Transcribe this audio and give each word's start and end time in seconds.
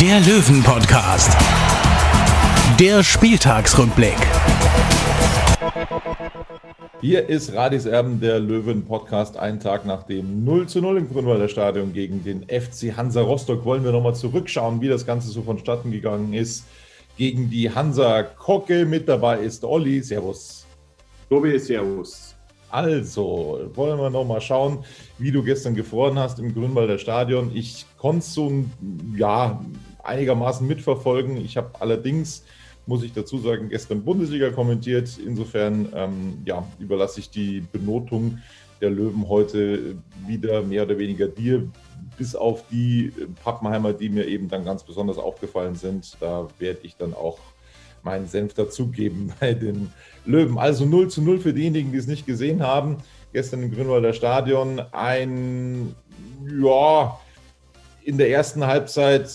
der 0.00 0.20
Löwen-Podcast. 0.20 1.36
Der 2.78 3.02
Spieltagsrückblick. 3.02 4.14
Hier 7.00 7.28
ist 7.28 7.52
Radis 7.52 7.84
Erben, 7.84 8.20
der 8.20 8.38
Löwen-Podcast. 8.38 9.36
Einen 9.36 9.58
Tag 9.58 9.86
nach 9.86 10.04
dem 10.04 10.44
0 10.44 10.68
zu 10.68 10.80
0 10.80 10.98
im 10.98 11.08
Grünwalder 11.08 11.48
Stadion 11.48 11.92
gegen 11.92 12.22
den 12.22 12.44
FC 12.44 12.96
Hansa 12.96 13.22
Rostock 13.22 13.64
wollen 13.64 13.82
wir 13.82 13.90
nochmal 13.90 14.14
zurückschauen, 14.14 14.80
wie 14.80 14.88
das 14.88 15.04
Ganze 15.04 15.30
so 15.30 15.42
vonstatten 15.42 15.90
gegangen 15.90 16.32
ist. 16.32 16.64
Gegen 17.16 17.50
die 17.50 17.74
Hansa 17.74 18.22
Kocke 18.22 18.86
mit 18.86 19.08
dabei 19.08 19.40
ist 19.40 19.64
Olli. 19.64 20.00
Servus. 20.00 20.64
Tobi, 21.28 21.58
Servus. 21.58 22.36
Also, 22.70 23.70
wollen 23.74 23.98
wir 23.98 24.10
nochmal 24.10 24.42
schauen, 24.42 24.84
wie 25.18 25.32
du 25.32 25.42
gestern 25.42 25.74
gefroren 25.74 26.18
hast 26.18 26.38
im 26.38 26.52
Grünwalder 26.52 26.98
Stadion. 26.98 27.50
Ich 27.54 27.86
konnte 27.96 28.18
es 28.18 28.34
so 28.34 28.52
ja, 29.16 29.58
einigermaßen 30.02 30.66
mitverfolgen. 30.66 31.36
Ich 31.38 31.56
habe 31.56 31.70
allerdings, 31.80 32.44
muss 32.86 33.02
ich 33.02 33.12
dazu 33.12 33.38
sagen, 33.38 33.68
gestern 33.68 34.04
Bundesliga 34.04 34.50
kommentiert. 34.50 35.18
Insofern 35.24 35.88
ähm, 35.94 36.38
ja, 36.44 36.66
überlasse 36.78 37.20
ich 37.20 37.30
die 37.30 37.60
Benotung 37.60 38.38
der 38.80 38.90
Löwen 38.90 39.28
heute 39.28 39.96
wieder 40.26 40.62
mehr 40.62 40.84
oder 40.84 40.98
weniger 40.98 41.26
dir, 41.26 41.68
bis 42.16 42.34
auf 42.34 42.64
die 42.70 43.12
Pappenheimer, 43.42 43.92
die 43.92 44.08
mir 44.08 44.26
eben 44.26 44.48
dann 44.48 44.64
ganz 44.64 44.84
besonders 44.84 45.18
aufgefallen 45.18 45.74
sind. 45.74 46.16
Da 46.20 46.48
werde 46.58 46.80
ich 46.82 46.96
dann 46.96 47.14
auch 47.14 47.38
meinen 48.02 48.26
Senf 48.26 48.54
dazugeben 48.54 49.32
bei 49.40 49.54
den 49.54 49.92
Löwen. 50.24 50.58
Also 50.58 50.84
0 50.84 51.08
zu 51.08 51.22
0 51.22 51.40
für 51.40 51.52
diejenigen, 51.52 51.92
die 51.92 51.98
es 51.98 52.06
nicht 52.06 52.26
gesehen 52.26 52.62
haben. 52.62 52.98
Gestern 53.32 53.62
im 53.62 53.72
Grünwalder 53.72 54.12
Stadion 54.12 54.80
ein, 54.92 55.94
ja, 56.60 57.18
in 58.04 58.16
der 58.16 58.30
ersten 58.30 58.66
Halbzeit 58.66 59.28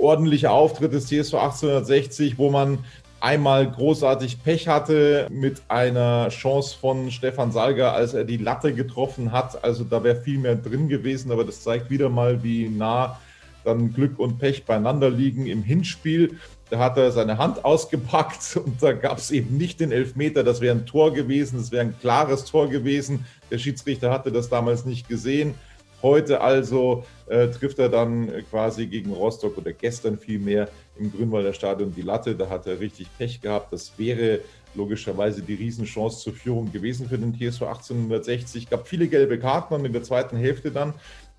ordentlicher 0.00 0.52
Auftritt 0.52 0.92
des 0.92 1.06
TSV 1.06 1.34
1860, 1.34 2.38
wo 2.38 2.50
man 2.50 2.78
einmal 3.20 3.70
großartig 3.70 4.42
Pech 4.42 4.68
hatte 4.68 5.26
mit 5.30 5.62
einer 5.68 6.28
Chance 6.28 6.76
von 6.78 7.10
Stefan 7.10 7.52
Salger, 7.52 7.92
als 7.92 8.14
er 8.14 8.24
die 8.24 8.36
Latte 8.36 8.72
getroffen 8.72 9.32
hat. 9.32 9.64
Also 9.64 9.84
da 9.84 10.04
wäre 10.04 10.16
viel 10.16 10.38
mehr 10.38 10.54
drin 10.54 10.88
gewesen, 10.88 11.32
aber 11.32 11.44
das 11.44 11.62
zeigt 11.62 11.90
wieder 11.90 12.08
mal, 12.08 12.42
wie 12.42 12.68
nah 12.68 13.18
dann 13.64 13.92
Glück 13.92 14.18
und 14.18 14.38
Pech 14.38 14.64
beieinander 14.64 15.10
liegen 15.10 15.46
im 15.46 15.62
Hinspiel. 15.62 16.38
Da 16.70 16.78
hat 16.78 16.96
er 16.96 17.10
seine 17.12 17.38
Hand 17.38 17.64
ausgepackt 17.64 18.56
und 18.64 18.82
da 18.82 18.92
gab 18.92 19.18
es 19.18 19.30
eben 19.30 19.56
nicht 19.56 19.80
den 19.80 19.92
Elfmeter. 19.92 20.44
Das 20.44 20.60
wäre 20.60 20.76
ein 20.76 20.86
Tor 20.86 21.12
gewesen, 21.12 21.58
das 21.58 21.72
wäre 21.72 21.82
ein 21.82 21.98
klares 22.00 22.44
Tor 22.44 22.68
gewesen. 22.68 23.26
Der 23.50 23.58
Schiedsrichter 23.58 24.10
hatte 24.10 24.32
das 24.32 24.48
damals 24.48 24.84
nicht 24.84 25.08
gesehen. 25.08 25.54
Heute 26.00 26.40
also 26.40 27.04
äh, 27.26 27.48
trifft 27.48 27.78
er 27.80 27.88
dann 27.88 28.30
quasi 28.50 28.86
gegen 28.86 29.12
Rostock 29.12 29.58
oder 29.58 29.72
gestern 29.72 30.16
vielmehr 30.16 30.68
im 30.96 31.10
Grünwalder 31.10 31.52
Stadion 31.52 31.92
die 31.94 32.02
Latte. 32.02 32.36
Da 32.36 32.48
hat 32.48 32.66
er 32.66 32.78
richtig 32.78 33.08
Pech 33.18 33.40
gehabt. 33.40 33.72
Das 33.72 33.92
wäre 33.98 34.40
logischerweise 34.74 35.42
die 35.42 35.54
Riesenchance 35.54 36.20
zur 36.20 36.34
Führung 36.34 36.70
gewesen 36.70 37.08
für 37.08 37.18
den 37.18 37.34
TSV 37.34 37.62
1860. 37.62 38.64
Es 38.64 38.70
gab 38.70 38.86
viele 38.86 39.08
gelbe 39.08 39.38
Karten 39.38 39.74
und 39.74 39.84
in 39.84 39.92
der 39.92 40.04
zweiten 40.04 40.36
Hälfte 40.36 40.70
dann 40.70 40.94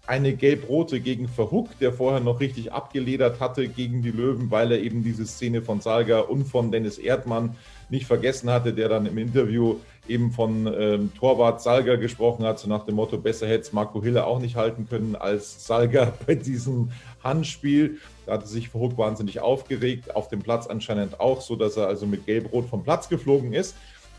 eine 0.10 0.34
gelb-rote 0.34 1.02
gegen 1.02 1.28
Verhook, 1.28 1.78
der 1.78 1.94
vorher 1.94 2.20
noch 2.20 2.40
richtig 2.40 2.74
abgeledert 2.74 3.40
hatte 3.40 3.68
gegen 3.68 4.02
die 4.02 4.10
Löwen, 4.10 4.50
weil 4.50 4.72
er 4.72 4.80
eben 4.82 5.04
diese 5.04 5.24
Szene 5.28 5.62
von 5.62 5.82
Salga 5.82 6.22
und 6.22 6.46
von 6.46 6.72
Dennis 6.72 6.98
Erdmann 6.98 7.56
nicht 7.92 8.08
vergessen 8.08 8.50
hatte, 8.50 8.74
der 8.74 8.90
dann 8.90 9.06
im 9.06 9.20
Interview 9.20 9.76
eben 10.08 10.32
von 10.32 10.66
ähm, 10.66 11.12
Torwart 11.14 11.62
Salga 11.62 11.96
gesprochen 11.96 12.44
hat, 12.44 12.58
so 12.58 12.68
nach 12.68 12.86
dem 12.86 12.96
Motto, 12.96 13.20
besser 13.20 13.48
hätte 13.48 13.62
es 13.62 13.72
Marco 13.72 14.02
Hille 14.02 14.26
auch 14.26 14.40
nicht 14.40 14.56
halten 14.56 14.88
können 14.90 15.16
als 15.16 15.68
Salga 15.68 16.12
bei 16.26 16.34
diesem 16.34 16.92
Handspiel. 17.24 18.00
Da 18.26 18.34
hatte 18.34 18.48
sich 18.48 18.70
Verhook 18.70 18.98
wahnsinnig 18.98 19.42
aufgeregt, 19.42 20.16
auf 20.16 20.28
dem 20.28 20.42
Platz 20.42 20.66
anscheinend 20.66 21.20
auch, 21.20 21.42
so 21.42 21.56
dass 21.56 21.78
er 21.78 21.86
also 21.86 22.08
mit 22.08 22.26
Gelb-Rot 22.26 22.68
vom 22.68 22.84
Platz 22.84 23.10
geflogen 23.10 23.54
ist. 23.54 23.76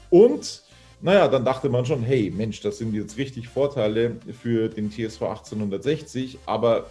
Und 0.08 0.62
naja, 1.02 1.28
dann 1.28 1.44
dachte 1.44 1.68
man 1.68 1.86
schon, 1.86 2.02
hey 2.02 2.30
Mensch, 2.34 2.60
das 2.60 2.78
sind 2.78 2.94
jetzt 2.94 3.16
richtig 3.16 3.48
Vorteile 3.48 4.16
für 4.42 4.68
den 4.68 4.90
TSV 4.90 5.22
1860, 5.22 6.38
aber 6.46 6.86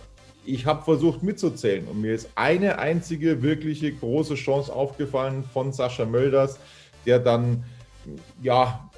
ich 0.45 0.65
habe 0.65 0.83
versucht 0.83 1.21
mitzuzählen 1.21 1.87
und 1.87 2.01
mir 2.01 2.13
ist 2.13 2.29
eine 2.35 2.79
einzige 2.79 3.41
wirkliche 3.43 3.91
große 3.93 4.35
Chance 4.35 4.73
aufgefallen 4.73 5.43
von 5.53 5.73
Sascha 5.73 6.05
Mölders, 6.05 6.59
der 7.05 7.19
dann 7.19 7.63
ja 8.41 8.89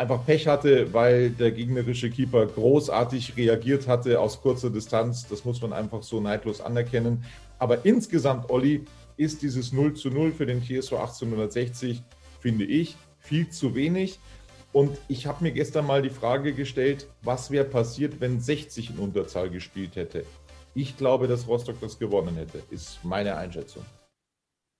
einfach 0.00 0.24
Pech 0.24 0.46
hatte, 0.46 0.92
weil 0.92 1.30
der 1.30 1.52
gegnerische 1.52 2.10
Keeper 2.10 2.46
großartig 2.46 3.36
reagiert 3.36 3.86
hatte 3.86 4.20
aus 4.20 4.40
kurzer 4.40 4.70
Distanz. 4.70 5.26
Das 5.28 5.44
muss 5.44 5.60
man 5.60 5.72
einfach 5.72 6.02
so 6.02 6.20
neidlos 6.20 6.60
anerkennen. 6.60 7.24
Aber 7.58 7.84
insgesamt, 7.84 8.50
Olli, 8.50 8.84
ist 9.16 9.42
dieses 9.42 9.72
0 9.72 9.94
zu 9.94 10.08
0 10.08 10.32
für 10.32 10.46
den 10.46 10.62
TSV 10.62 10.92
1860, 10.92 12.02
finde 12.40 12.64
ich, 12.64 12.96
viel 13.30 13.48
zu 13.48 13.76
wenig. 13.76 14.18
Und 14.72 14.98
ich 15.08 15.26
habe 15.26 15.44
mir 15.44 15.52
gestern 15.52 15.86
mal 15.86 16.02
die 16.02 16.10
Frage 16.10 16.52
gestellt, 16.52 17.06
was 17.22 17.50
wäre 17.50 17.64
passiert, 17.64 18.20
wenn 18.20 18.40
60 18.40 18.90
in 18.90 18.98
Unterzahl 18.98 19.48
gespielt 19.50 19.94
hätte. 19.94 20.24
Ich 20.74 20.96
glaube, 20.96 21.28
dass 21.28 21.46
Rostock 21.46 21.76
das 21.80 21.98
gewonnen 21.98 22.34
hätte, 22.34 22.62
ist 22.70 22.98
meine 23.04 23.36
Einschätzung. 23.36 23.84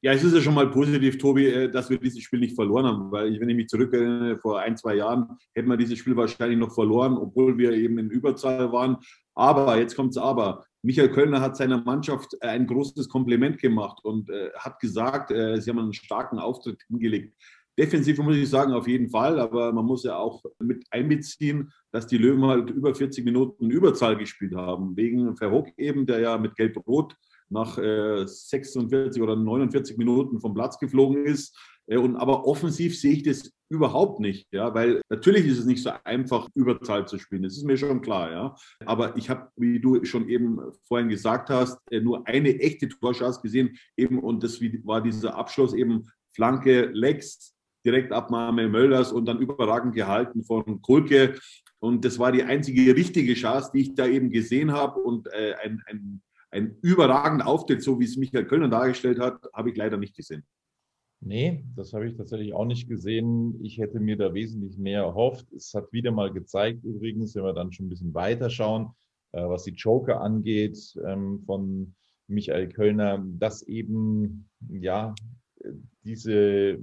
Ja, 0.02 0.12
es 0.12 0.24
ist 0.24 0.34
ja 0.34 0.40
schon 0.40 0.54
mal 0.54 0.70
positiv, 0.70 1.18
Tobi, 1.18 1.46
äh, 1.46 1.70
dass 1.70 1.90
wir 1.90 1.98
dieses 1.98 2.22
Spiel 2.22 2.40
nicht 2.40 2.54
verloren 2.54 2.86
haben, 2.86 3.12
weil 3.12 3.32
ich, 3.32 3.40
wenn 3.40 3.50
ich 3.50 3.56
mich 3.56 3.68
zurückerinnere, 3.68 4.38
vor 4.38 4.58
ein, 4.58 4.76
zwei 4.76 4.94
Jahren 4.94 5.36
hätten 5.54 5.68
wir 5.68 5.76
dieses 5.76 5.98
Spiel 5.98 6.16
wahrscheinlich 6.16 6.58
noch 6.58 6.74
verloren, 6.74 7.18
obwohl 7.18 7.56
wir 7.58 7.72
eben 7.72 7.98
in 7.98 8.10
Überzahl 8.10 8.72
waren. 8.72 8.96
Aber, 9.34 9.78
jetzt 9.78 9.94
kommt 9.94 10.10
es 10.10 10.16
aber, 10.16 10.64
Michael 10.82 11.10
Kölner 11.10 11.42
hat 11.42 11.56
seiner 11.56 11.82
Mannschaft 11.82 12.42
ein 12.42 12.66
großes 12.66 13.08
Kompliment 13.10 13.58
gemacht 13.58 14.02
und 14.02 14.30
äh, 14.30 14.50
hat 14.58 14.80
gesagt, 14.80 15.30
äh, 15.30 15.60
sie 15.60 15.70
haben 15.70 15.78
einen 15.78 15.92
starken 15.92 16.38
Auftritt 16.38 16.82
hingelegt. 16.88 17.34
Defensiv 17.80 18.18
muss 18.18 18.36
ich 18.36 18.50
sagen, 18.50 18.74
auf 18.74 18.86
jeden 18.86 19.08
Fall, 19.08 19.40
aber 19.40 19.72
man 19.72 19.86
muss 19.86 20.04
ja 20.04 20.18
auch 20.18 20.44
mit 20.58 20.84
einbeziehen, 20.90 21.72
dass 21.92 22.06
die 22.06 22.18
Löwen 22.18 22.44
halt 22.44 22.68
über 22.68 22.94
40 22.94 23.24
Minuten 23.24 23.70
Überzahl 23.70 24.18
gespielt 24.18 24.54
haben. 24.54 24.94
Wegen 24.98 25.34
Verhoek 25.34 25.68
eben, 25.78 26.04
der 26.04 26.20
ja 26.20 26.36
mit 26.36 26.56
Gelb-Rot 26.56 27.16
nach 27.48 27.78
äh, 27.78 28.26
46 28.26 29.22
oder 29.22 29.34
49 29.34 29.96
Minuten 29.96 30.40
vom 30.40 30.52
Platz 30.52 30.78
geflogen 30.78 31.24
ist. 31.24 31.58
Äh, 31.86 31.96
und, 31.96 32.16
aber 32.16 32.46
offensiv 32.46 33.00
sehe 33.00 33.14
ich 33.14 33.22
das 33.22 33.50
überhaupt 33.70 34.20
nicht, 34.20 34.46
ja, 34.52 34.74
weil 34.74 35.00
natürlich 35.08 35.46
ist 35.46 35.60
es 35.60 35.64
nicht 35.64 35.82
so 35.82 35.90
einfach, 36.04 36.48
Überzahl 36.54 37.08
zu 37.08 37.18
spielen. 37.18 37.44
Das 37.44 37.56
ist 37.56 37.64
mir 37.64 37.78
schon 37.78 38.02
klar, 38.02 38.30
ja. 38.30 38.56
Aber 38.84 39.16
ich 39.16 39.30
habe, 39.30 39.48
wie 39.56 39.80
du 39.80 40.04
schon 40.04 40.28
eben 40.28 40.58
vorhin 40.86 41.08
gesagt 41.08 41.48
hast, 41.48 41.78
äh, 41.90 42.00
nur 42.00 42.26
eine 42.28 42.60
echte 42.60 42.90
Torschance 42.90 43.40
gesehen, 43.40 43.78
eben 43.96 44.18
und 44.18 44.42
das 44.42 44.60
war 44.60 45.00
dieser 45.00 45.34
Abschluss 45.34 45.72
eben 45.72 46.10
Flanke, 46.34 46.90
Lex, 46.92 47.54
Direktabnahme 47.84 48.68
Möllers 48.68 49.12
und 49.12 49.26
dann 49.26 49.38
überragend 49.38 49.94
gehalten 49.94 50.42
von 50.42 50.82
Kulke. 50.82 51.38
Und 51.78 52.04
das 52.04 52.18
war 52.18 52.32
die 52.32 52.42
einzige 52.42 52.94
richtige 52.94 53.34
Chance, 53.34 53.70
die 53.74 53.80
ich 53.80 53.94
da 53.94 54.06
eben 54.06 54.30
gesehen 54.30 54.72
habe. 54.72 55.00
Und 55.00 55.28
äh, 55.28 55.54
ein, 55.62 55.82
ein, 55.86 56.22
ein 56.50 56.76
überragender 56.82 57.46
Auftritt, 57.46 57.82
so 57.82 57.98
wie 57.98 58.04
es 58.04 58.16
Michael 58.16 58.46
Kölner 58.46 58.68
dargestellt 58.68 59.18
hat, 59.18 59.40
habe 59.54 59.70
ich 59.70 59.76
leider 59.76 59.96
nicht 59.96 60.14
gesehen. 60.14 60.44
Nee, 61.22 61.64
das 61.76 61.92
habe 61.92 62.06
ich 62.06 62.16
tatsächlich 62.16 62.54
auch 62.54 62.64
nicht 62.64 62.88
gesehen. 62.88 63.62
Ich 63.62 63.78
hätte 63.78 64.00
mir 64.00 64.16
da 64.16 64.32
wesentlich 64.32 64.78
mehr 64.78 65.02
erhofft. 65.02 65.52
Es 65.52 65.74
hat 65.74 65.92
wieder 65.92 66.12
mal 66.12 66.32
gezeigt, 66.32 66.82
übrigens, 66.84 67.34
wenn 67.34 67.44
wir 67.44 67.52
dann 67.52 67.72
schon 67.72 67.86
ein 67.86 67.90
bisschen 67.90 68.14
weiter 68.14 68.48
schauen, 68.48 68.88
äh, 69.32 69.42
was 69.42 69.64
die 69.64 69.72
Joker 69.72 70.20
angeht, 70.20 70.78
ähm, 71.06 71.42
von 71.44 71.94
Michael 72.26 72.68
Kölner, 72.68 73.22
dass 73.38 73.62
eben, 73.62 74.48
ja, 74.68 75.14
diese 76.04 76.78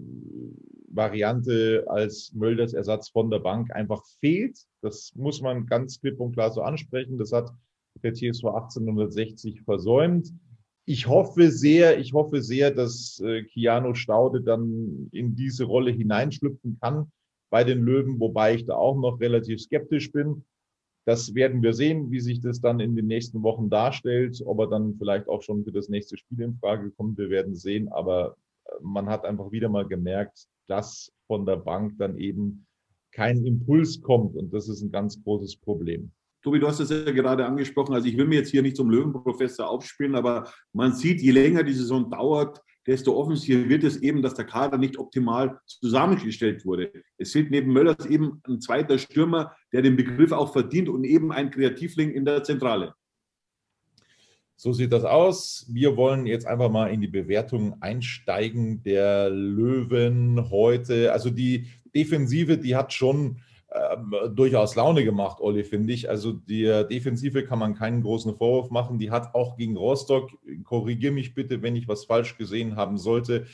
Variante 0.88 1.86
als 1.88 2.34
Mölders 2.34 2.74
Ersatz 2.74 3.10
von 3.10 3.30
der 3.30 3.40
Bank 3.40 3.72
einfach 3.74 4.04
fehlt. 4.20 4.58
Das 4.82 5.14
muss 5.16 5.42
man 5.42 5.66
ganz 5.66 6.00
klipp 6.00 6.20
und 6.20 6.34
klar 6.34 6.52
so 6.52 6.62
ansprechen. 6.62 7.18
Das 7.18 7.32
hat 7.32 7.52
der 8.04 8.14
TSV 8.14 8.46
1860 8.46 9.62
versäumt. 9.62 10.34
Ich 10.86 11.08
hoffe 11.08 11.52
sehr, 11.52 12.00
ich 12.00 12.14
hoffe 12.14 12.42
sehr, 12.42 12.72
dass 12.72 13.20
äh, 13.20 13.44
Kiano 13.44 13.94
Staude 13.94 14.42
dann 14.42 15.10
in 15.12 15.36
diese 15.36 15.66
Rolle 15.66 15.92
hineinschlüpfen 15.92 16.80
kann 16.80 17.12
bei 17.50 17.64
den 17.64 17.84
Löwen, 17.84 18.20
wobei 18.20 18.56
ich 18.56 18.66
da 18.66 18.76
auch 18.76 18.96
noch 18.96 19.20
relativ 19.20 19.62
skeptisch 19.62 20.12
bin. 20.12 20.46
Das 21.06 21.36
werden 21.36 21.62
wir 21.62 21.74
sehen, 21.74 22.12
wie 22.12 22.20
sich 22.20 22.42
das 22.42 22.60
dann 22.60 22.80
in 22.80 22.96
den 22.96 23.08
nächsten 23.08 23.42
Wochen 23.44 23.70
darstellt, 23.70 24.42
ob 24.46 24.60
er 24.60 24.68
dann 24.68 24.96
vielleicht 24.98 25.28
auch 25.28 25.42
schon 25.42 25.64
für 25.64 25.72
das 25.72 25.90
nächste 25.90 26.18
Spiel 26.18 26.42
in 26.42 26.58
Frage 26.58 26.92
kommt. 26.92 27.18
Wir 27.18 27.30
werden 27.30 27.56
sehen, 27.56 27.90
aber 27.90 28.38
äh, 28.66 28.72
man 28.82 29.10
hat 29.10 29.26
einfach 29.26 29.52
wieder 29.52 29.70
mal 29.70 29.88
gemerkt, 29.88 30.48
dass 30.68 31.12
von 31.28 31.46
der 31.46 31.58
Bank 31.58 31.98
dann 31.98 32.18
eben 32.18 32.66
kein 33.12 33.46
Impuls 33.46 34.02
kommt 34.02 34.36
und 34.36 34.54
das 34.54 34.70
ist 34.70 34.82
ein 34.82 34.92
ganz 34.92 35.22
großes 35.24 35.58
Problem. 35.58 36.12
Tobi, 36.44 36.60
du 36.60 36.68
hast 36.68 36.80
es 36.80 36.90
ja 36.90 37.12
gerade 37.12 37.46
angesprochen. 37.46 37.94
Also 37.94 38.08
ich 38.08 38.16
will 38.16 38.28
mir 38.28 38.36
jetzt 38.36 38.52
hier 38.52 38.62
nicht 38.62 38.78
zum 38.78 38.90
Löwenprofessor 38.90 39.68
aufspielen, 39.68 40.16
aber 40.16 40.50
man 40.72 40.94
sieht, 40.94 41.20
je 41.22 41.32
länger 41.32 41.64
die 41.64 41.74
Saison 41.74 42.10
dauert, 42.10 42.62
desto 42.86 43.18
offensichtlicher 43.18 43.68
wird 43.68 43.84
es 43.84 43.98
eben, 43.98 44.22
dass 44.22 44.36
der 44.36 44.46
Kader 44.46 44.78
nicht 44.78 44.98
optimal 44.98 45.60
zusammengestellt 45.66 46.66
wurde. 46.66 46.92
Es 47.18 47.34
fehlt 47.34 47.52
neben 47.52 47.74
Möllers 47.74 48.06
eben 48.06 48.42
ein 48.48 48.62
zweiter 48.62 48.98
Stürmer, 48.98 49.56
der 49.74 49.82
den 49.82 49.98
Begriff 49.98 50.32
auch 50.32 50.54
verdient 50.54 50.88
und 50.88 51.04
eben 51.04 51.34
ein 51.34 51.52
Kreativling 51.52 52.12
in 52.12 52.24
der 52.24 52.44
Zentrale. 52.44 52.94
So 54.60 54.74
sieht 54.74 54.92
das 54.92 55.04
aus. 55.04 55.68
Wir 55.70 55.96
wollen 55.98 56.26
jetzt 56.26 56.48
einfach 56.48 56.72
mal 56.72 56.88
in 56.88 57.00
die 57.00 57.08
Bewertung 57.08 57.80
einsteigen 57.80 58.82
der 58.82 59.30
Löwen 59.30 60.50
heute. 60.50 61.12
Also 61.12 61.30
die 61.30 61.68
Defensive, 61.94 62.58
die 62.58 62.76
hat 62.76 62.92
schon 62.92 63.38
ähm, 63.72 64.16
durchaus 64.36 64.76
Laune 64.76 65.04
gemacht, 65.04 65.42
Olli, 65.42 65.64
finde 65.64 65.94
ich. 65.94 66.10
Also 66.10 66.32
der 66.32 66.84
Defensive 66.84 67.44
kann 67.44 67.60
man 67.60 67.76
keinen 67.76 68.02
großen 68.02 68.36
Vorwurf 68.36 68.72
machen. 68.72 68.98
Die 68.98 69.12
hat 69.12 69.36
auch 69.36 69.58
gegen 69.58 69.78
Rostock, 69.78 70.32
korrigiere 70.64 71.14
mich 71.14 71.36
bitte, 71.36 71.62
wenn 71.62 71.76
ich 71.76 71.88
was 71.88 72.06
falsch 72.06 72.36
gesehen 72.40 72.76
haben 72.76 72.98
sollte, 72.98 73.46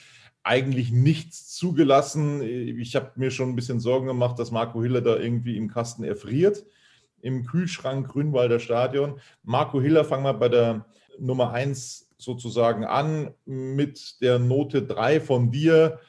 eigentlich 0.42 0.94
nichts 0.94 1.54
zugelassen. 1.54 2.42
Ich 2.44 2.96
habe 2.96 3.12
mir 3.16 3.30
schon 3.30 3.50
ein 3.50 3.56
bisschen 3.58 3.82
Sorgen 3.82 4.08
gemacht, 4.08 4.40
dass 4.40 4.52
Marco 4.52 4.82
Hiller 4.82 5.02
da 5.02 5.18
irgendwie 5.18 5.58
im 5.58 5.68
Kasten 5.68 6.06
erfriert, 6.06 6.66
im 7.24 7.46
Kühlschrank 7.46 8.10
Grünwalder 8.10 8.60
Stadion. 8.60 9.20
Marco 9.44 9.82
Hiller, 9.82 10.06
fangen 10.06 10.26
wir 10.26 10.34
bei 10.34 10.50
der 10.50 10.86
Nummer 11.18 11.52
1 11.52 12.10
sozusagen 12.18 12.86
an 12.86 13.34
mit 13.46 14.22
der 14.22 14.40
Note 14.40 14.84
3 14.84 15.20
von 15.22 15.50
dir. 15.50 16.00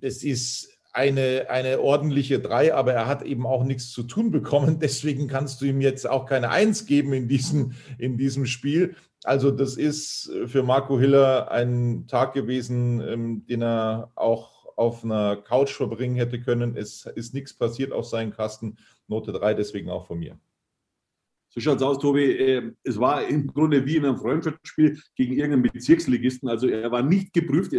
Es 0.00 0.22
äh, 0.22 0.28
ist 0.28 0.70
eine, 0.92 1.46
eine 1.48 1.80
ordentliche 1.80 2.38
3, 2.38 2.74
aber 2.74 2.92
er 2.92 3.06
hat 3.06 3.22
eben 3.22 3.46
auch 3.46 3.64
nichts 3.64 3.90
zu 3.90 4.04
tun 4.04 4.30
bekommen. 4.30 4.78
Deswegen 4.80 5.26
kannst 5.26 5.60
du 5.60 5.66
ihm 5.66 5.80
jetzt 5.80 6.08
auch 6.08 6.26
keine 6.26 6.50
1 6.50 6.86
geben 6.86 7.12
in 7.12 7.28
diesem, 7.28 7.72
in 7.98 8.16
diesem 8.16 8.46
Spiel. 8.46 8.94
Also 9.24 9.50
das 9.50 9.76
ist 9.76 10.32
für 10.46 10.62
Marco 10.62 10.98
Hiller 10.98 11.50
ein 11.50 12.06
Tag 12.08 12.32
gewesen, 12.34 13.00
ähm, 13.00 13.46
den 13.46 13.62
er 13.62 14.10
auch 14.14 14.61
auf 14.76 15.04
einer 15.04 15.36
Couch 15.36 15.72
verbringen 15.72 16.16
hätte 16.16 16.40
können. 16.40 16.76
Es 16.76 17.06
ist 17.06 17.34
nichts 17.34 17.54
passiert 17.54 17.92
auf 17.92 18.06
seinen 18.06 18.32
Kasten. 18.32 18.76
Note 19.06 19.32
3, 19.32 19.54
deswegen 19.54 19.90
auch 19.90 20.06
von 20.06 20.18
mir. 20.18 20.38
So 21.54 21.60
schaut 21.60 21.76
es 21.76 21.82
aus, 21.82 21.98
Tobi. 21.98 22.32
Ähm, 22.32 22.76
es 22.82 22.98
war 22.98 23.26
im 23.26 23.46
Grunde 23.46 23.84
wie 23.84 23.96
in 23.96 24.06
einem 24.06 24.16
Freundschaftsspiel 24.16 24.98
gegen 25.14 25.34
irgendeinen 25.34 25.70
Bezirksligisten. 25.70 26.48
Also 26.48 26.66
er 26.66 26.90
war 26.90 27.02
nicht 27.02 27.34
geprüft. 27.34 27.74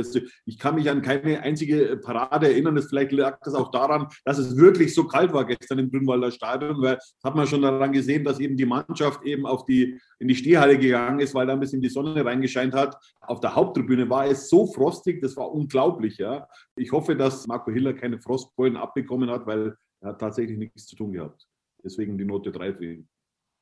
Ich 0.45 0.59
kann 0.59 0.75
mich 0.75 0.91
an 0.91 1.01
keine 1.01 1.41
einzige 1.41 1.97
Parade 1.97 2.51
erinnern. 2.51 2.79
Vielleicht 2.83 3.11
lag 3.13 3.39
das 3.43 3.55
auch 3.55 3.71
daran, 3.71 4.09
dass 4.25 4.37
es 4.37 4.57
wirklich 4.57 4.93
so 4.93 5.05
kalt 5.05 5.33
war 5.33 5.45
gestern 5.45 5.79
im 5.79 5.89
Grünwalder 5.89 6.29
Stadion, 6.29 6.83
weil 6.83 6.97
das 6.97 7.15
hat 7.23 7.35
man 7.35 7.47
schon 7.47 7.63
daran 7.63 7.91
gesehen, 7.91 8.23
dass 8.23 8.39
eben 8.39 8.57
die 8.57 8.67
Mannschaft 8.67 9.23
eben 9.23 9.47
auf 9.47 9.65
die, 9.65 9.99
in 10.19 10.27
die 10.27 10.35
Stehhalle 10.35 10.77
gegangen 10.77 11.19
ist, 11.19 11.33
weil 11.33 11.47
da 11.47 11.53
ein 11.53 11.59
bisschen 11.59 11.81
die 11.81 11.89
Sonne 11.89 12.23
reingescheint 12.23 12.75
hat. 12.75 12.95
Auf 13.21 13.39
der 13.39 13.55
Haupttribüne 13.55 14.07
war 14.07 14.27
es 14.27 14.49
so 14.49 14.67
frostig, 14.67 15.19
das 15.19 15.35
war 15.35 15.51
unglaublich. 15.51 16.19
Ja. 16.19 16.47
Ich 16.75 16.91
hoffe, 16.91 17.15
dass 17.15 17.47
Marco 17.47 17.71
Hiller 17.71 17.93
keine 17.93 18.19
Frostbeulen 18.19 18.77
abbekommen 18.77 19.31
hat, 19.31 19.47
weil 19.47 19.75
er 20.01 20.09
hat 20.09 20.19
tatsächlich 20.19 20.59
nichts 20.59 20.85
zu 20.85 20.95
tun 20.95 21.13
gehabt. 21.13 21.47
Deswegen 21.83 22.19
die 22.19 22.25
Note 22.25 22.51
3 22.51 22.75
für 22.75 22.85
ihn. 22.85 23.09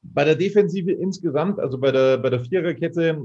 Bei 0.04 0.26
der 0.26 0.36
Defensive 0.36 0.92
insgesamt, 0.92 1.60
also 1.60 1.78
bei 1.78 1.92
der, 1.92 2.18
bei 2.18 2.32
der 2.32 2.40
Viererkette, 2.40 3.22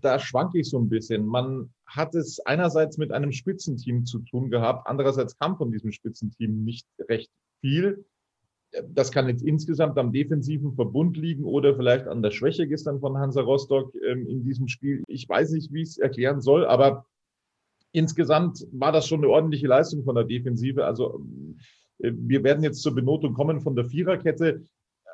da 0.00 0.18
schwanke 0.18 0.58
ich 0.58 0.70
so 0.70 0.78
ein 0.78 0.88
bisschen. 0.88 1.26
Man 1.26 1.70
hat 1.84 2.14
es 2.14 2.40
einerseits 2.40 2.96
mit 2.96 3.12
einem 3.12 3.32
Spitzenteam 3.32 4.06
zu 4.06 4.20
tun 4.20 4.50
gehabt, 4.50 4.86
andererseits 4.86 5.38
kam 5.38 5.58
von 5.58 5.70
diesem 5.70 5.92
Spitzenteam 5.92 6.64
nicht 6.64 6.86
recht 7.08 7.30
viel. 7.60 8.04
Das 8.88 9.10
kann 9.10 9.28
jetzt 9.28 9.42
insgesamt 9.42 9.98
am 9.98 10.12
defensiven 10.12 10.72
Verbund 10.74 11.16
liegen 11.16 11.44
oder 11.44 11.74
vielleicht 11.76 12.06
an 12.06 12.22
der 12.22 12.30
Schwäche 12.30 12.66
gestern 12.66 13.00
von 13.00 13.18
Hansa 13.18 13.42
Rostock 13.42 13.92
ähm, 13.96 14.26
in 14.26 14.44
diesem 14.44 14.68
Spiel. 14.68 15.02
Ich 15.06 15.28
weiß 15.28 15.50
nicht, 15.50 15.72
wie 15.72 15.82
ich 15.82 15.90
es 15.90 15.98
erklären 15.98 16.40
soll, 16.40 16.64
aber 16.64 17.04
insgesamt 17.92 18.66
war 18.70 18.92
das 18.92 19.06
schon 19.06 19.20
eine 19.20 19.28
ordentliche 19.28 19.66
Leistung 19.66 20.04
von 20.04 20.14
der 20.14 20.24
Defensive. 20.24 20.84
Also 20.84 21.20
äh, 21.98 22.12
wir 22.14 22.44
werden 22.44 22.62
jetzt 22.62 22.80
zur 22.80 22.94
Benotung 22.94 23.34
kommen 23.34 23.60
von 23.60 23.74
der 23.74 23.86
Viererkette 23.86 24.64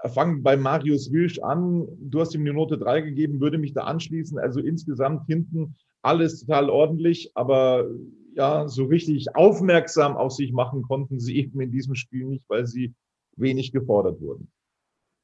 fangen 0.04 0.42
bei 0.42 0.56
Marius 0.56 1.12
Wilsch 1.12 1.38
an. 1.38 1.86
Du 2.00 2.20
hast 2.20 2.34
ihm 2.34 2.44
die 2.44 2.52
Note 2.52 2.78
3 2.78 3.00
gegeben, 3.00 3.40
würde 3.40 3.58
mich 3.58 3.72
da 3.72 3.82
anschließen. 3.84 4.38
Also 4.38 4.60
insgesamt 4.60 5.26
hinten 5.26 5.76
alles 6.02 6.40
total 6.40 6.70
ordentlich, 6.70 7.32
aber 7.34 7.88
ja, 8.34 8.68
so 8.68 8.84
richtig 8.84 9.34
aufmerksam 9.34 10.16
auf 10.16 10.32
sich 10.32 10.52
machen 10.52 10.82
konnten 10.82 11.18
sie 11.18 11.36
eben 11.36 11.60
in 11.60 11.72
diesem 11.72 11.94
Spiel 11.94 12.26
nicht, 12.26 12.44
weil 12.48 12.66
sie 12.66 12.94
wenig 13.36 13.72
gefordert 13.72 14.20
wurden. 14.20 14.50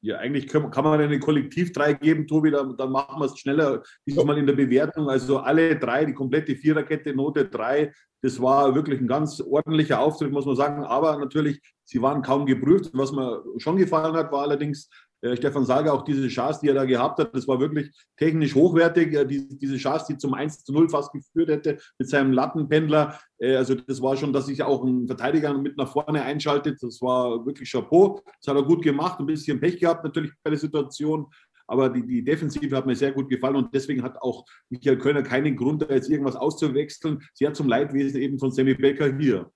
Ja, 0.01 0.17
eigentlich 0.17 0.47
kann, 0.47 0.69
man 0.69 0.99
eine 0.99 1.19
Kollektiv 1.19 1.71
3 1.71 1.93
geben, 1.93 2.27
Tobi, 2.27 2.51
dann, 2.51 2.75
dann 2.75 2.91
machen 2.91 3.21
wir 3.21 3.25
es 3.25 3.39
schneller. 3.39 3.83
Dieses 4.05 4.21
Mal 4.25 4.37
in 4.37 4.45
der 4.45 4.53
Bewertung. 4.53 5.09
Also 5.09 5.37
alle 5.37 5.79
drei, 5.79 6.03
die 6.03 6.13
komplette 6.13 6.57
Viererkette, 6.57 7.15
Note 7.15 7.45
3. 7.45 7.89
Das 8.21 8.41
war 8.41 8.75
wirklich 8.75 8.99
ein 8.99 9.07
ganz 9.07 9.39
ordentlicher 9.39 10.01
Auftritt, 10.01 10.33
muss 10.33 10.45
man 10.45 10.57
sagen. 10.57 10.83
Aber 10.83 11.17
natürlich, 11.19 11.61
sie 11.85 12.01
waren 12.01 12.21
kaum 12.21 12.45
geprüft. 12.45 12.91
Was 12.93 13.11
mir 13.11 13.43
schon 13.57 13.77
gefallen 13.77 14.15
hat, 14.15 14.31
war 14.31 14.41
allerdings 14.41 14.89
äh, 15.23 15.37
Stefan 15.37 15.65
Sager, 15.65 15.93
auch 15.93 16.03
diese 16.03 16.27
Chance, 16.27 16.59
die 16.61 16.67
er 16.67 16.73
da 16.73 16.83
gehabt 16.83 17.17
hat, 17.17 17.33
das 17.33 17.47
war 17.47 17.59
wirklich 17.59 17.91
technisch 18.17 18.53
hochwertig. 18.55 19.13
Äh, 19.13 19.25
die, 19.25 19.57
diese 19.57 19.77
Chance, 19.77 20.07
die 20.09 20.17
zum 20.17 20.33
1 20.33 20.65
zu 20.65 20.73
0 20.73 20.89
fast 20.89 21.13
geführt 21.13 21.49
hätte 21.49 21.77
mit 21.97 22.09
seinem 22.09 22.33
Lattenpendler. 22.33 23.17
Äh, 23.39 23.55
also 23.55 23.73
das 23.75 24.01
war 24.01 24.17
schon, 24.17 24.33
dass 24.33 24.47
sich 24.47 24.61
auch 24.61 24.83
ein 24.83 25.07
Verteidiger 25.07 25.53
mit 25.57 25.77
nach 25.77 25.91
vorne 25.91 26.21
einschaltet. 26.23 26.79
Das 26.81 27.01
war 27.01 27.45
wirklich 27.45 27.71
Chapeau. 27.71 28.21
Das 28.41 28.53
hat 28.53 28.61
er 28.61 28.67
gut 28.67 28.83
gemacht. 28.83 29.19
Ein 29.19 29.25
bisschen 29.25 29.61
Pech 29.61 29.79
gehabt 29.79 30.03
natürlich 30.03 30.31
bei 30.43 30.49
der 30.49 30.59
Situation. 30.59 31.27
Aber 31.67 31.89
die, 31.89 32.05
die 32.05 32.23
Defensive 32.23 32.75
hat 32.75 32.85
mir 32.85 32.95
sehr 32.95 33.13
gut 33.13 33.29
gefallen 33.29 33.55
und 33.55 33.73
deswegen 33.73 34.03
hat 34.03 34.21
auch 34.21 34.43
Michael 34.69 34.97
Kölner 34.97 35.23
keinen 35.23 35.55
Grund, 35.55 35.81
da 35.81 35.93
jetzt 35.93 36.09
irgendwas 36.09 36.35
auszuwechseln. 36.35 37.19
Sehr 37.33 37.53
zum 37.53 37.69
Leidwesen 37.69 38.21
eben 38.21 38.37
von 38.37 38.51
Sammy 38.51 38.73
Becker 38.73 39.17
hier 39.17 39.49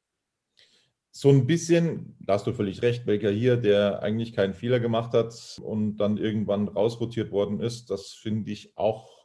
so 1.12 1.30
ein 1.30 1.48
bisschen, 1.48 2.16
da 2.20 2.34
hast 2.34 2.46
du 2.46 2.54
völlig 2.54 2.82
recht, 2.82 3.06
Baker 3.06 3.32
hier, 3.32 3.58
der 3.58 4.04
eigentlich 4.04 4.34
keinen 4.34 4.54
Fehler 4.54 4.80
gemacht 4.80 5.14
hat 5.14 5.60
und 5.64 5.98
dann 5.98 6.18
irgendwann 6.18 6.68
rausrotiert 6.68 7.32
worden 7.32 7.60
ist, 7.60 7.90
das 7.90 8.12
finde 8.12 8.52
ich 8.52 8.78
auch 8.78 9.18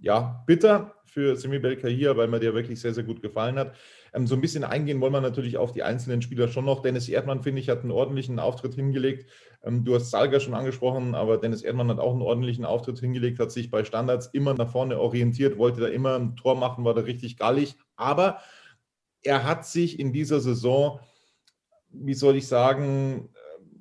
ja, 0.00 0.42
bitter 0.46 0.94
für 1.06 1.36
Semi 1.36 1.58
Belka 1.58 1.88
hier, 1.88 2.16
weil 2.16 2.28
mir 2.28 2.38
der 2.38 2.54
wirklich 2.54 2.80
sehr, 2.80 2.94
sehr 2.94 3.04
gut 3.04 3.20
gefallen 3.22 3.58
hat. 3.58 3.74
Ähm, 4.14 4.26
so 4.26 4.34
ein 4.34 4.40
bisschen 4.40 4.62
eingehen 4.62 5.00
wollen 5.00 5.12
wir 5.12 5.20
natürlich 5.20 5.56
auf 5.56 5.72
die 5.72 5.82
einzelnen 5.82 6.22
Spieler 6.22 6.48
schon 6.48 6.64
noch. 6.64 6.82
Dennis 6.82 7.08
Erdmann, 7.08 7.42
finde 7.42 7.60
ich, 7.60 7.68
hat 7.68 7.80
einen 7.80 7.90
ordentlichen 7.90 8.38
Auftritt 8.38 8.74
hingelegt. 8.74 9.28
Ähm, 9.62 9.84
du 9.84 9.94
hast 9.94 10.10
Salga 10.10 10.38
schon 10.38 10.54
angesprochen, 10.54 11.14
aber 11.14 11.38
Dennis 11.38 11.62
Erdmann 11.62 11.88
hat 11.88 11.98
auch 11.98 12.12
einen 12.12 12.22
ordentlichen 12.22 12.64
Auftritt 12.64 13.00
hingelegt, 13.00 13.40
hat 13.40 13.50
sich 13.50 13.70
bei 13.70 13.84
Standards 13.84 14.28
immer 14.28 14.54
nach 14.54 14.70
vorne 14.70 15.00
orientiert, 15.00 15.58
wollte 15.58 15.80
da 15.80 15.88
immer 15.88 16.16
ein 16.16 16.36
Tor 16.36 16.54
machen, 16.54 16.84
war 16.84 16.94
da 16.94 17.00
richtig 17.00 17.36
gallig. 17.36 17.76
Aber 17.96 18.38
er 19.22 19.44
hat 19.44 19.66
sich 19.66 19.98
in 19.98 20.12
dieser 20.12 20.40
Saison 20.40 21.00
wie 21.90 22.14
soll 22.14 22.36
ich 22.36 22.46
sagen, 22.46 23.28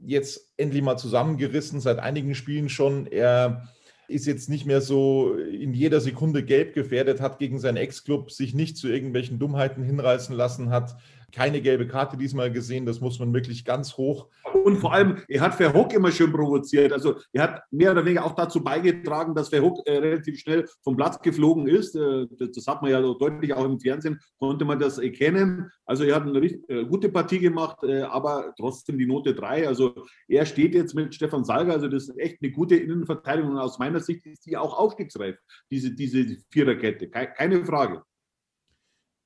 jetzt 0.05 0.53
endlich 0.57 0.81
mal 0.81 0.97
zusammengerissen, 0.97 1.79
seit 1.79 1.99
einigen 1.99 2.35
Spielen 2.35 2.69
schon. 2.69 3.07
Er 3.07 3.67
ist 4.07 4.25
jetzt 4.25 4.49
nicht 4.49 4.65
mehr 4.65 4.79
so 4.79 5.33
in 5.33 5.73
jeder 5.73 5.99
Sekunde 5.99 6.43
gelb 6.43 6.73
gefährdet, 6.73 7.19
hat 7.19 7.39
gegen 7.39 7.59
seinen 7.59 7.77
Ex-Club 7.77 8.31
sich 8.31 8.53
nicht 8.53 8.77
zu 8.77 8.87
irgendwelchen 8.87 9.39
Dummheiten 9.39 9.83
hinreißen 9.83 10.35
lassen, 10.35 10.69
hat 10.69 10.95
keine 11.31 11.61
gelbe 11.61 11.87
Karte 11.87 12.17
diesmal 12.17 12.51
gesehen. 12.51 12.85
Das 12.85 13.01
muss 13.01 13.19
man 13.19 13.33
wirklich 13.33 13.65
ganz 13.65 13.97
hoch. 13.97 14.27
Und 14.63 14.77
vor 14.77 14.93
allem, 14.93 15.17
er 15.27 15.41
hat 15.41 15.55
Verhook 15.55 15.93
immer 15.93 16.11
schön 16.11 16.31
provoziert. 16.31 16.93
Also 16.93 17.15
er 17.33 17.43
hat 17.43 17.61
mehr 17.71 17.91
oder 17.91 18.05
weniger 18.05 18.25
auch 18.25 18.35
dazu 18.35 18.63
beigetragen, 18.63 19.35
dass 19.35 19.49
Verhook 19.49 19.85
äh, 19.85 19.97
relativ 19.97 20.39
schnell 20.39 20.67
vom 20.83 20.95
Platz 20.95 21.21
geflogen 21.21 21.67
ist. 21.67 21.95
Äh, 21.95 22.27
das, 22.37 22.51
das, 22.51 22.67
hat 22.67 22.81
man 22.81 22.91
ja 22.91 23.01
deutlich 23.01 23.53
auch 23.53 23.65
im 23.65 23.79
Fernsehen, 23.79 24.19
konnte 24.39 24.65
man 24.65 24.79
das 24.79 24.97
erkennen. 24.97 25.69
Also 25.85 26.03
er 26.03 26.15
hat 26.15 26.23
eine 26.23 26.41
richtig, 26.41 26.69
äh, 26.69 26.85
gute 26.85 27.09
Partie 27.09 27.39
gemacht, 27.39 27.77
äh, 27.83 28.01
aber 28.01 28.53
trotzdem 28.57 28.97
die 28.97 29.05
Note 29.05 29.33
3. 29.33 29.67
Also 29.67 30.05
er 30.27 30.45
steht 30.45 30.75
jetzt 30.75 30.95
mit 30.95 31.13
Stefan 31.13 31.43
Salger, 31.43 31.73
also 31.73 31.87
das 31.87 32.09
ist 32.09 32.17
echt 32.17 32.41
eine 32.41 32.51
gute 32.51 32.75
Innenverteidigung 32.75 33.51
und 33.51 33.57
aus 33.57 33.79
meiner 33.79 33.99
Sicht 33.99 34.25
ist 34.25 34.45
die 34.45 34.57
auch 34.57 34.77
aufstiegsreif, 34.77 35.37
diese, 35.71 35.91
diese 35.91 36.37
Viererkette, 36.51 37.09
keine 37.09 37.65
Frage. 37.65 38.03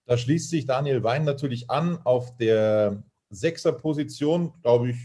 Da 0.05 0.17
schließt 0.17 0.49
sich 0.49 0.65
Daniel 0.65 1.03
Wein 1.03 1.23
natürlich 1.23 1.69
an 1.69 1.99
auf 2.03 2.35
der 2.37 3.03
Sechser-Position, 3.29 4.53
glaube 4.61 4.91
ich, 4.91 4.97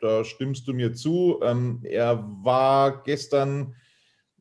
da 0.00 0.24
stimmst 0.24 0.66
du 0.66 0.74
mir 0.74 0.92
zu. 0.92 1.40
Ähm, 1.42 1.80
er 1.84 2.24
war 2.42 3.04
gestern, 3.04 3.76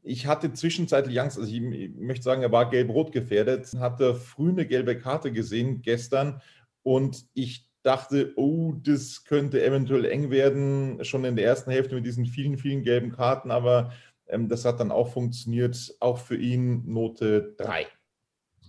ich 0.02 0.26
hatte 0.26 0.54
zwischenzeitlich 0.54 1.22
Angst, 1.22 1.38
also 1.38 1.50
ich, 1.50 1.62
ich 1.62 1.96
möchte 1.96 2.24
sagen, 2.24 2.42
er 2.42 2.52
war 2.52 2.70
gelb-rot 2.70 3.12
gefährdet, 3.12 3.72
hatte 3.78 4.16
früh 4.16 4.50
eine 4.50 4.66
gelbe 4.66 4.98
Karte 4.98 5.32
gesehen 5.32 5.82
gestern 5.84 6.42
und 6.82 7.26
ich 7.34 7.70
dachte, 7.84 8.34
oh, 8.36 8.74
das 8.74 9.24
könnte 9.24 9.64
eventuell 9.64 10.06
eng 10.06 10.32
werden, 10.32 11.04
schon 11.04 11.26
in 11.26 11.36
der 11.36 11.46
ersten 11.46 11.72
Hälfte 11.72 11.96
mit 11.96 12.06
diesen 12.06 12.26
vielen, 12.26 12.58
vielen 12.58 12.84
gelben 12.84 13.12
Karten, 13.12 13.52
aber 13.52 13.92
ähm, 14.28 14.50
das 14.50 14.66
hat 14.66 14.80
dann 14.80 14.92
auch 14.92 15.14
funktioniert, 15.14 15.96
auch 16.00 16.18
für 16.18 16.38
ihn 16.38 16.92
Note 16.92 17.56
3. 17.58 17.86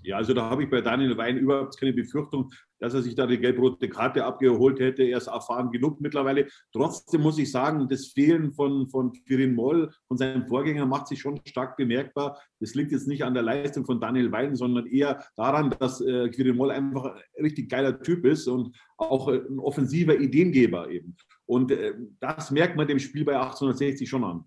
Ja, 0.04 0.16
also 0.16 0.34
da 0.34 0.50
habe 0.50 0.64
ich 0.64 0.70
bei 0.70 0.80
Daniel 0.80 1.16
Wein 1.16 1.38
überhaupt 1.38 1.78
keine 1.78 1.92
Befürchtung, 1.92 2.52
dass 2.80 2.94
er 2.94 3.02
sich 3.02 3.14
da 3.14 3.26
die 3.26 3.38
gelb-rote 3.38 3.88
Karte 3.88 4.24
abgeholt 4.24 4.80
hätte. 4.80 5.04
Er 5.04 5.18
ist 5.18 5.28
erfahren 5.28 5.70
genug 5.70 6.00
mittlerweile. 6.00 6.48
Trotzdem 6.72 7.20
muss 7.20 7.38
ich 7.38 7.52
sagen, 7.52 7.88
das 7.88 8.08
Fehlen 8.08 8.52
von, 8.52 8.88
von 8.88 9.14
Firin 9.26 9.54
Moll, 9.54 9.92
von 10.08 10.16
seinem 10.16 10.46
Vorgänger, 10.48 10.86
macht 10.86 11.06
sich 11.06 11.20
schon 11.20 11.40
stark 11.44 11.76
bemerkbar. 11.76 12.40
Das 12.58 12.74
liegt 12.74 12.90
jetzt 12.90 13.06
nicht 13.06 13.22
an 13.22 13.34
der 13.34 13.44
Leistung 13.44 13.84
von 13.84 14.00
Daniel 14.00 14.32
Wein, 14.32 14.56
sondern 14.56 14.86
eher 14.86 15.24
daran, 15.36 15.70
dass 15.78 16.00
äh, 16.00 16.28
Quirin 16.30 16.56
Moll 16.56 16.72
einfach 16.72 17.14
ein 17.14 17.44
richtig 17.44 17.70
geiler 17.70 18.02
Typ 18.02 18.24
ist 18.24 18.48
und 18.48 18.76
auch 18.96 19.28
äh, 19.28 19.36
ein 19.36 19.60
offensiver 19.60 20.18
Ideengeber 20.18 20.90
eben. 20.90 21.16
Und 21.46 21.70
äh, 21.70 21.94
das 22.18 22.50
merkt 22.50 22.76
man 22.76 22.88
dem 22.88 22.98
Spiel 22.98 23.24
bei 23.24 23.34
1860 23.34 24.08
schon 24.08 24.24
an. 24.24 24.44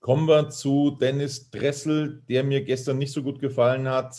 Kommen 0.00 0.28
wir 0.28 0.50
zu 0.50 0.96
Dennis 1.00 1.50
Dressel, 1.50 2.22
der 2.28 2.44
mir 2.44 2.62
gestern 2.62 2.98
nicht 2.98 3.12
so 3.12 3.22
gut 3.22 3.40
gefallen 3.40 3.88
hat. 3.88 4.16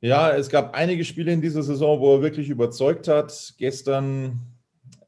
Ja, 0.00 0.30
es 0.30 0.48
gab 0.48 0.74
einige 0.74 1.04
Spiele 1.04 1.32
in 1.32 1.42
dieser 1.42 1.62
Saison, 1.62 2.00
wo 2.00 2.14
er 2.14 2.22
wirklich 2.22 2.48
überzeugt 2.48 3.06
hat. 3.06 3.54
Gestern 3.58 4.40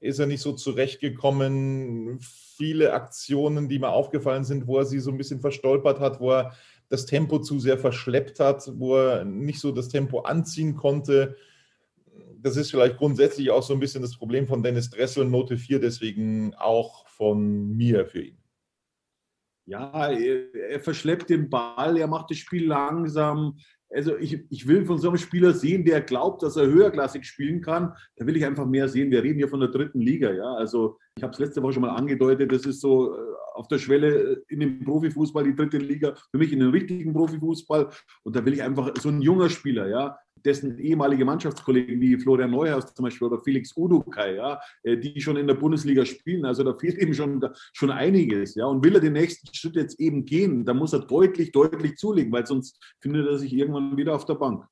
ist 0.01 0.19
er 0.19 0.27
nicht 0.27 0.43
so 0.43 0.53
zurechtgekommen. 0.53 2.19
Viele 2.21 2.93
Aktionen, 2.93 3.69
die 3.69 3.79
mir 3.79 3.89
aufgefallen 3.89 4.45
sind, 4.45 4.67
wo 4.67 4.79
er 4.79 4.85
sie 4.85 5.01
so 5.01 5.11
ein 5.11 5.17
bisschen 5.17 5.41
verstolpert 5.41 5.99
hat, 5.99 6.21
wo 6.21 6.33
er 6.33 6.53
das 6.89 7.07
Tempo 7.07 7.39
zu 7.39 7.59
sehr 7.59 7.79
verschleppt 7.79 8.39
hat, 8.39 8.71
wo 8.75 8.97
er 8.97 9.25
nicht 9.25 9.61
so 9.61 9.73
das 9.73 9.89
Tempo 9.89 10.21
anziehen 10.21 10.77
konnte. 10.77 11.37
Das 12.39 12.57
ist 12.57 12.71
vielleicht 12.71 12.99
grundsätzlich 12.99 13.51
auch 13.51 13.63
so 13.63 13.73
ein 13.73 13.81
bisschen 13.81 14.03
das 14.03 14.17
Problem 14.17 14.47
von 14.47 14.63
Dennis 14.63 14.91
Dressel, 14.91 15.25
Note 15.25 15.57
4, 15.57 15.81
deswegen 15.81 16.55
auch 16.55 17.07
von 17.09 17.69
mir 17.77 18.05
für 18.05 18.23
ihn. 18.23 18.42
Ja, 19.67 20.11
er, 20.11 20.55
er, 20.55 20.81
verschleppt 20.81 21.31
den 21.31 21.49
Ball, 21.49 21.97
er 21.97 22.09
macht 22.09 22.31
das 22.31 22.39
Spiel 22.39 22.67
langsam. 22.67 23.57
Also 23.95 24.17
ich, 24.17 24.45
ich 24.51 24.67
will 24.67 24.85
von 24.87 24.99
so 24.99 25.09
einem 25.09 25.19
Spieler 25.19 25.53
sehen, 25.53 25.85
der 25.85 26.01
glaubt, 26.01 26.43
dass 26.43 26.57
er 26.57 26.67
höherklassig 26.67 27.25
spielen 27.25 27.61
kann. 27.61 27.93
Da 28.17 28.27
will 28.27 28.37
ich 28.37 28.45
einfach 28.45 28.67
mehr 28.67 28.89
sehen. 28.89 29.11
Wir 29.11 29.23
reden 29.23 29.39
hier 29.39 29.49
von 29.49 29.61
der 29.61 29.69
dritten 29.69 30.01
Liga. 30.01 30.33
Ja, 30.33 30.55
also 30.55 30.99
ich 31.17 31.23
habe 31.23 31.33
es 31.33 31.39
letzte 31.39 31.63
Woche 31.63 31.75
schon 31.75 31.83
mal 31.83 31.95
angedeutet. 31.95 32.51
Das 32.51 32.65
ist 32.65 32.81
so 32.81 33.15
äh, 33.15 33.19
auf 33.55 33.69
der 33.69 33.79
Schwelle 33.79 34.09
äh, 34.09 34.37
in 34.49 34.61
dem 34.61 34.83
Profifußball 34.83 35.45
die 35.45 35.55
dritte 35.55 35.79
Liga. 35.79 36.15
Für 36.31 36.39
mich 36.39 36.53
in 36.53 36.61
den 36.61 36.71
richtigen 36.71 37.13
Profifußball. 37.13 37.91
Und 38.23 38.35
da 38.35 38.45
will 38.45 38.55
ich 38.55 38.63
einfach 38.63 38.93
so 38.99 39.11
ein 39.11 39.21
junger 39.21 39.51
Spieler, 39.51 39.89
ja, 39.89 40.19
dessen 40.45 40.79
ehemalige 40.79 41.25
Mannschaftskollegen 41.25 42.01
wie 42.01 42.17
Florian 42.17 42.51
Neuhaus 42.51 42.93
zum 42.95 43.05
Beispiel 43.05 43.29
oder 43.29 43.43
Felix 43.43 43.77
Udukai, 43.77 44.37
ja, 44.37 44.61
äh, 44.83 44.97
die 44.97 45.21
schon 45.21 45.37
in 45.37 45.47
der 45.47 45.55
Bundesliga 45.55 46.05
spielen. 46.05 46.45
Also 46.45 46.65
da 46.65 46.75
fehlt 46.75 46.99
eben 46.99 47.15
schon, 47.15 47.45
schon 47.73 47.91
einiges. 47.91 48.55
Ja. 48.55 48.67
Und 48.67 48.85
will 48.85 48.95
er 48.95 49.01
den 49.01 49.15
nächsten 49.15 49.53
Schritt 49.55 49.77
jetzt 49.77 50.01
eben 50.01 50.25
gehen, 50.25 50.65
dann 50.65 50.77
muss 50.77 50.93
er 50.93 51.01
deutlich, 51.01 51.53
deutlich 51.53 51.97
zulegen, 51.97 52.33
weil 52.33 52.47
sonst 52.47 52.79
findet 53.01 53.27
er 53.27 53.39
sich 53.39 53.53
irgendwann 53.53 53.97
wieder 53.97 54.15
auf 54.15 54.25
der 54.25 54.35
Bank. 54.35 54.67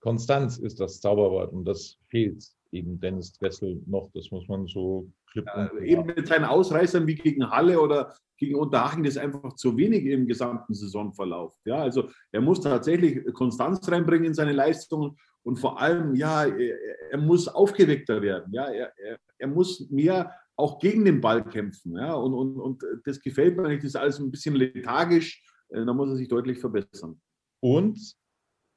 Konstanz 0.00 0.58
ist 0.58 0.80
das 0.80 1.00
Zauberwort 1.00 1.52
und 1.52 1.64
das 1.64 1.98
fehlt 2.08 2.44
eben 2.72 2.98
Dennis 3.00 3.32
Dressel 3.34 3.80
noch. 3.86 4.10
Das 4.14 4.30
muss 4.30 4.48
man 4.48 4.66
so 4.66 5.08
klipp 5.30 5.46
ja, 5.46 5.72
Eben 5.78 6.06
mit 6.06 6.26
seinen 6.26 6.44
Ausreißern 6.44 7.06
wie 7.06 7.14
gegen 7.14 7.48
Halle 7.48 7.80
oder 7.80 8.14
gegen 8.42 8.56
Unterhaching 8.56 9.04
ist 9.04 9.18
einfach 9.18 9.54
zu 9.54 9.76
wenig 9.76 10.04
im 10.06 10.26
gesamten 10.26 10.74
Saisonverlauf. 10.74 11.54
Ja, 11.64 11.76
also 11.76 12.10
er 12.32 12.40
muss 12.40 12.60
tatsächlich 12.60 13.24
Konstanz 13.34 13.88
reinbringen 13.88 14.26
in 14.26 14.34
seine 14.34 14.52
Leistungen 14.52 15.16
und 15.44 15.60
vor 15.60 15.80
allem, 15.80 16.16
ja, 16.16 16.44
er, 16.44 16.76
er 17.12 17.18
muss 17.18 17.46
aufgeweckter 17.46 18.20
werden. 18.20 18.52
Ja, 18.52 18.64
er, 18.64 18.92
er, 18.98 19.18
er, 19.38 19.46
muss 19.46 19.88
mehr 19.90 20.34
auch 20.56 20.80
gegen 20.80 21.04
den 21.04 21.20
Ball 21.20 21.44
kämpfen. 21.44 21.96
Ja, 21.96 22.14
und, 22.14 22.34
und, 22.34 22.60
und 22.60 22.82
das 23.04 23.20
gefällt 23.20 23.56
mir 23.56 23.68
nicht. 23.68 23.84
Das 23.84 23.90
ist 23.90 23.96
alles 23.96 24.18
ein 24.18 24.32
bisschen 24.32 24.56
lethargisch. 24.56 25.44
Äh, 25.68 25.84
da 25.84 25.92
muss 25.92 26.10
er 26.10 26.16
sich 26.16 26.28
deutlich 26.28 26.58
verbessern. 26.58 27.20
Und 27.60 28.16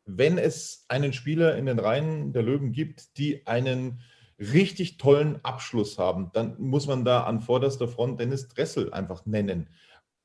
wenn 0.06 0.38
es 0.38 0.86
einen 0.90 1.12
Spieler 1.12 1.58
in 1.58 1.66
den 1.66 1.80
Reihen 1.80 2.34
der 2.34 2.44
Löwen 2.44 2.72
gibt, 2.72 3.18
die 3.18 3.48
einen 3.48 4.02
richtig 4.40 4.98
tollen 4.98 5.40
Abschluss 5.44 5.98
haben, 5.98 6.30
dann 6.34 6.60
muss 6.60 6.88
man 6.88 7.06
da 7.06 7.24
an 7.24 7.42
vorderster 7.42 7.88
Front 7.88 8.20
Dennis 8.20 8.48
Dressel 8.50 8.92
einfach 8.94 9.26
nennen. 9.26 9.70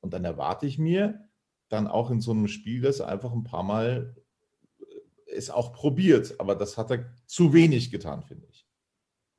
Und 0.01 0.13
dann 0.13 0.25
erwarte 0.25 0.65
ich 0.65 0.77
mir 0.77 1.27
dann 1.69 1.87
auch 1.87 2.11
in 2.11 2.19
so 2.19 2.31
einem 2.31 2.47
Spiel, 2.47 2.81
dass 2.81 2.99
er 2.99 3.07
einfach 3.07 3.31
ein 3.31 3.43
paar 3.43 3.63
Mal 3.63 4.15
äh, 4.79 5.31
es 5.31 5.49
auch 5.49 5.73
probiert. 5.73 6.39
Aber 6.39 6.55
das 6.55 6.77
hat 6.77 6.91
er 6.91 7.05
zu 7.25 7.53
wenig 7.53 7.91
getan, 7.91 8.23
finde 8.23 8.47
ich. 8.49 8.67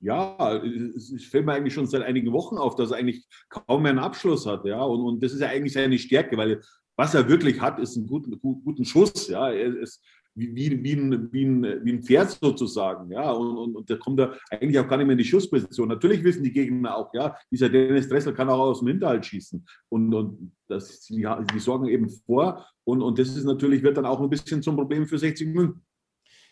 Ja, 0.00 0.56
es 0.56 1.24
fällt 1.26 1.46
mir 1.46 1.52
eigentlich 1.52 1.74
schon 1.74 1.86
seit 1.86 2.02
einigen 2.02 2.32
Wochen 2.32 2.56
auf, 2.56 2.74
dass 2.74 2.90
er 2.90 2.96
eigentlich 2.96 3.24
kaum 3.48 3.82
mehr 3.82 3.90
einen 3.90 4.00
Abschluss 4.00 4.46
hat. 4.46 4.64
Ja, 4.64 4.82
und, 4.82 5.00
und 5.00 5.22
das 5.22 5.32
ist 5.32 5.40
ja 5.40 5.48
eigentlich 5.48 5.74
seine 5.74 5.98
Stärke, 5.98 6.36
weil 6.36 6.60
was 6.96 7.14
er 7.14 7.28
wirklich 7.28 7.60
hat, 7.60 7.78
ist 7.78 7.96
einen 7.96 8.08
guten, 8.08 8.38
guten 8.40 8.84
Schuss. 8.84 9.28
Ja, 9.28 9.50
ist 9.50 10.02
wie, 10.34 10.54
wie, 10.54 10.82
wie, 10.82 10.92
ein, 10.94 11.32
wie, 11.32 11.44
ein, 11.44 11.84
wie 11.84 11.92
ein 11.92 12.02
Pferd 12.02 12.30
sozusagen. 12.30 13.10
Ja, 13.10 13.30
und, 13.32 13.56
und, 13.56 13.76
und 13.76 13.90
da 13.90 13.96
kommt 13.96 14.20
er 14.20 14.36
eigentlich 14.50 14.78
auch 14.78 14.88
gar 14.88 14.96
nicht 14.96 15.06
mehr 15.06 15.12
in 15.12 15.18
die 15.18 15.24
Schussposition. 15.24 15.88
Natürlich 15.88 16.24
wissen 16.24 16.42
die 16.42 16.52
Gegner 16.52 16.96
auch, 16.96 17.12
ja, 17.14 17.36
dieser 17.50 17.68
Dennis 17.68 18.08
Dressel 18.08 18.32
kann 18.32 18.48
auch 18.48 18.58
aus 18.58 18.80
dem 18.80 18.88
Hinterhalt 18.88 19.26
schießen. 19.26 19.64
Und, 19.88 20.14
und 20.14 20.52
das, 20.68 21.02
die, 21.02 21.26
die 21.52 21.58
sorgen 21.58 21.88
eben 21.88 22.08
vor. 22.08 22.66
Und, 22.84 23.02
und 23.02 23.18
das 23.18 23.36
ist 23.36 23.44
natürlich, 23.44 23.82
wird 23.82 23.96
dann 23.96 24.06
auch 24.06 24.20
ein 24.20 24.30
bisschen 24.30 24.62
zum 24.62 24.76
Problem 24.76 25.06
für 25.06 25.18
60 25.18 25.48
München. 25.48 25.82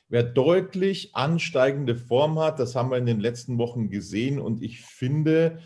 Wer 0.09 0.25
deutlich 0.25 1.15
ansteigende 1.15 1.95
Form 1.95 2.39
hat, 2.41 2.59
das 2.59 2.75
haben 2.75 2.91
wir 2.91 2.99
in 2.99 3.07
den 3.07 3.21
letzten 3.21 3.59
Wochen 3.59 3.91
gesehen. 3.91 4.41
Und 4.41 4.61
ich 4.61 4.81
finde, 4.81 5.61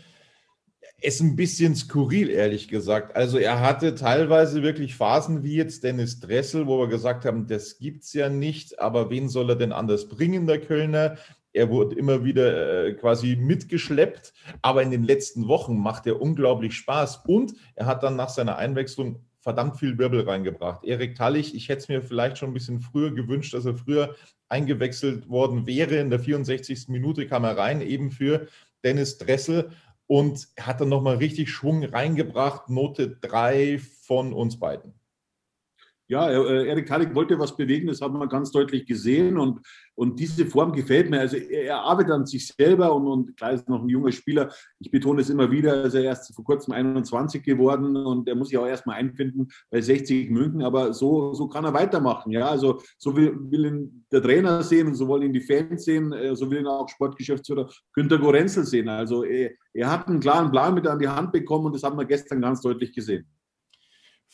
ist 1.01 1.21
ein 1.21 1.35
bisschen 1.35 1.75
skurril, 1.75 2.29
ehrlich 2.29 2.67
gesagt. 2.67 3.15
Also 3.15 3.37
er 3.37 3.59
hatte 3.59 3.95
teilweise 3.95 4.63
wirklich 4.63 4.95
Phasen 4.95 5.43
wie 5.43 5.55
jetzt 5.55 5.83
Dennis 5.83 6.19
Dressel, 6.19 6.67
wo 6.67 6.79
wir 6.79 6.87
gesagt 6.87 7.25
haben, 7.25 7.47
das 7.47 7.77
gibt 7.77 8.03
es 8.03 8.13
ja 8.13 8.29
nicht, 8.29 8.79
aber 8.79 9.09
wen 9.09 9.29
soll 9.29 9.49
er 9.49 9.55
denn 9.55 9.71
anders 9.71 10.07
bringen, 10.07 10.47
der 10.47 10.61
Kölner? 10.61 11.17
Er 11.53 11.69
wurde 11.69 11.95
immer 11.95 12.23
wieder 12.23 12.85
äh, 12.85 12.93
quasi 12.93 13.35
mitgeschleppt, 13.35 14.33
aber 14.61 14.83
in 14.83 14.91
den 14.91 15.03
letzten 15.03 15.47
Wochen 15.47 15.77
macht 15.77 16.05
er 16.07 16.21
unglaublich 16.21 16.75
Spaß 16.75 17.23
und 17.27 17.53
er 17.75 17.85
hat 17.85 18.03
dann 18.03 18.15
nach 18.15 18.29
seiner 18.29 18.57
Einwechslung 18.57 19.19
verdammt 19.39 19.77
viel 19.77 19.97
Wirbel 19.97 20.21
reingebracht. 20.21 20.83
Erik 20.83 21.15
Tallich, 21.15 21.55
ich 21.55 21.69
hätte 21.69 21.81
es 21.81 21.87
mir 21.87 22.01
vielleicht 22.01 22.39
schon 22.39 22.49
ein 22.49 22.53
bisschen 22.53 22.79
früher 22.79 23.11
gewünscht, 23.11 23.53
dass 23.53 23.65
er 23.65 23.75
früher 23.75 24.15
eingewechselt 24.49 25.29
worden 25.29 25.67
wäre. 25.67 25.97
In 25.97 26.09
der 26.09 26.19
64. 26.19 26.87
Minute 26.87 27.27
kam 27.27 27.43
er 27.43 27.57
rein, 27.57 27.81
eben 27.81 28.11
für 28.11 28.47
Dennis 28.83 29.17
Dressel 29.17 29.71
und 30.07 30.47
hat 30.59 30.81
dann 30.81 30.89
nochmal 30.89 31.17
richtig 31.17 31.49
Schwung 31.49 31.83
reingebracht. 31.83 32.69
Note 32.69 33.09
3 33.21 33.79
von 33.79 34.33
uns 34.33 34.59
beiden. 34.59 34.93
Ja, 36.07 36.29
äh, 36.29 36.67
Erik 36.67 36.87
Kalik 36.87 37.15
wollte 37.15 37.39
was 37.39 37.57
bewegen, 37.57 37.87
das 37.87 37.99
hat 37.99 38.13
man 38.13 38.29
ganz 38.29 38.51
deutlich 38.51 38.85
gesehen 38.85 39.39
und, 39.39 39.59
und 39.95 40.19
diese 40.19 40.45
Form 40.45 40.71
gefällt 40.71 41.09
mir. 41.09 41.19
Also 41.19 41.37
er, 41.37 41.79
arbeitet 41.79 42.11
an 42.11 42.25
sich 42.27 42.47
selber 42.47 42.93
und, 42.93 43.07
und 43.07 43.37
klar 43.37 43.53
ist 43.53 43.67
noch 43.67 43.81
ein 43.81 43.89
junger 43.89 44.11
Spieler. 44.11 44.51
Ich 44.79 44.91
betone 44.91 45.21
es 45.21 45.31
immer 45.31 45.49
wieder, 45.49 45.75
er 45.77 45.85
ist 45.85 45.95
erst 45.95 46.35
vor 46.35 46.45
kurzem 46.45 46.73
21 46.73 47.41
geworden 47.41 47.97
und 47.97 48.27
er 48.27 48.35
muss 48.35 48.49
sich 48.49 48.57
auch 48.57 48.67
erstmal 48.67 48.97
einfinden 48.97 49.47
bei 49.71 49.81
60 49.81 50.29
München, 50.29 50.61
aber 50.61 50.93
so, 50.93 51.33
so 51.33 51.47
kann 51.47 51.65
er 51.65 51.73
weitermachen. 51.73 52.31
Ja, 52.31 52.49
also 52.49 52.81
so 52.99 53.15
will, 53.15 53.35
will 53.49 53.65
ihn 53.65 54.05
der 54.11 54.21
Trainer 54.21 54.61
sehen 54.61 54.87
und 54.87 54.95
so 54.95 55.07
wollen 55.07 55.23
ihn 55.23 55.33
die 55.33 55.41
Fans 55.41 55.85
sehen, 55.85 56.13
äh, 56.13 56.35
so 56.35 56.51
will 56.51 56.59
ihn 56.59 56.67
auch 56.67 56.87
Sportgeschäftsführer 56.87 57.67
Günter 57.93 58.19
Gorenzel 58.19 58.65
sehen. 58.65 58.89
Also 58.89 59.23
er, 59.23 59.51
er 59.73 59.91
hat 59.91 60.07
einen 60.07 60.19
klaren 60.19 60.51
Plan 60.51 60.75
mit 60.75 60.85
an 60.85 60.99
die 60.99 61.07
Hand 61.07 61.31
bekommen 61.31 61.65
und 61.65 61.75
das 61.75 61.81
haben 61.81 61.97
wir 61.97 62.05
gestern 62.05 62.41
ganz 62.41 62.61
deutlich 62.61 62.93
gesehen. 62.93 63.25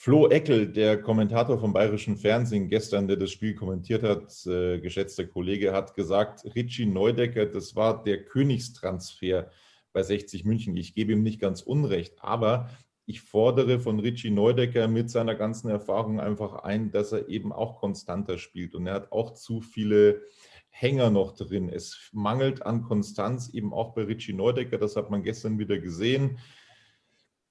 Flo 0.04 0.28
Eckel, 0.30 0.68
der 0.68 1.00
Kommentator 1.00 1.60
vom 1.60 1.74
Bayerischen 1.74 2.18
Fernsehen 2.18 2.70
gestern, 2.70 3.08
der 3.08 3.18
das 3.18 3.30
Spiel 3.30 3.54
kommentiert 3.54 4.02
hat, 4.02 4.34
äh, 4.48 4.80
geschätzter 4.80 5.28
Kollege, 5.28 5.74
hat 5.74 5.94
gesagt, 5.94 6.44
Richie 6.56 6.88
Neudecker, 6.88 7.46
das 7.46 7.76
war 7.76 8.04
der 8.04 8.26
Königstransfer 8.26 9.52
bei 9.94 10.02
60 10.02 10.44
München. 10.44 10.76
Ich 10.76 10.96
gebe 10.96 11.12
ihm 11.12 11.22
nicht 11.22 11.40
ganz 11.40 11.62
unrecht, 11.62 12.16
aber 12.18 12.72
ich 13.06 13.22
fordere 13.22 13.80
von 13.80 14.00
Richie 14.00 14.32
Neudecker 14.32 14.88
mit 14.88 15.12
seiner 15.12 15.36
ganzen 15.36 15.70
Erfahrung 15.70 16.20
einfach 16.20 16.64
ein, 16.64 16.90
dass 16.90 17.12
er 17.12 17.30
eben 17.30 17.54
auch 17.54 17.80
konstanter 17.80 18.40
spielt. 18.40 18.74
Und 18.74 18.88
er 18.88 18.96
hat 18.96 19.12
auch 19.12 19.36
zu 19.36 19.62
viele 19.62 20.24
Hänger 20.72 21.12
noch 21.12 21.36
drin. 21.36 21.70
Es 21.70 22.10
mangelt 22.12 22.66
an 22.66 22.82
Konstanz 22.82 23.50
eben 23.54 23.72
auch 23.72 23.94
bei 23.94 24.06
Richie 24.06 24.34
Neudecker. 24.34 24.80
Das 24.80 24.96
hat 24.96 25.12
man 25.12 25.22
gestern 25.22 25.60
wieder 25.60 25.78
gesehen 25.78 26.40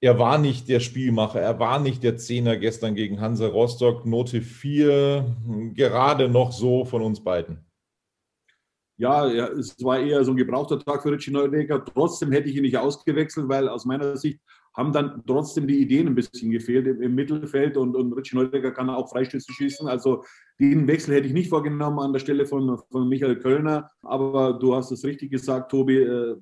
er 0.01 0.17
war 0.17 0.39
nicht 0.39 0.67
der 0.67 0.79
Spielmacher, 0.79 1.39
er 1.39 1.59
war 1.59 1.79
nicht 1.79 2.03
der 2.03 2.17
Zehner 2.17 2.57
gestern 2.57 2.95
gegen 2.95 3.21
Hansa 3.21 3.47
Rostock. 3.47 4.05
Note 4.05 4.41
4, 4.41 5.73
gerade 5.75 6.27
noch 6.27 6.51
so 6.51 6.85
von 6.85 7.03
uns 7.03 7.23
beiden. 7.23 7.59
Ja, 8.97 9.27
es 9.27 9.83
war 9.83 9.99
eher 9.99 10.23
so 10.23 10.31
ein 10.31 10.37
gebrauchter 10.37 10.79
Tag 10.79 11.03
für 11.03 11.11
Richie 11.11 11.31
Neudecker. 11.31 11.83
Trotzdem 11.85 12.31
hätte 12.31 12.49
ich 12.49 12.55
ihn 12.55 12.63
nicht 12.63 12.77
ausgewechselt, 12.77 13.47
weil 13.47 13.69
aus 13.69 13.85
meiner 13.85 14.17
Sicht 14.17 14.39
haben 14.75 14.91
dann 14.93 15.23
trotzdem 15.27 15.67
die 15.67 15.81
Ideen 15.81 16.07
ein 16.07 16.15
bisschen 16.15 16.51
gefehlt 16.51 16.87
im, 16.87 17.15
Mittelfeld 17.15 17.77
und, 17.77 17.95
und 17.95 18.13
Richie 18.13 18.35
Neudecker 18.35 18.71
kann 18.71 18.89
auch 18.89 19.09
Freistöße 19.09 19.51
schießen. 19.53 19.87
Also 19.87 20.23
den 20.59 20.87
Wechsel 20.87 21.15
hätte 21.15 21.27
ich 21.27 21.33
nicht 21.33 21.49
vorgenommen 21.49 21.99
an 21.99 22.13
der 22.13 22.19
Stelle 22.19 22.45
von, 22.45 22.79
von 22.89 23.09
Michael 23.09 23.37
Kölner. 23.37 23.89
Aber 24.01 24.53
du 24.53 24.75
hast 24.75 24.91
es 24.91 25.03
richtig 25.03 25.31
gesagt, 25.31 25.71
Tobi. 25.71 25.97
Äh, 25.97 26.37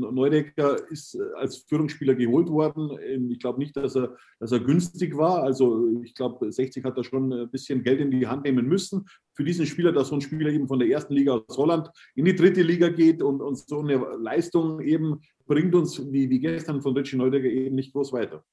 Neudecker 0.00 0.90
ist 0.90 1.14
äh, 1.14 1.22
als 1.36 1.56
Führungsspieler 1.56 2.14
geholt 2.14 2.48
worden. 2.48 2.98
Ähm, 3.02 3.30
ich 3.30 3.38
glaube 3.38 3.58
nicht, 3.58 3.76
dass 3.76 3.96
er, 3.96 4.16
dass 4.38 4.52
er 4.52 4.60
günstig 4.60 5.16
war. 5.16 5.42
Also 5.42 6.00
ich 6.02 6.14
glaube, 6.14 6.50
60 6.50 6.84
hat 6.84 6.96
da 6.96 7.04
schon 7.04 7.32
ein 7.32 7.50
bisschen 7.50 7.82
Geld 7.82 8.00
in 8.00 8.10
die 8.10 8.26
Hand 8.26 8.44
nehmen 8.44 8.66
müssen. 8.66 9.06
Für 9.34 9.44
diesen 9.44 9.66
Spieler, 9.66 9.92
dass 9.92 10.08
so 10.08 10.14
ein 10.14 10.20
Spieler 10.20 10.50
eben 10.50 10.68
von 10.68 10.78
der 10.78 10.88
ersten 10.88 11.14
Liga 11.14 11.34
aus 11.34 11.56
Holland 11.56 11.90
in 12.14 12.24
die 12.24 12.34
dritte 12.34 12.62
Liga 12.62 12.88
geht 12.88 13.22
und, 13.22 13.40
und 13.40 13.58
so 13.58 13.80
eine 13.80 13.96
Leistung 14.18 14.80
eben 14.80 15.20
bringt 15.46 15.74
uns, 15.74 16.00
wie, 16.12 16.28
wie 16.28 16.40
gestern 16.40 16.82
von 16.82 16.96
Richie 16.96 17.16
Neudecker, 17.16 17.48
eben 17.48 17.76
nicht 17.76 17.92
groß 17.92 18.12
weiter. 18.12 18.44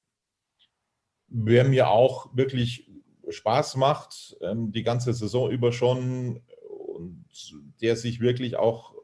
Wer 1.28 1.68
mir 1.68 1.88
auch 1.88 2.34
wirklich 2.36 2.90
Spaß 3.28 3.76
macht, 3.76 4.36
ähm, 4.40 4.72
die 4.72 4.82
ganze 4.82 5.12
Saison 5.12 5.50
über 5.50 5.72
schon 5.72 6.40
und 6.94 7.24
der 7.80 7.96
sich 7.96 8.20
wirklich 8.20 8.56
auch 8.56 8.94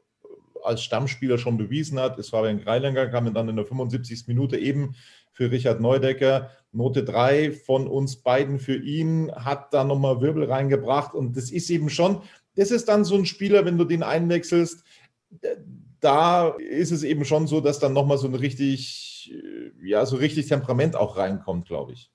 als 0.63 0.83
Stammspieler 0.83 1.37
schon 1.37 1.57
bewiesen 1.57 1.99
hat. 1.99 2.17
War 2.17 2.23
Fabian 2.23 2.61
Greilanger, 2.61 3.07
kam 3.07 3.33
dann 3.33 3.49
in 3.49 3.55
der 3.55 3.65
75. 3.65 4.27
Minute 4.27 4.57
eben 4.57 4.95
für 5.31 5.51
Richard 5.51 5.81
Neudecker. 5.81 6.51
Note 6.71 7.03
3 7.03 7.51
von 7.51 7.87
uns 7.87 8.17
beiden 8.17 8.59
für 8.59 8.75
ihn, 8.75 9.31
hat 9.33 9.73
da 9.73 9.83
nochmal 9.83 10.21
Wirbel 10.21 10.45
reingebracht. 10.45 11.13
Und 11.13 11.35
das 11.35 11.51
ist 11.51 11.69
eben 11.69 11.89
schon, 11.89 12.21
das 12.55 12.71
ist 12.71 12.87
dann 12.87 13.03
so 13.03 13.15
ein 13.15 13.25
Spieler, 13.25 13.65
wenn 13.65 13.77
du 13.77 13.85
den 13.85 14.03
einwechselst, 14.03 14.83
da 15.99 16.49
ist 16.49 16.91
es 16.91 17.03
eben 17.03 17.25
schon 17.25 17.47
so, 17.47 17.61
dass 17.61 17.79
dann 17.79 17.93
nochmal 17.93 18.17
so 18.17 18.27
ein 18.27 18.35
richtig, 18.35 19.33
ja, 19.81 20.05
so 20.05 20.17
richtig 20.17 20.47
Temperament 20.47 20.95
auch 20.95 21.17
reinkommt, 21.17 21.67
glaube 21.67 21.93
ich. 21.93 22.11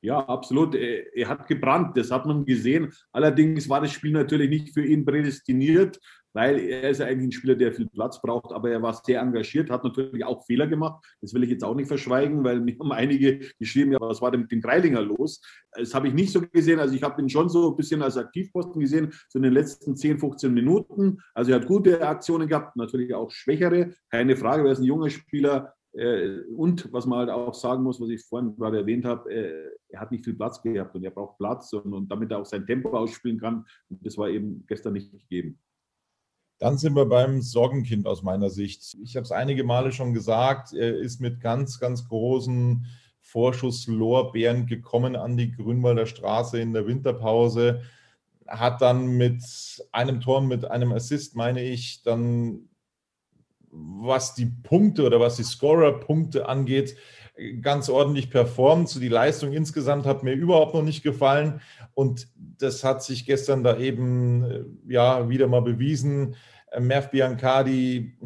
Ja, 0.00 0.20
absolut. 0.20 0.74
Er 0.74 1.28
hat 1.28 1.48
gebrannt, 1.48 1.96
das 1.96 2.10
hat 2.10 2.24
man 2.24 2.44
gesehen. 2.44 2.92
Allerdings 3.12 3.68
war 3.68 3.80
das 3.80 3.90
Spiel 3.90 4.12
natürlich 4.12 4.48
nicht 4.48 4.72
für 4.72 4.84
ihn 4.84 5.04
prädestiniert 5.04 5.98
weil 6.38 6.60
er 6.60 6.90
ist 6.90 7.00
ja 7.00 7.06
eigentlich 7.06 7.30
ein 7.30 7.32
Spieler, 7.32 7.56
der 7.56 7.72
viel 7.72 7.88
Platz 7.88 8.22
braucht, 8.22 8.52
aber 8.52 8.70
er 8.70 8.80
war 8.80 8.94
sehr 8.94 9.20
engagiert, 9.20 9.70
hat 9.70 9.82
natürlich 9.82 10.24
auch 10.24 10.46
Fehler 10.46 10.68
gemacht. 10.68 11.04
Das 11.20 11.34
will 11.34 11.42
ich 11.42 11.50
jetzt 11.50 11.64
auch 11.64 11.74
nicht 11.74 11.88
verschweigen, 11.88 12.44
weil 12.44 12.60
mir 12.60 12.76
haben 12.78 12.92
einige 12.92 13.40
geschrieben, 13.58 13.90
ja, 13.90 14.00
was 14.00 14.22
war 14.22 14.30
denn 14.30 14.42
mit 14.42 14.52
dem 14.52 14.60
Greilinger 14.60 15.02
los? 15.02 15.42
Das 15.72 15.92
habe 15.94 16.06
ich 16.06 16.14
nicht 16.14 16.30
so 16.30 16.40
gesehen. 16.40 16.78
Also 16.78 16.94
ich 16.94 17.02
habe 17.02 17.20
ihn 17.20 17.28
schon 17.28 17.48
so 17.48 17.72
ein 17.72 17.76
bisschen 17.76 18.02
als 18.02 18.16
Aktivposten 18.16 18.80
gesehen, 18.80 19.12
so 19.28 19.40
in 19.40 19.42
den 19.42 19.52
letzten 19.52 19.96
10, 19.96 20.20
15 20.20 20.54
Minuten. 20.54 21.18
Also 21.34 21.50
er 21.50 21.56
hat 21.56 21.66
gute 21.66 22.06
Aktionen 22.06 22.46
gehabt, 22.46 22.76
natürlich 22.76 23.12
auch 23.14 23.32
schwächere, 23.32 23.90
keine 24.08 24.36
Frage, 24.36 24.64
er 24.64 24.70
ist 24.70 24.78
ein 24.78 24.84
junger 24.84 25.10
Spieler, 25.10 25.74
äh, 25.92 26.42
und 26.56 26.92
was 26.92 27.06
man 27.06 27.18
halt 27.18 27.30
auch 27.30 27.54
sagen 27.54 27.82
muss, 27.82 28.00
was 28.00 28.10
ich 28.10 28.24
vorhin 28.24 28.54
gerade 28.54 28.78
erwähnt 28.78 29.04
habe, 29.04 29.28
äh, 29.28 29.70
er 29.88 30.00
hat 30.00 30.12
nicht 30.12 30.24
viel 30.24 30.34
Platz 30.34 30.62
gehabt 30.62 30.94
und 30.94 31.02
er 31.02 31.10
braucht 31.10 31.38
Platz 31.38 31.72
und, 31.72 31.92
und 31.92 32.08
damit 32.12 32.30
er 32.30 32.38
auch 32.38 32.46
sein 32.46 32.64
Tempo 32.64 32.90
ausspielen 32.96 33.40
kann. 33.40 33.64
Das 33.88 34.16
war 34.16 34.28
eben 34.28 34.64
gestern 34.68 34.92
nicht 34.92 35.10
gegeben. 35.10 35.58
Dann 36.58 36.76
sind 36.76 36.94
wir 36.96 37.06
beim 37.06 37.40
Sorgenkind 37.40 38.06
aus 38.06 38.22
meiner 38.22 38.50
Sicht. 38.50 38.96
Ich 39.02 39.16
habe 39.16 39.24
es 39.24 39.30
einige 39.32 39.62
Male 39.62 39.92
schon 39.92 40.12
gesagt, 40.12 40.72
er 40.72 40.96
ist 40.96 41.20
mit 41.20 41.40
ganz, 41.40 41.78
ganz 41.78 42.08
großen 42.08 42.86
Vorschusslorbeeren 43.20 44.66
gekommen 44.66 45.14
an 45.14 45.36
die 45.36 45.52
Grünwalder 45.52 46.06
Straße 46.06 46.60
in 46.60 46.72
der 46.72 46.86
Winterpause. 46.86 47.82
Hat 48.46 48.82
dann 48.82 49.18
mit 49.18 49.42
einem 49.92 50.20
Tor, 50.20 50.40
mit 50.40 50.64
einem 50.64 50.92
Assist, 50.92 51.36
meine 51.36 51.62
ich, 51.62 52.02
dann, 52.02 52.68
was 53.70 54.34
die 54.34 54.46
Punkte 54.46 55.04
oder 55.04 55.20
was 55.20 55.36
die 55.36 55.44
Scorer-Punkte 55.44 56.48
angeht, 56.48 56.96
ganz 57.60 57.88
ordentlich 57.88 58.30
performt. 58.30 58.88
So 58.88 59.00
die 59.00 59.08
Leistung 59.08 59.52
insgesamt 59.52 60.06
hat 60.06 60.22
mir 60.22 60.32
überhaupt 60.32 60.74
noch 60.74 60.82
nicht 60.82 61.02
gefallen. 61.02 61.60
Und 61.94 62.28
das 62.36 62.84
hat 62.84 63.02
sich 63.02 63.26
gestern 63.26 63.64
da 63.64 63.78
eben 63.78 64.44
äh, 64.44 64.64
ja 64.92 65.28
wieder 65.28 65.46
mal 65.48 65.62
bewiesen. 65.62 66.36
Äh, 66.70 66.80
Merv 66.80 67.10
Biancardi, 67.10 68.16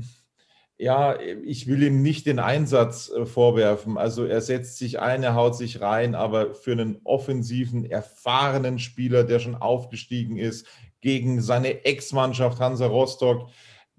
ja, 0.78 1.16
ich 1.44 1.68
will 1.68 1.82
ihm 1.82 2.02
nicht 2.02 2.26
den 2.26 2.38
Einsatz 2.38 3.10
äh, 3.10 3.24
vorwerfen. 3.24 3.98
Also 3.98 4.24
er 4.24 4.40
setzt 4.40 4.78
sich 4.78 5.00
ein, 5.00 5.22
er 5.22 5.34
haut 5.34 5.56
sich 5.56 5.80
rein, 5.80 6.14
aber 6.14 6.54
für 6.54 6.72
einen 6.72 7.00
offensiven, 7.04 7.84
erfahrenen 7.84 8.78
Spieler, 8.78 9.24
der 9.24 9.38
schon 9.38 9.54
aufgestiegen 9.54 10.38
ist, 10.38 10.66
gegen 11.00 11.40
seine 11.40 11.84
Ex-Mannschaft 11.84 12.60
Hansa 12.60 12.86
Rostock, 12.86 13.50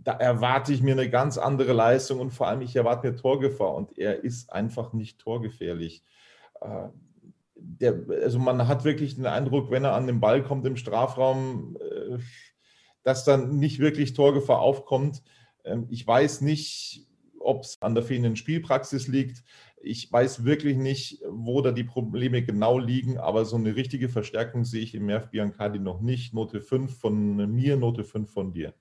da 0.04 0.14
erwarte 0.14 0.74
ich 0.74 0.82
mir 0.82 0.94
eine 0.94 1.10
ganz 1.10 1.38
andere 1.38 1.74
Leistung 1.74 2.20
und 2.20 2.32
vor 2.32 2.48
allem 2.48 2.62
ich 2.62 2.76
erwarte 2.76 3.10
mir 3.10 3.16
Torgefahr 3.16 3.74
und 3.74 3.98
er 3.98 4.24
ist 4.24 4.52
einfach 4.52 4.94
nicht 4.94 5.20
torgefährlich. 5.20 6.04
Äh, 6.62 6.90
der, 7.56 8.04
also 8.22 8.40
man 8.40 8.68
hat 8.68 8.84
wirklich 8.84 9.16
den 9.16 9.26
Eindruck, 9.26 9.72
wenn 9.72 9.86
er 9.86 9.94
an 9.94 10.08
den 10.08 10.20
Ball 10.20 10.44
kommt 10.44 10.66
im 10.66 10.76
Strafraum, 10.76 11.78
äh, 11.80 12.18
dass 13.04 13.24
dann 13.24 13.58
nicht 13.58 13.80
wirklich 13.80 14.14
Torgefahr 14.14 14.60
aufkommt. 14.60 15.24
Ähm, 15.64 15.88
ich 15.90 16.06
weiß 16.06 16.42
nicht, 16.42 17.08
ob 17.40 17.64
es 17.64 17.82
an 17.82 17.96
der 17.96 18.04
fehlenden 18.04 18.36
Spielpraxis 18.36 19.08
liegt. 19.08 19.44
Ich 19.82 20.12
weiß 20.12 20.46
wirklich 20.46 20.78
nicht, 20.78 21.22
wo 21.30 21.62
da 21.62 21.72
die 21.72 21.84
Probleme 21.84 22.42
genau 22.42 22.80
liegen, 22.80 23.18
aber 23.18 23.46
so 23.46 23.58
eine 23.58 23.76
richtige 23.76 24.08
Verstärkung 24.10 24.64
sehe 24.64 24.82
ich 24.82 24.96
im 24.96 25.06
Merv 25.06 25.30
Biancardi 25.30 25.80
noch 25.80 26.02
nicht. 26.02 26.34
Note 26.34 26.62
5 26.62 26.98
von 26.98 27.36
mir, 27.54 27.76
Note 27.76 28.04
5 28.04 28.32
von 28.32 28.54
dir. 28.54 28.74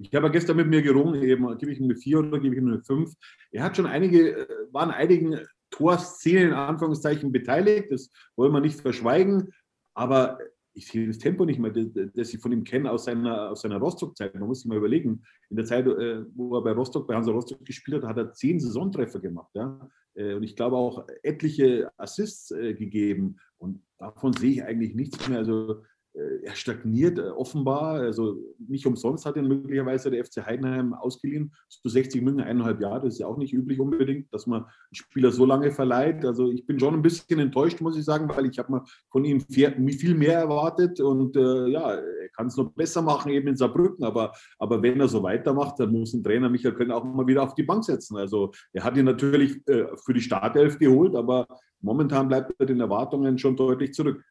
Ich 0.00 0.14
habe 0.14 0.30
gestern 0.30 0.56
mit 0.56 0.68
mir 0.68 0.80
gerungen, 0.80 1.22
eben, 1.22 1.58
gebe 1.58 1.72
ich 1.72 1.78
ihm 1.78 1.84
eine 1.84 1.96
4 1.96 2.20
oder 2.20 2.38
gebe 2.38 2.54
ich 2.54 2.60
ihm 2.60 2.68
eine 2.68 2.82
5. 2.82 3.12
Er 3.50 3.64
hat 3.64 3.76
schon 3.76 3.86
einige, 3.86 4.36
äh, 4.36 4.46
waren 4.72 4.90
einigen 4.90 5.40
Torszenen 5.70 6.48
in 6.48 6.54
Anführungszeichen 6.54 7.32
beteiligt, 7.32 7.90
das 7.90 8.10
wollen 8.36 8.52
wir 8.52 8.60
nicht 8.60 8.80
verschweigen, 8.80 9.52
aber 9.94 10.38
ich 10.72 10.86
sehe 10.86 11.08
das 11.08 11.18
Tempo 11.18 11.44
nicht 11.44 11.58
mehr, 11.58 11.72
das 11.72 12.32
ich 12.32 12.40
von 12.40 12.52
ihm 12.52 12.62
kenne 12.62 12.92
aus 12.92 13.04
seiner, 13.04 13.50
aus 13.50 13.62
seiner 13.62 13.78
Rostock-Zeit. 13.78 14.34
Man 14.34 14.46
muss 14.46 14.60
sich 14.60 14.68
mal 14.68 14.78
überlegen, 14.78 15.24
in 15.50 15.56
der 15.56 15.64
Zeit, 15.64 15.86
äh, 15.86 16.24
wo 16.36 16.54
er 16.56 16.62
bei 16.62 16.70
Rostock, 16.70 17.08
bei 17.08 17.16
Hansa 17.16 17.32
Rostock 17.32 17.64
gespielt 17.64 18.02
hat, 18.02 18.10
hat 18.10 18.18
er 18.18 18.32
zehn 18.32 18.60
Saisontreffer 18.60 19.18
gemacht. 19.18 19.50
Ja? 19.54 19.90
Äh, 20.14 20.34
und 20.34 20.44
ich 20.44 20.54
glaube 20.54 20.76
auch 20.76 21.04
etliche 21.24 21.90
Assists 21.96 22.50
gegeben. 22.50 23.40
Und 23.56 23.82
davon 23.98 24.32
sehe 24.34 24.52
ich 24.52 24.62
eigentlich 24.62 24.94
nichts 24.94 25.28
mehr. 25.28 25.38
Also 25.38 25.82
er 26.14 26.54
stagniert 26.54 27.18
äh, 27.18 27.28
offenbar. 27.28 28.00
Also 28.00 28.36
nicht 28.58 28.86
umsonst 28.86 29.26
hat 29.26 29.36
ihn 29.36 29.46
möglicherweise 29.46 30.10
der 30.10 30.24
FC 30.24 30.44
Heidenheim 30.44 30.94
ausgeliehen. 30.94 31.52
Zu 31.68 31.88
60 31.88 32.22
München, 32.22 32.42
eineinhalb 32.42 32.80
Jahre, 32.80 33.02
das 33.04 33.14
ist 33.14 33.20
ja 33.20 33.26
auch 33.26 33.36
nicht 33.36 33.52
üblich 33.52 33.80
unbedingt, 33.80 34.32
dass 34.32 34.46
man 34.46 34.62
einen 34.62 34.70
Spieler 34.92 35.30
so 35.30 35.44
lange 35.44 35.70
verleiht. 35.70 36.24
Also 36.24 36.50
ich 36.50 36.66
bin 36.66 36.78
schon 36.80 36.94
ein 36.94 37.02
bisschen 37.02 37.38
enttäuscht, 37.38 37.80
muss 37.80 37.96
ich 37.96 38.04
sagen, 38.04 38.28
weil 38.28 38.46
ich 38.46 38.58
habe 38.58 38.72
mal 38.72 38.84
von 39.10 39.24
ihm 39.24 39.40
viel 39.40 40.14
mehr 40.14 40.38
erwartet 40.38 41.00
und 41.00 41.36
äh, 41.36 41.68
ja, 41.68 41.92
er 41.92 42.28
kann 42.30 42.46
es 42.46 42.56
noch 42.56 42.72
besser 42.72 43.02
machen 43.02 43.30
eben 43.30 43.48
in 43.48 43.56
Saarbrücken, 43.56 44.04
aber, 44.04 44.32
aber 44.58 44.82
wenn 44.82 45.00
er 45.00 45.08
so 45.08 45.22
weitermacht, 45.22 45.78
dann 45.78 45.92
muss 45.92 46.14
ein 46.14 46.22
Trainer 46.22 46.48
Michael 46.48 46.74
Können 46.74 46.92
auch 46.92 47.04
mal 47.04 47.26
wieder 47.26 47.42
auf 47.42 47.54
die 47.54 47.62
Bank 47.62 47.84
setzen. 47.84 48.16
Also 48.16 48.52
er 48.72 48.84
hat 48.84 48.96
ihn 48.96 49.04
natürlich 49.04 49.66
äh, 49.68 49.86
für 50.04 50.14
die 50.14 50.20
Startelf 50.20 50.78
geholt, 50.78 51.14
aber 51.14 51.46
momentan 51.80 52.28
bleibt 52.28 52.52
er 52.58 52.66
den 52.66 52.80
Erwartungen 52.80 53.38
schon 53.38 53.56
deutlich 53.56 53.92
zurück. 53.92 54.22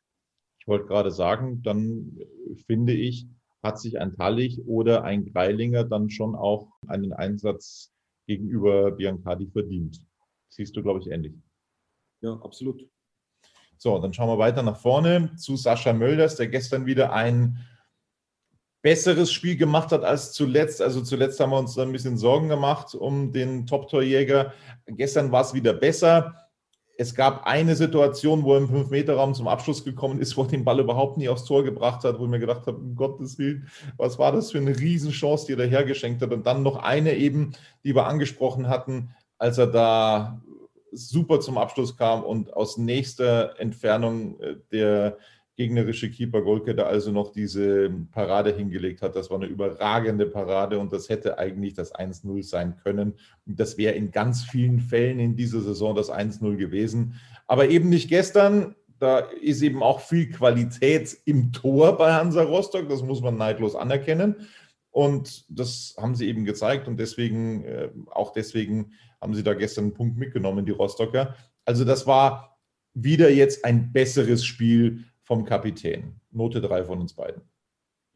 Ich 0.68 0.70
wollte 0.70 0.88
gerade 0.88 1.12
sagen, 1.12 1.64
dann 1.64 2.20
finde 2.66 2.92
ich, 2.92 3.26
hat 3.64 3.80
sich 3.80 4.02
ein 4.02 4.18
Tallich 4.18 4.68
oder 4.68 5.06
ein 5.06 5.32
Greilinger 5.32 5.86
dann 5.86 6.10
schon 6.10 6.36
auch 6.36 6.68
einen 6.88 7.14
Einsatz 7.14 7.94
gegenüber 8.26 8.92
Biancardi 8.92 9.48
verdient. 9.48 10.02
Siehst 10.50 10.76
du, 10.76 10.84
glaube 10.84 11.00
ich, 11.00 11.08
ähnlich. 11.08 11.36
Ja, 12.20 12.34
absolut. 12.44 12.86
So, 13.78 13.98
dann 14.00 14.14
schauen 14.14 14.28
wir 14.28 14.40
weiter 14.40 14.62
nach 14.62 14.76
vorne 14.76 15.34
zu 15.38 15.56
Sascha 15.56 15.94
Mölders, 15.94 16.36
der 16.36 16.50
gestern 16.50 16.86
wieder 16.86 17.14
ein 17.14 17.66
besseres 18.82 19.32
Spiel 19.32 19.56
gemacht 19.56 19.94
hat 19.94 20.04
als 20.04 20.34
zuletzt. 20.34 20.82
Also 20.82 21.02
zuletzt 21.02 21.40
haben 21.40 21.52
wir 21.52 21.60
uns 21.60 21.78
ein 21.78 21.94
bisschen 21.94 22.18
Sorgen 22.18 22.50
gemacht 22.50 22.94
um 22.94 23.32
den 23.32 23.68
Top-Torjäger. 23.68 24.52
Gestern 24.86 25.32
war 25.32 25.44
es 25.44 25.54
wieder 25.54 25.72
besser 25.72 26.47
es 27.00 27.14
gab 27.14 27.46
eine 27.46 27.76
Situation, 27.76 28.44
wo 28.44 28.54
er 28.54 28.60
im 28.60 28.70
5-Meter-Raum 28.70 29.36
zum 29.36 29.48
Abschluss 29.48 29.86
gekommen 29.86 30.20
ist, 30.20 30.36
wo 30.36 30.42
er 30.42 30.48
den 30.48 30.66
Ball 30.66 30.80
überhaupt 30.80 31.18
nie 31.18 31.30
aufs 31.30 31.46
Tor 31.46 31.64
gebracht 31.64 32.04
hat, 32.04 32.20
wo 32.20 32.24
ich 32.24 32.30
mir 32.30 32.40
gedacht 32.40 32.66
habe, 32.66 32.78
um 32.78 32.96
Gottes 32.96 33.38
Willen, 33.38 33.68
was 33.98 34.18
war 34.18 34.32
das 34.32 34.52
für 34.52 34.58
eine 34.58 34.78
Riesenchance, 34.78 35.46
die 35.46 35.54
er 35.54 35.68
hergeschenkt 35.68 36.24
hat. 36.24 36.34
Und 36.34 36.48
dann 36.48 36.64
noch 36.64 36.78
eine 36.78 37.14
eben, 37.16 37.54
die 37.84 37.94
wir 37.94 38.08
angesprochen 38.08 38.68
hatten, 38.68 39.16
als 39.38 39.60
er 39.60 39.68
da 39.68 40.42
super 40.92 41.40
zum 41.40 41.60
Abschluss 41.60 41.96
kam 41.96 42.24
und 42.24 42.54
aus 42.54 42.78
nächster 42.78 43.60
Entfernung 43.60 44.40
äh, 44.40 44.56
der 44.72 45.18
gegnerische 45.58 46.12
Keeper 46.12 46.44
Golke 46.44 46.86
also 46.86 47.12
noch 47.12 47.32
diese 47.32 47.90
Parade 48.12 48.56
hingelegt 48.56 49.02
hat. 49.02 49.16
Das 49.16 49.32
war 49.32 49.38
eine 49.38 49.48
überragende 49.48 50.28
Parade 50.28 50.78
und 50.78 50.94
das 50.94 51.10
hätte 51.10 51.40
eigentlich 51.40 51.74
das 51.74 51.94
1-0 51.94 52.44
sein 52.44 52.78
können. 52.78 53.16
Das 53.48 53.78
wäre 53.78 53.96
in 53.96 54.12
ganz 54.12 54.44
vielen 54.44 54.80
Fällen 54.80 55.20
in 55.20 55.36
dieser 55.36 55.62
Saison 55.62 55.96
das 55.96 56.12
1-0 56.12 56.58
gewesen. 56.58 57.16
Aber 57.48 57.70
eben 57.70 57.90
nicht 57.90 58.08
gestern. 58.08 58.76
Da 59.00 59.20
ist 59.20 59.62
eben 59.62 59.84
auch 59.84 60.00
viel 60.00 60.30
Qualität 60.32 61.18
im 61.26 61.52
Tor 61.52 61.98
bei 61.98 62.14
Hansa 62.14 62.42
Rostock. 62.42 62.90
Das 62.90 63.04
muss 63.04 63.22
man 63.22 63.38
neidlos 63.38 63.76
anerkennen. 63.76 64.48
Und 64.90 65.46
das 65.50 65.96
haben 66.00 66.16
sie 66.16 66.28
eben 66.28 66.46
gezeigt 66.46 66.88
und 66.88 67.00
deswegen, 67.00 67.64
äh, 67.64 67.90
auch 68.08 68.32
deswegen 68.32 68.94
haben 69.22 69.36
sie 69.36 69.44
da 69.44 69.54
gestern 69.54 69.86
einen 69.86 69.94
Punkt 69.94 70.18
mitgenommen, 70.18 70.66
die 70.66 70.72
Rostocker. 70.72 71.36
Also 71.66 71.84
das 71.84 72.08
war 72.08 72.58
wieder 72.96 73.30
jetzt 73.30 73.64
ein 73.64 73.92
besseres 73.94 74.44
Spiel 74.44 75.04
vom 75.28 75.44
Kapitän. 75.44 76.22
Note 76.32 76.62
3 76.62 76.86
von 76.86 77.00
uns 77.00 77.14
beiden. 77.14 77.42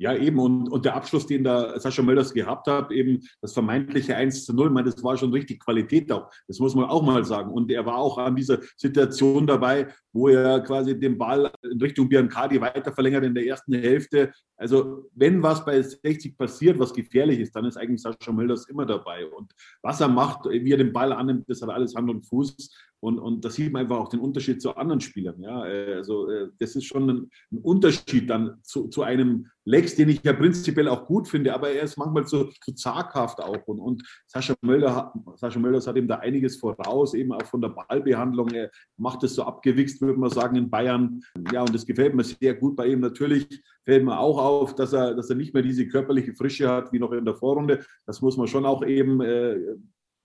Ja, 0.02 0.16
eben. 0.16 0.40
Und, 0.40 0.68
und 0.68 0.84
der 0.84 0.96
Abschluss, 0.96 1.28
den 1.28 1.44
da 1.44 1.80
Sascha 1.80 2.02
Mölders 2.02 2.34
gehabt 2.34 2.66
hat, 2.66 2.92
eben 2.92 3.20
das 3.40 3.54
vermeintliche 3.54 4.16
1 4.16 4.46
zu 4.46 4.54
0, 4.56 4.68
ich 4.68 4.74
meine, 4.74 4.90
das 4.90 5.04
war 5.04 5.16
schon 5.16 5.32
richtig 5.32 5.60
Qualität 5.60 6.12
auch. 6.12 6.32
Das 6.48 6.58
muss 6.58 6.74
man 6.74 6.86
auch 6.86 7.04
mal 7.04 7.24
sagen. 7.24 7.52
Und 7.52 7.70
er 7.70 7.86
war 7.86 7.98
auch 7.98 8.18
an 8.18 8.36
dieser 8.36 8.58
Situation 8.78 9.46
dabei, 9.46 9.94
wo 10.12 10.30
er 10.30 10.62
quasi 10.62 11.00
den 11.00 11.20
Ball 11.20 11.52
in 11.62 11.80
Richtung 11.80 12.10
Biancardi 12.10 12.60
weiter 12.60 12.92
verlängert 12.92 13.26
in 13.26 13.36
der 13.36 13.46
ersten 13.46 13.74
Hälfte. 13.74 14.32
Also, 14.58 15.08
wenn 15.14 15.44
was 15.44 15.64
bei 15.64 15.80
60 15.80 16.36
passiert, 16.36 16.80
was 16.80 16.94
gefährlich 16.94 17.40
ist, 17.40 17.56
dann 17.56 17.66
ist 17.66 17.78
eigentlich 17.78 18.02
Sascha 18.02 18.32
Mölders 18.32 18.68
immer 18.70 18.88
dabei. 18.88 19.28
Und 19.28 19.54
was 19.84 20.02
er 20.02 20.08
macht, 20.08 20.46
wie 20.50 20.72
er 20.72 20.78
den 20.78 20.94
Ball 20.94 21.14
annimmt, 21.14 21.48
das 21.48 21.62
hat 21.62 21.70
alles 21.70 21.94
Hand 21.94 22.10
und 22.10 22.26
Fuß. 22.26 22.74
Und, 23.02 23.18
und 23.18 23.44
da 23.44 23.50
sieht 23.50 23.74
man 23.74 23.82
einfach 23.82 23.98
auch 23.98 24.10
den 24.10 24.20
Unterschied 24.20 24.62
zu 24.62 24.76
anderen 24.76 25.02
Spielern. 25.02 25.42
Ja? 25.42 25.66
Äh, 25.66 25.96
also 25.96 26.30
äh, 26.30 26.50
das 26.60 26.76
ist 26.76 26.86
schon 26.86 27.10
ein, 27.10 27.32
ein 27.52 27.58
Unterschied 27.58 28.30
dann 28.30 28.60
zu, 28.62 28.90
zu, 28.90 29.02
einem 29.02 29.48
Lex, 29.66 29.96
den 29.96 30.10
ich 30.10 30.24
ja 30.24 30.34
prinzipiell 30.34 30.88
auch 30.88 31.08
gut 31.08 31.28
finde, 31.28 31.54
aber 31.54 31.72
er 31.72 31.82
ist 31.82 31.98
manchmal 31.98 32.28
zu, 32.28 32.46
zu 32.64 32.74
zaghaft 32.74 33.42
auch. 33.42 33.68
Und, 33.68 33.80
und 33.80 34.04
Sascha, 34.28 34.54
Mölder, 34.62 35.14
Sascha 35.36 35.60
Mölders 35.60 35.88
hat 35.88 35.98
ihm 35.98 36.08
da 36.08 36.18
einiges 36.18 36.58
voraus, 36.58 37.16
eben 37.16 37.32
auch 37.34 37.46
von 37.46 37.62
der 37.62 37.70
Ballbehandlung. 37.70 38.50
Er 38.50 38.70
macht 38.98 39.24
es 39.24 39.34
so 39.34 39.44
abgewichst, 39.44 40.00
würde 40.02 40.20
man 40.20 40.30
sagen, 40.30 40.56
in 40.56 40.70
Bayern. 40.70 41.22
Ja, 41.52 41.62
und 41.62 41.74
das 41.74 41.86
gefällt 41.88 42.14
mir 42.14 42.24
sehr 42.24 42.54
gut 42.54 42.76
bei 42.76 42.86
ihm. 42.88 43.00
Natürlich 43.00 43.64
fällt 43.84 44.06
mir 44.06 44.20
auch 44.20 44.38
auf, 44.38 44.76
dass 44.76 44.94
er, 44.94 45.16
dass 45.16 45.30
er 45.32 45.36
nicht 45.36 45.56
mehr 45.56 45.64
diese 45.64 45.88
körperliche 45.88 46.36
Frische 46.36 46.70
hat 46.70 46.94
wie 46.94 47.00
noch 47.00 47.14
in 47.14 47.26
der 47.26 47.36
Vorrunde. 47.36 47.84
Das 48.06 48.22
muss 48.22 48.38
man 48.38 48.48
schon 48.48 48.66
auch 48.66 48.86
eben 48.86 49.22
äh, 49.22 49.58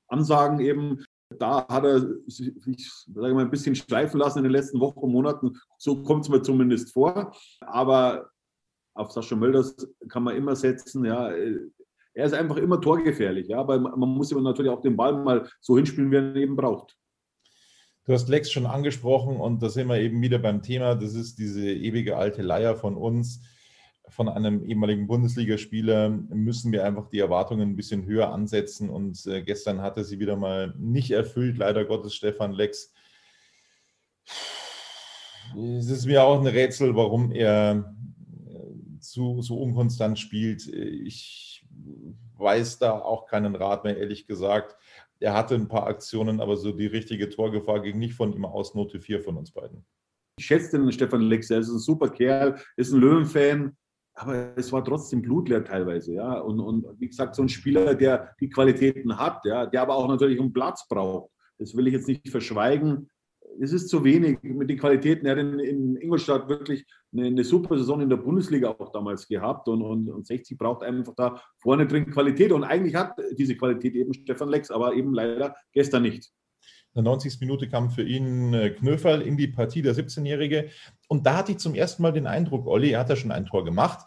ansagen 0.09 0.61
eben. 0.61 1.05
Da 1.31 1.67
hat 1.69 1.85
er 1.85 2.01
sich 2.27 2.53
sage 3.13 3.35
mal, 3.35 3.45
ein 3.45 3.51
bisschen 3.51 3.75
schleifen 3.75 4.21
lassen 4.21 4.39
in 4.39 4.45
den 4.45 4.53
letzten 4.53 4.81
Wochen 4.81 5.01
und 5.01 5.13
Monaten. 5.13 5.59
So 5.77 6.03
kommt 6.03 6.25
es 6.25 6.29
mir 6.29 6.43
zumindest 6.43 6.93
vor. 6.93 7.35
Aber 7.61 8.31
auf 8.95 9.11
Sascha 9.11 9.37
Mölders 9.37 9.77
kann 10.09 10.23
man 10.23 10.37
immer 10.37 10.55
setzen. 10.55 11.05
Ja, 11.05 11.31
er 11.31 12.25
ist 12.25 12.33
einfach 12.33 12.57
immer 12.57 12.81
torgefährlich. 12.81 13.49
Ja, 13.49 13.59
aber 13.59 13.79
man 13.79 14.09
muss 14.09 14.31
ihm 14.31 14.43
natürlich 14.43 14.71
auch 14.71 14.81
den 14.81 14.97
Ball 14.97 15.13
mal 15.23 15.49
so 15.61 15.77
hinspielen, 15.77 16.11
wie 16.11 16.17
er 16.17 16.31
ihn 16.31 16.37
eben 16.37 16.57
braucht. 16.57 16.97
Du 18.05 18.13
hast 18.13 18.29
Lex 18.29 18.53
schon 18.53 18.67
angesprochen 18.67 19.37
und 19.37 19.61
da 19.63 19.69
sind 19.69 19.89
wir 19.89 19.99
eben 19.99 20.23
wieder 20.23 20.39
beim 20.39 20.63
Thema. 20.63 20.95
Das 20.95 21.15
ist 21.15 21.41
diese 21.41 21.69
ewige 21.69 22.17
alte 22.17 22.41
Leier 22.41 22.77
von 22.77 22.97
uns 22.97 23.43
von 24.09 24.29
einem 24.29 24.65
ehemaligen 24.65 25.07
Bundesligaspieler 25.07 26.09
müssen 26.11 26.73
wir 26.73 26.85
einfach 26.85 27.09
die 27.09 27.19
Erwartungen 27.19 27.71
ein 27.71 27.77
bisschen 27.77 28.07
höher 28.07 28.33
ansetzen. 28.33 28.89
Und 28.89 29.27
äh, 29.27 29.43
gestern 29.43 29.83
hatte 29.83 30.05
sie 30.05 30.19
wieder 30.19 30.37
mal 30.37 30.75
nicht 30.79 31.11
erfüllt, 31.11 31.59
leider 31.59 31.85
Gottes 31.85 32.15
Stefan 32.15 32.53
Lex. 32.53 32.93
Es 35.79 35.89
ist 35.89 36.07
mir 36.07 36.23
auch 36.23 36.41
ein 36.41 36.47
Rätsel, 36.47 36.95
warum 36.95 37.33
er 37.33 37.95
äh, 38.49 38.59
so, 39.01 39.43
so 39.43 39.61
unkonstant 39.61 40.19
spielt. 40.19 40.67
Ich 40.69 41.65
weiß 42.39 42.79
da 42.79 42.93
auch 42.93 43.27
keinen 43.27 43.57
Rat 43.57 43.85
mehr, 43.85 43.97
ehrlich 43.97 44.27
gesagt. 44.27 44.77
Er 45.19 45.35
hatte 45.35 45.55
ein 45.55 45.69
paar 45.69 45.87
Aktionen, 45.87 46.41
aber 46.41 46.57
so 46.57 46.73
die 46.73 46.87
richtige 46.87 47.29
Torgefahr 47.31 47.81
ging 47.81 47.99
nicht 47.99 48.15
von 48.15 48.33
ihm 48.33 48.45
aus. 48.45 48.75
Note 48.75 49.01
4 49.01 49.21
von 49.21 49.37
uns 49.37 49.51
beiden. 49.51 49.85
Ich 50.39 50.47
schätze 50.47 50.79
den 50.79 50.93
Stefan 50.93 51.23
Lex, 51.23 51.51
er 51.51 51.61
ist 51.61 51.71
ein 51.71 51.79
super 51.79 52.11
Kerl, 52.11 52.61
ist 52.77 52.93
ein 52.93 53.01
Löwenfan 53.01 53.75
aber 54.19 54.57
es 54.57 54.73
war 54.73 54.83
trotzdem 54.83 55.21
blutleer 55.21 55.63
teilweise, 55.63 56.15
ja. 56.15 56.41
Und, 56.41 56.59
und 56.59 56.87
wie 56.99 57.09
gesagt, 57.09 57.35
so 57.35 57.43
ein 57.43 57.51
Spieler, 57.51 57.95
der 57.95 58.35
die 58.41 58.49
Qualitäten 58.49 59.19
hat, 59.19 59.45
ja, 59.45 59.67
der 59.67 59.83
aber 59.83 59.95
auch 59.95 60.09
natürlich 60.09 60.41
einen 60.41 60.55
Platz 60.55 60.89
braucht. 60.89 61.31
Das 61.59 61.77
will 61.77 61.87
ich 61.87 61.93
jetzt 61.93 62.09
nicht 62.09 62.29
verschweigen. 62.29 63.11
Es 63.61 63.73
ist 63.73 63.89
zu 63.89 64.05
wenig 64.05 64.39
mit 64.43 64.71
den 64.71 64.79
Qualitäten. 64.79 65.27
Er 65.27 65.33
hat 65.33 65.39
in, 65.39 65.59
in 65.59 65.97
Ingolstadt 65.97 66.49
wirklich 66.49 66.87
eine, 67.13 67.27
eine, 67.27 67.45
super 67.45 67.77
Saison 67.77 68.01
in 68.01 68.09
der 68.09 68.17
Bundesliga 68.17 68.71
auch 68.71 68.91
damals 68.91 69.29
gehabt 69.29 69.69
und, 69.69 69.83
und, 69.83 70.09
und 70.09 70.27
60 70.27 70.59
braucht 70.59 70.83
einfach 70.83 71.15
da 71.15 71.41
vorne 71.59 71.87
drin 71.87 72.11
Qualität. 72.11 72.53
Und 72.53 72.65
eigentlich 72.65 72.95
hat 72.95 73.13
diese 73.39 73.57
Qualität 73.57 73.95
eben 73.95 74.15
Stefan 74.15 74.49
Lex, 74.49 74.71
aber 74.71 74.95
eben 74.95 75.13
leider 75.13 75.55
gestern 75.73 76.03
nicht. 76.03 76.31
In 76.97 77.05
der 77.05 77.13
90. 77.13 77.41
Minute 77.41 77.69
kam 77.69 77.91
für 77.91 78.05
ihn 78.05 78.55
äh, 78.55 78.71
Knöferl 78.71 79.21
in 79.21 79.37
die 79.37 79.49
Partie, 79.49 79.83
der 79.83 79.95
17-Jährige. 79.95 80.71
Und 81.09 81.27
da 81.27 81.37
hatte 81.37 81.53
ich 81.53 81.59
zum 81.59 81.75
ersten 81.75 82.01
Mal 82.01 82.13
den 82.13 82.27
Eindruck, 82.27 82.67
Olli, 82.67 82.93
er 82.93 83.01
hat 83.01 83.11
ja 83.11 83.17
schon 83.17 83.33
ein 83.33 83.45
Tor 83.45 83.67
gemacht, 83.67 84.07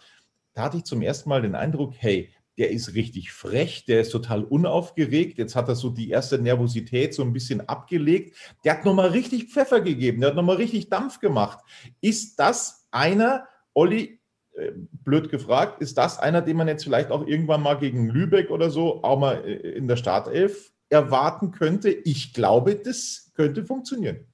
da 0.53 0.63
hatte 0.63 0.77
ich 0.77 0.85
zum 0.85 1.03
ersten 1.03 1.29
Mal 1.29 1.43
den 1.43 1.53
Eindruck, 1.53 1.93
hey, 1.95 2.33
der 2.57 2.71
ist 2.71 2.95
richtig 2.95 3.31
frech, 3.31 3.85
der 3.85 4.01
ist 4.01 4.09
total 4.09 4.43
unaufgeregt. 4.43 5.37
Jetzt 5.37 5.55
hat 5.55 5.69
er 5.69 5.75
so 5.75 5.91
die 5.91 6.09
erste 6.09 6.39
Nervosität 6.39 7.13
so 7.13 7.21
ein 7.21 7.31
bisschen 7.31 7.61
abgelegt. 7.69 8.35
Der 8.65 8.73
hat 8.73 8.85
nochmal 8.85 9.09
richtig 9.09 9.51
Pfeffer 9.51 9.81
gegeben, 9.81 10.21
der 10.21 10.31
hat 10.31 10.35
nochmal 10.35 10.55
richtig 10.55 10.89
Dampf 10.89 11.19
gemacht. 11.19 11.59
Ist 12.01 12.39
das 12.39 12.87
einer, 12.89 13.47
Olli, 13.75 14.19
äh, 14.55 14.71
blöd 14.75 15.29
gefragt, 15.29 15.79
ist 15.79 15.95
das 15.99 16.17
einer, 16.17 16.41
den 16.41 16.57
man 16.57 16.67
jetzt 16.67 16.85
vielleicht 16.85 17.11
auch 17.11 17.27
irgendwann 17.27 17.61
mal 17.61 17.77
gegen 17.77 18.09
Lübeck 18.09 18.49
oder 18.49 18.71
so 18.71 19.03
auch 19.03 19.19
mal 19.19 19.45
äh, 19.45 19.77
in 19.77 19.87
der 19.87 19.95
Startelf 19.95 20.73
erwarten 20.89 21.51
könnte. 21.51 21.89
Ich 21.89 22.33
glaube, 22.33 22.75
das 22.75 23.31
könnte 23.35 23.63
funktionieren. 23.65 24.25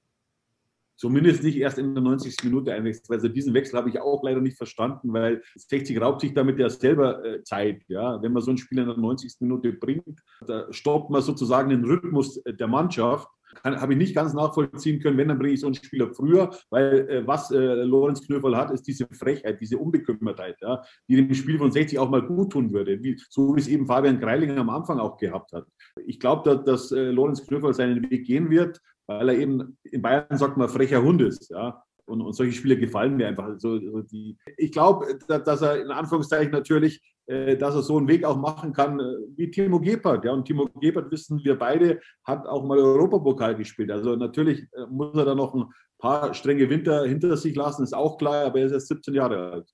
Zumindest 0.96 1.42
nicht 1.42 1.58
erst 1.58 1.76
in 1.76 1.94
der 1.94 2.02
90. 2.02 2.42
Minute 2.44 2.72
einwechselt. 2.72 3.10
Also 3.10 3.28
diesen 3.28 3.52
Wechsel 3.52 3.76
habe 3.76 3.90
ich 3.90 4.00
auch 4.00 4.22
leider 4.22 4.40
nicht 4.40 4.56
verstanden, 4.56 5.12
weil 5.12 5.42
60 5.54 6.00
raubt 6.00 6.22
sich 6.22 6.32
damit 6.32 6.58
ja 6.58 6.70
selber 6.70 7.22
äh, 7.22 7.42
Zeit. 7.42 7.82
Ja? 7.88 8.22
Wenn 8.22 8.32
man 8.32 8.42
so 8.42 8.50
einen 8.50 8.58
Spieler 8.58 8.82
in 8.82 8.88
der 8.88 8.96
90. 8.96 9.34
Minute 9.40 9.74
bringt, 9.74 10.22
da 10.46 10.72
stoppt 10.72 11.10
man 11.10 11.20
sozusagen 11.20 11.68
den 11.68 11.84
Rhythmus 11.84 12.42
der 12.42 12.66
Mannschaft. 12.66 13.28
Habe 13.64 13.92
ich 13.92 13.98
nicht 13.98 14.14
ganz 14.14 14.34
nachvollziehen 14.34 15.00
können, 15.00 15.16
wenn, 15.18 15.28
dann 15.28 15.38
bringe 15.38 15.54
ich 15.54 15.60
so 15.60 15.66
einen 15.66 15.74
Spieler 15.74 16.12
früher, 16.12 16.50
weil 16.70 17.08
äh, 17.08 17.26
was 17.26 17.50
äh, 17.50 17.56
Lorenz 17.56 18.26
Knöferl 18.26 18.56
hat, 18.56 18.70
ist 18.70 18.86
diese 18.86 19.06
Frechheit, 19.06 19.60
diese 19.60 19.78
Unbekümmertheit, 19.78 20.56
ja, 20.60 20.82
die 21.08 21.16
dem 21.16 21.34
Spiel 21.34 21.58
von 21.58 21.72
60 21.72 21.98
auch 21.98 22.10
mal 22.10 22.22
gut 22.22 22.52
tun 22.52 22.72
würde, 22.72 23.02
wie, 23.02 23.20
so 23.30 23.54
wie 23.56 23.60
es 23.60 23.68
eben 23.68 23.86
Fabian 23.86 24.20
Greilinger 24.20 24.60
am 24.60 24.70
Anfang 24.70 24.98
auch 24.98 25.16
gehabt 25.16 25.52
hat. 25.52 25.66
Ich 26.06 26.20
glaube, 26.20 26.42
dass, 26.44 26.64
dass 26.64 26.92
äh, 26.92 27.10
Lorenz 27.10 27.46
Knöferl 27.46 27.74
seinen 27.74 28.08
Weg 28.10 28.26
gehen 28.26 28.50
wird, 28.50 28.80
weil 29.06 29.28
er 29.28 29.38
eben, 29.38 29.78
in 29.84 30.02
Bayern 30.02 30.36
sagt 30.36 30.56
man, 30.56 30.68
frecher 30.68 31.02
Hund 31.02 31.22
ist, 31.22 31.50
ja. 31.50 31.82
Und, 32.06 32.20
und 32.20 32.32
solche 32.34 32.52
Spiele 32.52 32.78
gefallen 32.78 33.16
mir 33.16 33.28
einfach. 33.28 33.44
Also, 33.44 33.72
also 33.72 34.02
die, 34.02 34.38
ich 34.56 34.72
glaube, 34.72 35.18
dass 35.26 35.62
er 35.62 35.82
in 35.82 35.90
Anführungszeichen 35.90 36.52
natürlich 36.52 37.02
äh, 37.26 37.56
dass 37.56 37.74
er 37.74 37.82
so 37.82 37.98
einen 37.98 38.06
Weg 38.06 38.24
auch 38.24 38.36
machen 38.36 38.72
kann 38.72 39.00
äh, 39.00 39.16
wie 39.36 39.50
Timo 39.50 39.80
Gebhardt. 39.80 40.24
Ja, 40.24 40.32
und 40.32 40.44
Timo 40.44 40.68
Gebhardt, 40.80 41.10
wissen 41.10 41.42
wir 41.42 41.58
beide, 41.58 42.00
hat 42.24 42.46
auch 42.46 42.64
mal 42.64 42.78
Europapokal 42.78 43.56
gespielt. 43.56 43.90
Also 43.90 44.14
natürlich 44.14 44.60
äh, 44.72 44.86
muss 44.88 45.16
er 45.16 45.24
da 45.24 45.34
noch 45.34 45.52
ein 45.52 45.64
paar 45.98 46.34
strenge 46.34 46.70
Winter 46.70 47.04
hinter 47.04 47.36
sich 47.36 47.56
lassen, 47.56 47.82
ist 47.82 47.94
auch 47.94 48.16
klar, 48.16 48.46
aber 48.46 48.60
er 48.60 48.66
ist 48.66 48.72
erst 48.72 48.88
17 48.88 49.14
Jahre 49.14 49.52
alt. 49.52 49.68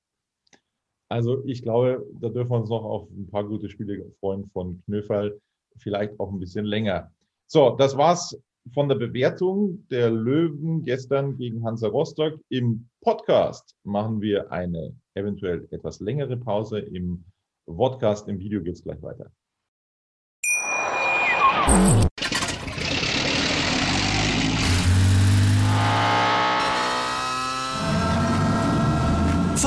Also 1.11 1.45
ich 1.45 1.63
glaube, 1.63 2.07
da 2.21 2.31
dürfen 2.31 2.51
wir 2.51 2.61
uns 2.61 2.71
noch 2.71 2.85
auf 2.85 3.11
ein 3.11 3.29
paar 3.29 3.45
gute 3.45 3.69
Spiele 3.69 4.11
freuen 4.21 4.49
von 4.51 4.83
Knöferl, 4.87 5.39
vielleicht 5.77 6.19
auch 6.19 6.33
ein 6.33 6.41
bisschen 6.41 6.65
länger. 6.65 7.13
So, 7.47 7.77
das 7.77 7.99
war's 7.99 8.35
von 8.73 8.89
der 8.89 8.97
Bewertung 8.97 9.87
der 9.89 10.11
Löwen 10.11 10.85
gestern 10.85 11.37
gegen 11.37 11.65
Hansa 11.65 11.89
Rostock. 11.89 12.41
Im 12.49 12.89
Podcast 13.01 13.77
machen 13.83 14.21
wir 14.21 14.53
eine 14.53 14.95
eventuell 15.15 15.67
etwas 15.71 16.01
längere 16.01 16.37
Pause. 16.37 16.79
Im 16.79 17.25
Podcast 17.67 18.29
im 18.29 18.39
Video 18.39 18.63
geht 18.63 18.75
es 18.75 18.83
gleich 18.85 19.03
weiter. 19.03 19.31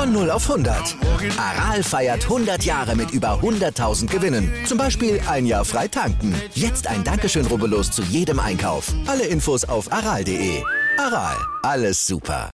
Von 0.05 0.13
0 0.13 0.29
auf 0.29 0.47
100. 0.47 0.97
Aral 1.35 1.81
feiert 1.81 2.25
100 2.25 2.63
Jahre 2.63 2.95
mit 2.95 3.09
über 3.09 3.39
100.000 3.41 4.07
Gewinnen. 4.07 4.53
Zum 4.67 4.77
Beispiel 4.77 5.19
ein 5.27 5.47
Jahr 5.47 5.65
frei 5.65 5.87
tanken. 5.87 6.35
Jetzt 6.53 6.85
ein 6.85 7.03
Dankeschön, 7.03 7.47
rubbellos 7.47 7.89
zu 7.89 8.03
jedem 8.03 8.39
Einkauf. 8.39 8.93
Alle 9.07 9.25
Infos 9.25 9.65
auf 9.65 9.91
aral.de. 9.91 10.61
Aral, 10.99 11.35
alles 11.63 12.05
super. 12.05 12.51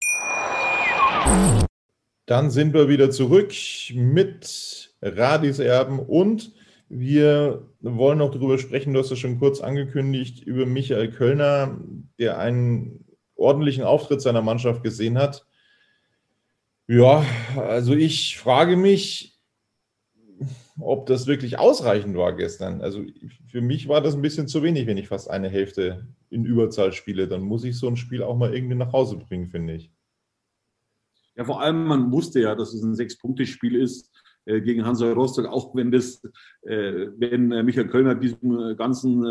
Dann 2.28 2.52
sind 2.52 2.76
wir 2.76 2.88
wieder 2.88 3.10
zurück 3.10 3.52
mit 3.96 4.92
Radis 5.02 5.58
Erben 5.58 5.98
und 5.98 6.54
wir 6.88 7.64
wollen 7.82 8.20
noch 8.20 8.30
darüber 8.30 8.60
sprechen, 8.60 8.94
du 8.94 9.00
hast 9.00 9.10
es 9.10 9.18
schon 9.18 9.40
kurz 9.40 9.60
angekündigt, 9.60 10.44
über 10.44 10.68
Michael 10.68 11.10
Kölner, 11.10 11.80
der 12.20 12.38
einen 12.38 13.06
ordentlichen 13.36 13.86
Auftritt 13.86 14.22
seiner 14.22 14.44
Mannschaft 14.44 14.84
gesehen 14.84 15.18
hat. 15.18 15.48
Ja, 16.92 17.24
also 17.56 17.94
ich 17.94 18.40
frage 18.40 18.76
mich, 18.76 19.40
ob 20.80 21.06
das 21.06 21.28
wirklich 21.28 21.60
ausreichend 21.60 22.18
war 22.18 22.36
gestern. 22.36 22.82
Also 22.82 23.04
für 23.46 23.62
mich 23.62 23.88
war 23.88 24.02
das 24.02 24.16
ein 24.16 24.24
bisschen 24.24 24.48
zu 24.48 24.64
wenig, 24.64 24.88
wenn 24.88 24.98
ich 24.98 25.08
fast 25.08 25.30
eine 25.30 25.50
Hälfte 25.50 26.08
in 26.32 26.46
Überzahl 26.46 26.92
spiele. 26.92 27.28
Dann 27.28 27.44
muss 27.44 27.64
ich 27.64 27.78
so 27.78 27.88
ein 27.88 27.96
Spiel 27.96 28.24
auch 28.24 28.36
mal 28.36 28.56
irgendwie 28.56 28.74
nach 28.74 28.92
Hause 28.92 29.18
bringen, 29.18 29.52
finde 29.52 29.76
ich. 29.76 29.92
Ja, 31.36 31.46
vor 31.46 31.62
allem, 31.62 31.86
man 31.86 32.12
wusste 32.12 32.40
ja, 32.40 32.56
dass 32.56 32.74
es 32.74 32.82
ein 32.82 32.96
Sechs-Punkte-Spiel 32.96 33.76
ist. 33.76 34.10
Äh, 34.46 34.62
gegen 34.62 34.84
Hansa 34.84 35.14
Rostock, 35.14 35.46
auch 35.46 35.76
wenn 35.76 35.92
das, 35.92 36.24
äh, 36.64 37.06
wenn 37.20 37.52
äh, 37.52 37.62
Michael 37.62 37.90
Kölner 37.90 38.16
diesem 38.16 38.76
ganzen 38.78 39.22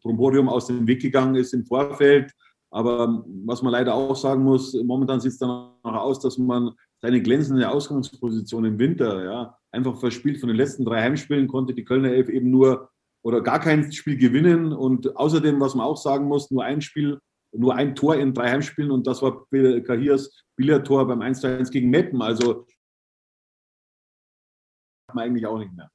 Tromborium 0.00 0.48
aus 0.48 0.68
dem 0.68 0.86
Weg 0.86 1.02
gegangen 1.02 1.34
ist 1.34 1.54
im 1.54 1.64
Vorfeld. 1.64 2.30
Aber 2.70 3.24
was 3.44 3.62
man 3.62 3.72
leider 3.72 3.94
auch 3.94 4.14
sagen 4.14 4.44
muss, 4.44 4.74
momentan 4.74 5.20
sieht 5.20 5.32
es 5.32 5.38
dann 5.38 5.50
auch 5.82 5.94
aus, 5.94 6.20
dass 6.20 6.38
man 6.38 6.70
seine 7.02 7.22
glänzende 7.22 7.68
Ausgangsposition 7.70 8.64
im 8.64 8.78
Winter 8.78 9.24
ja, 9.24 9.58
einfach 9.70 9.98
verspielt. 9.98 10.38
Von 10.38 10.48
den 10.48 10.56
letzten 10.56 10.84
drei 10.84 11.02
Heimspielen 11.02 11.48
konnte 11.48 11.74
die 11.74 11.84
Kölner 11.84 12.10
Elf 12.10 12.28
eben 12.28 12.50
nur 12.50 12.90
oder 13.22 13.40
gar 13.40 13.60
kein 13.60 13.90
Spiel 13.92 14.16
gewinnen. 14.16 14.72
Und 14.72 15.16
außerdem, 15.16 15.60
was 15.60 15.74
man 15.74 15.86
auch 15.86 15.96
sagen 15.96 16.26
muss, 16.26 16.50
nur 16.50 16.64
ein 16.64 16.80
Spiel, 16.80 17.18
nur 17.52 17.74
ein 17.74 17.94
Tor 17.94 18.16
in 18.16 18.34
drei 18.34 18.50
Heimspielen 18.50 18.90
und 18.90 19.06
das 19.06 19.22
war 19.22 19.46
Kahirs 19.50 20.44
Billardtor 20.56 21.06
beim 21.06 21.20
1-1 21.20 21.70
gegen 21.70 21.90
Meppen. 21.90 22.22
Also 22.22 22.66
man 25.12 25.24
eigentlich 25.24 25.46
auch 25.46 25.58
nicht 25.58 25.72
mehr. 25.72 25.90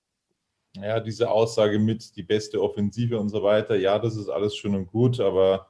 Ja, 0.76 1.00
diese 1.00 1.30
Aussage 1.30 1.80
mit 1.80 2.15
die 2.18 2.24
beste 2.24 2.62
Offensive 2.62 3.18
und 3.18 3.30
so 3.30 3.41
weiter, 3.41 3.78
ja, 3.78 3.98
das 3.98 4.18
ist 4.18 4.28
alles 4.28 4.56
schön 4.56 4.76
und 4.76 4.88
gut, 4.88 5.20
aber. 5.20 5.68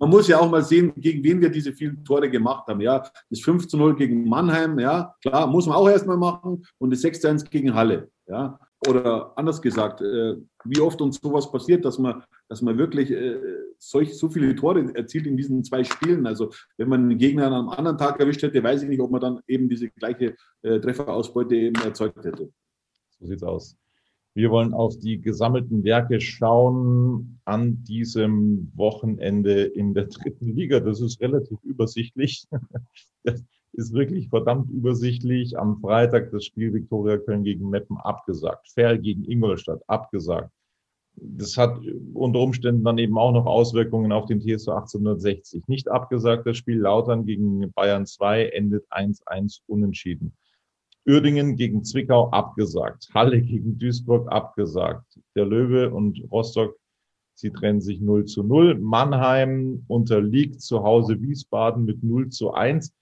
Man 0.00 0.08
muss 0.08 0.28
ja 0.28 0.40
auch 0.40 0.50
mal 0.50 0.64
sehen, 0.64 0.92
gegen 0.96 1.22
wen 1.22 1.42
wir 1.42 1.50
diese 1.50 1.74
vielen 1.74 2.02
Tore 2.04 2.30
gemacht 2.30 2.66
haben. 2.66 2.80
Ja, 2.80 3.02
das 3.28 3.40
5 3.40 3.68
zu 3.68 3.76
0 3.76 3.96
gegen 3.96 4.26
Mannheim, 4.26 4.78
ja, 4.78 5.14
klar, 5.20 5.46
muss 5.46 5.66
man 5.66 5.76
auch 5.76 5.88
erstmal 5.88 6.16
machen. 6.16 6.64
Und 6.78 6.90
das 6.90 7.02
6 7.02 7.20
zu 7.20 7.28
1 7.28 7.44
gegen 7.44 7.74
Halle. 7.74 8.10
Ja, 8.26 8.58
oder 8.88 9.36
anders 9.36 9.60
gesagt, 9.60 10.00
äh, 10.00 10.36
wie 10.64 10.80
oft 10.80 11.02
uns 11.02 11.20
sowas 11.20 11.52
passiert, 11.52 11.84
dass 11.84 11.98
man, 11.98 12.22
dass 12.48 12.62
man 12.62 12.78
wirklich 12.78 13.10
äh, 13.10 13.38
solch, 13.78 14.16
so 14.16 14.30
viele 14.30 14.54
Tore 14.54 14.90
erzielt 14.94 15.26
in 15.26 15.36
diesen 15.36 15.62
zwei 15.64 15.84
Spielen. 15.84 16.26
Also 16.26 16.50
wenn 16.78 16.88
man 16.88 17.00
einen 17.02 17.18
Gegner 17.18 17.48
an 17.48 17.52
einem 17.52 17.68
anderen 17.68 17.98
Tag 17.98 18.18
erwischt 18.20 18.42
hätte, 18.42 18.62
weiß 18.62 18.82
ich 18.82 18.88
nicht, 18.88 19.00
ob 19.00 19.10
man 19.10 19.20
dann 19.20 19.40
eben 19.46 19.68
diese 19.68 19.90
gleiche 19.90 20.34
äh, 20.62 20.80
Trefferausbeute 20.80 21.54
eben 21.54 21.82
erzeugt 21.82 22.24
hätte. 22.24 22.50
So 23.18 23.26
sieht's 23.26 23.42
aus. 23.42 23.76
Wir 24.40 24.50
wollen 24.50 24.72
auf 24.72 24.96
die 24.96 25.20
gesammelten 25.20 25.84
Werke 25.84 26.18
schauen 26.18 27.42
an 27.44 27.84
diesem 27.84 28.72
Wochenende 28.74 29.64
in 29.64 29.92
der 29.92 30.06
dritten 30.06 30.56
Liga. 30.56 30.80
Das 30.80 31.02
ist 31.02 31.20
relativ 31.20 31.58
übersichtlich. 31.62 32.46
Das 33.22 33.44
ist 33.74 33.92
wirklich 33.92 34.30
verdammt 34.30 34.70
übersichtlich. 34.70 35.58
Am 35.58 35.78
Freitag 35.82 36.30
das 36.30 36.46
Spiel 36.46 36.72
Viktoria 36.72 37.18
Köln 37.18 37.44
gegen 37.44 37.68
Meppen 37.68 37.98
abgesagt. 37.98 38.70
Ferl 38.70 38.98
gegen 38.98 39.26
Ingolstadt 39.30 39.82
abgesagt. 39.88 40.50
Das 41.16 41.58
hat 41.58 41.78
unter 42.14 42.40
Umständen 42.40 42.82
dann 42.82 42.96
eben 42.96 43.18
auch 43.18 43.32
noch 43.32 43.44
Auswirkungen 43.44 44.10
auf 44.10 44.24
den 44.24 44.40
TSV 44.40 44.68
1860. 44.68 45.68
Nicht 45.68 45.90
abgesagt, 45.90 46.46
das 46.46 46.56
Spiel 46.56 46.78
Lautern 46.78 47.26
gegen 47.26 47.70
Bayern 47.72 48.06
2 48.06 48.46
endet 48.46 48.90
1-1 48.90 49.60
unentschieden. 49.66 50.32
Uerdingen 51.06 51.56
gegen 51.56 51.84
Zwickau 51.84 52.30
abgesagt. 52.30 53.08
Halle 53.14 53.40
gegen 53.40 53.78
Duisburg 53.78 54.30
abgesagt. 54.30 55.18
Der 55.34 55.46
Löwe 55.46 55.90
und 55.90 56.22
Rostock, 56.30 56.76
sie 57.34 57.50
trennen 57.50 57.80
sich 57.80 58.00
0 58.00 58.26
zu 58.26 58.42
0. 58.42 58.78
Mannheim 58.78 59.84
unterliegt 59.88 60.60
zu 60.60 60.82
Hause 60.82 61.20
Wiesbaden 61.20 61.84
mit 61.84 62.02
0 62.02 62.28
zu 62.28 62.52
1. 62.52 62.92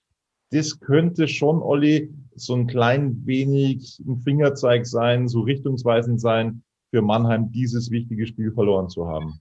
Das 0.50 0.80
könnte 0.80 1.28
schon, 1.28 1.60
Olli, 1.60 2.12
so 2.34 2.54
ein 2.54 2.66
klein 2.66 3.26
wenig 3.26 4.00
ein 4.06 4.18
Fingerzeig 4.22 4.86
sein, 4.86 5.28
so 5.28 5.40
richtungsweisend 5.40 6.20
sein, 6.20 6.62
für 6.90 7.02
Mannheim 7.02 7.52
dieses 7.52 7.90
wichtige 7.90 8.26
Spiel 8.26 8.52
verloren 8.52 8.88
zu 8.88 9.06
haben 9.06 9.40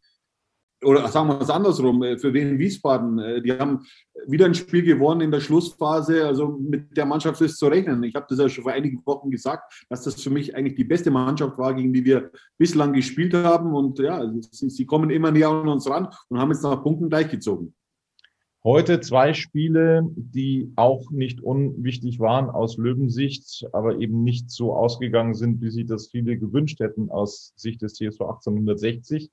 oder 0.88 1.06
sagen 1.10 1.28
wir 1.28 1.42
es 1.42 1.50
andersrum, 1.50 2.02
äh, 2.02 2.18
für 2.18 2.34
Wien 2.34 2.58
Wiesbaden, 2.58 3.20
äh, 3.20 3.42
die 3.42 3.52
haben 3.52 3.86
wieder 4.26 4.46
ein 4.46 4.54
Spiel 4.54 4.84
gewonnen 4.84 5.20
in 5.20 5.32
der 5.32 5.42
Schlussphase. 5.42 6.26
Also 6.26 6.48
mit 6.48 6.96
der 6.96 7.06
Mannschaft 7.06 7.42
ist 7.42 7.58
zu 7.58 7.68
rechnen. 7.68 8.04
Ich 8.04 8.16
habe 8.16 8.26
das 8.30 8.40
ja 8.40 8.48
schon 8.48 8.64
vor 8.64 8.72
einigen 8.72 9.06
Wochen 9.06 9.30
gesagt, 9.30 9.86
dass 9.90 10.04
das 10.04 10.22
für 10.24 10.30
mich 10.30 10.56
eigentlich 10.56 10.76
die 10.76 10.86
beste 10.86 11.12
Mannschaft 11.12 11.58
war, 11.58 11.74
gegen 11.74 11.92
die 11.92 12.06
wir 12.06 12.32
bislang 12.58 12.94
gespielt 12.94 13.34
haben. 13.34 13.76
Und 13.76 14.00
ja, 14.00 14.32
sie, 14.50 14.70
sie 14.70 14.86
kommen 14.86 15.10
immer 15.10 15.30
näher 15.30 15.50
an 15.50 15.68
uns 15.68 15.90
ran 15.90 16.08
und 16.30 16.40
haben 16.40 16.52
jetzt 16.52 16.64
nach 16.64 16.82
Punkten 16.82 17.10
gleichgezogen. 17.10 17.74
Heute 18.64 19.02
zwei 19.02 19.34
Spiele, 19.34 20.08
die 20.16 20.72
auch 20.78 21.12
nicht 21.12 21.42
unwichtig 21.42 22.20
waren 22.20 22.50
aus 22.50 22.78
Löwensicht, 22.78 23.68
aber 23.74 24.00
eben 24.00 24.24
nicht 24.24 24.50
so 24.52 24.74
ausgegangen 24.74 25.34
sind, 25.34 25.62
wie 25.62 25.70
sich 25.70 25.86
das 25.86 26.08
viele 26.08 26.38
gewünscht 26.38 26.80
hätten 26.80 27.10
aus 27.10 27.54
Sicht 27.58 27.82
des 27.82 27.94
TSV 27.94 28.22
1860. 28.22 29.30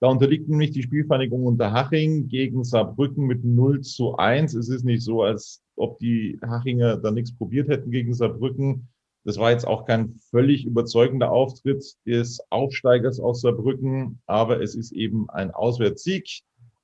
Da 0.00 0.08
unterliegt 0.08 0.48
nämlich 0.48 0.70
die 0.70 0.82
Spielvereinigung 0.82 1.44
Unterhaching 1.44 2.28
gegen 2.28 2.62
Saarbrücken 2.62 3.26
mit 3.26 3.44
0 3.44 3.80
zu 3.80 4.16
1. 4.16 4.54
Es 4.54 4.68
ist 4.68 4.84
nicht 4.84 5.02
so, 5.02 5.22
als 5.22 5.60
ob 5.74 5.98
die 5.98 6.38
Hachinger 6.40 6.98
da 6.98 7.10
nichts 7.10 7.36
probiert 7.36 7.68
hätten 7.68 7.90
gegen 7.90 8.14
Saarbrücken. 8.14 8.88
Das 9.24 9.38
war 9.38 9.50
jetzt 9.50 9.66
auch 9.66 9.84
kein 9.84 10.14
völlig 10.30 10.64
überzeugender 10.64 11.32
Auftritt 11.32 11.96
des 12.06 12.40
Aufsteigers 12.50 13.18
aus 13.18 13.40
Saarbrücken, 13.40 14.20
aber 14.26 14.62
es 14.62 14.76
ist 14.76 14.92
eben 14.92 15.28
ein 15.30 15.50
Auswärtssieg 15.50 16.42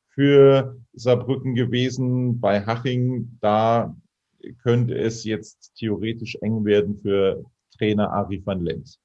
für 0.08 0.76
Saarbrücken 0.92 1.54
gewesen. 1.54 2.40
Bei 2.40 2.66
Haching, 2.66 3.38
da 3.40 3.96
könnte 4.62 4.98
es 4.98 5.24
jetzt 5.24 5.72
theoretisch 5.76 6.36
eng 6.40 6.64
werden 6.64 6.96
für 6.96 7.44
Trainer 7.78 8.10
Ari 8.10 8.42
van 8.44 8.60
Lent. 8.60 8.98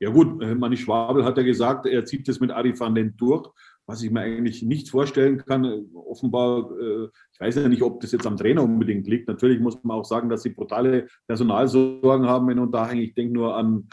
Ja 0.00 0.08
gut, 0.08 0.42
äh, 0.42 0.54
Manni 0.54 0.78
Schwabel 0.78 1.24
hat 1.24 1.36
ja 1.36 1.42
gesagt, 1.42 1.84
er 1.86 2.04
zieht 2.06 2.26
das 2.26 2.40
mit 2.40 2.50
Ari 2.50 2.78
van 2.78 2.94
Lent 2.94 3.20
durch, 3.20 3.50
was 3.86 4.02
ich 4.02 4.10
mir 4.10 4.20
eigentlich 4.20 4.62
nicht 4.62 4.88
vorstellen 4.88 5.36
kann. 5.36 5.64
Äh, 5.64 5.82
offenbar, 5.94 6.70
äh, 6.80 7.08
ich 7.32 7.40
weiß 7.40 7.56
ja 7.56 7.68
nicht, 7.68 7.82
ob 7.82 8.00
das 8.00 8.12
jetzt 8.12 8.26
am 8.26 8.38
Trainer 8.38 8.62
unbedingt 8.62 9.06
liegt. 9.06 9.28
Natürlich 9.28 9.60
muss 9.60 9.82
man 9.84 9.98
auch 9.98 10.06
sagen, 10.06 10.30
dass 10.30 10.42
sie 10.42 10.50
brutale 10.50 11.06
Personalsorgen 11.26 12.26
haben 12.26 12.50
in 12.50 12.58
Unterhaching. 12.58 13.00
Ich 13.00 13.14
denke 13.14 13.34
nur 13.34 13.54
an 13.54 13.88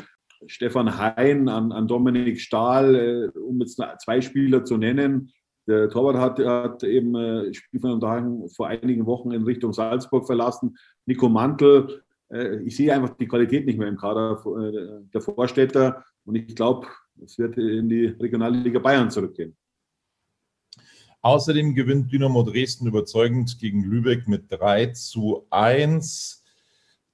Stefan 0.45 0.97
Hein, 0.97 1.49
an, 1.49 1.73
an 1.73 1.87
Dominik 1.87 2.39
Stahl, 2.39 3.33
um 3.35 3.59
jetzt 3.59 3.81
zwei 3.99 4.21
Spieler 4.21 4.63
zu 4.63 4.77
nennen. 4.77 5.31
Der 5.67 5.89
Torwart 5.89 6.15
hat, 6.17 6.39
hat 6.39 6.83
eben 6.83 7.13
äh, 7.15 7.53
Spiel 7.53 7.81
von 7.81 7.91
Unterhaching 7.91 8.47
vor 8.55 8.67
einigen 8.67 9.05
Wochen 9.05 9.31
in 9.31 9.43
Richtung 9.43 9.73
Salzburg 9.73 10.25
verlassen. 10.25 10.77
Nico 11.05 11.27
Mantel, 11.27 11.89
äh, 11.89 12.06
ich 12.29 12.75
sehe 12.75 12.93
einfach 12.93 13.15
die 13.15 13.27
Qualität 13.27 13.65
nicht 13.65 13.79
mehr 13.79 13.87
im 13.87 13.97
Kader 13.97 14.43
äh, 14.45 15.03
der 15.13 15.21
Vorstädter 15.21 16.03
und 16.25 16.35
ich 16.35 16.55
glaube, 16.55 16.87
es 17.23 17.37
wird 17.37 17.57
in 17.57 17.89
die 17.89 18.07
Regionalliga 18.07 18.79
Bayern 18.79 19.09
zurückgehen. 19.09 19.55
Außerdem 21.21 21.73
gewinnt 21.73 22.11
Dynamo 22.11 22.43
Dresden 22.43 22.87
überzeugend 22.87 23.57
gegen 23.59 23.83
Lübeck 23.83 24.27
mit 24.27 24.51
3 24.51 24.87
zu 24.87 25.47
1. 25.49 26.43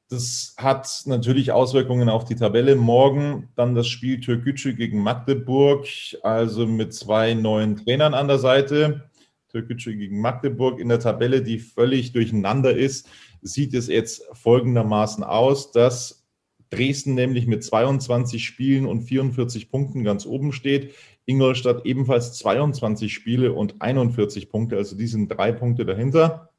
Das 0.10 0.56
hat 0.58 1.04
natürlich 1.06 1.52
Auswirkungen 1.52 2.10
auf 2.10 2.26
die 2.26 2.36
Tabelle. 2.36 2.76
Morgen 2.76 3.50
dann 3.56 3.76
das 3.76 3.88
Spiel 3.88 4.20
Türkgücü 4.20 4.74
gegen 4.74 5.02
Magdeburg, 5.02 5.88
also 6.22 6.68
mit 6.68 6.94
zwei 6.94 7.34
neuen 7.34 7.78
Trainern 7.78 8.14
an 8.14 8.28
der 8.28 8.40
Seite. 8.40 9.10
Türkgücü 9.50 9.96
gegen 9.96 10.20
Magdeburg 10.20 10.80
in 10.80 10.90
der 10.90 11.00
Tabelle, 11.00 11.42
die 11.42 11.60
völlig 11.60 12.12
durcheinander 12.12 12.76
ist 12.76 13.08
sieht 13.44 13.74
es 13.74 13.88
jetzt 13.88 14.24
folgendermaßen 14.34 15.24
aus, 15.24 15.72
dass 15.72 16.24
Dresden 16.70 17.14
nämlich 17.14 17.46
mit 17.46 17.64
22 17.64 18.44
Spielen 18.44 18.86
und 18.86 19.02
44 19.02 19.70
Punkten 19.70 20.04
ganz 20.04 20.26
oben 20.26 20.52
steht. 20.52 20.96
Ingolstadt 21.26 21.86
ebenfalls 21.86 22.34
22 22.34 23.14
Spiele 23.14 23.54
und 23.54 23.82
41 23.82 24.50
Punkte, 24.50 24.78
also 24.78 24.98
die 24.98 25.08
sind 25.08 25.30
drei 25.30 25.52
Punkte 25.52 25.86
dahinter. 25.86 26.50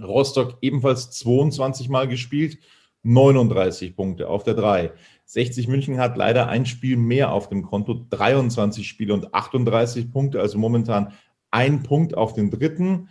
Rostock 0.00 0.58
ebenfalls 0.60 1.10
22 1.10 1.88
Mal 1.88 2.06
gespielt, 2.06 2.58
39 3.02 3.96
Punkte 3.96 4.28
auf 4.28 4.44
der 4.44 4.54
3. 4.54 4.92
60 5.24 5.68
München 5.68 5.98
hat 5.98 6.16
leider 6.16 6.48
ein 6.48 6.66
Spiel 6.66 6.96
mehr 6.96 7.32
auf 7.32 7.48
dem 7.48 7.62
Konto, 7.62 8.06
23 8.10 8.86
Spiele 8.86 9.14
und 9.14 9.32
38 9.32 10.10
Punkte, 10.10 10.40
also 10.40 10.58
momentan 10.58 11.12
ein 11.50 11.82
Punkt 11.82 12.16
auf 12.16 12.34
den 12.34 12.50
dritten. 12.50 13.08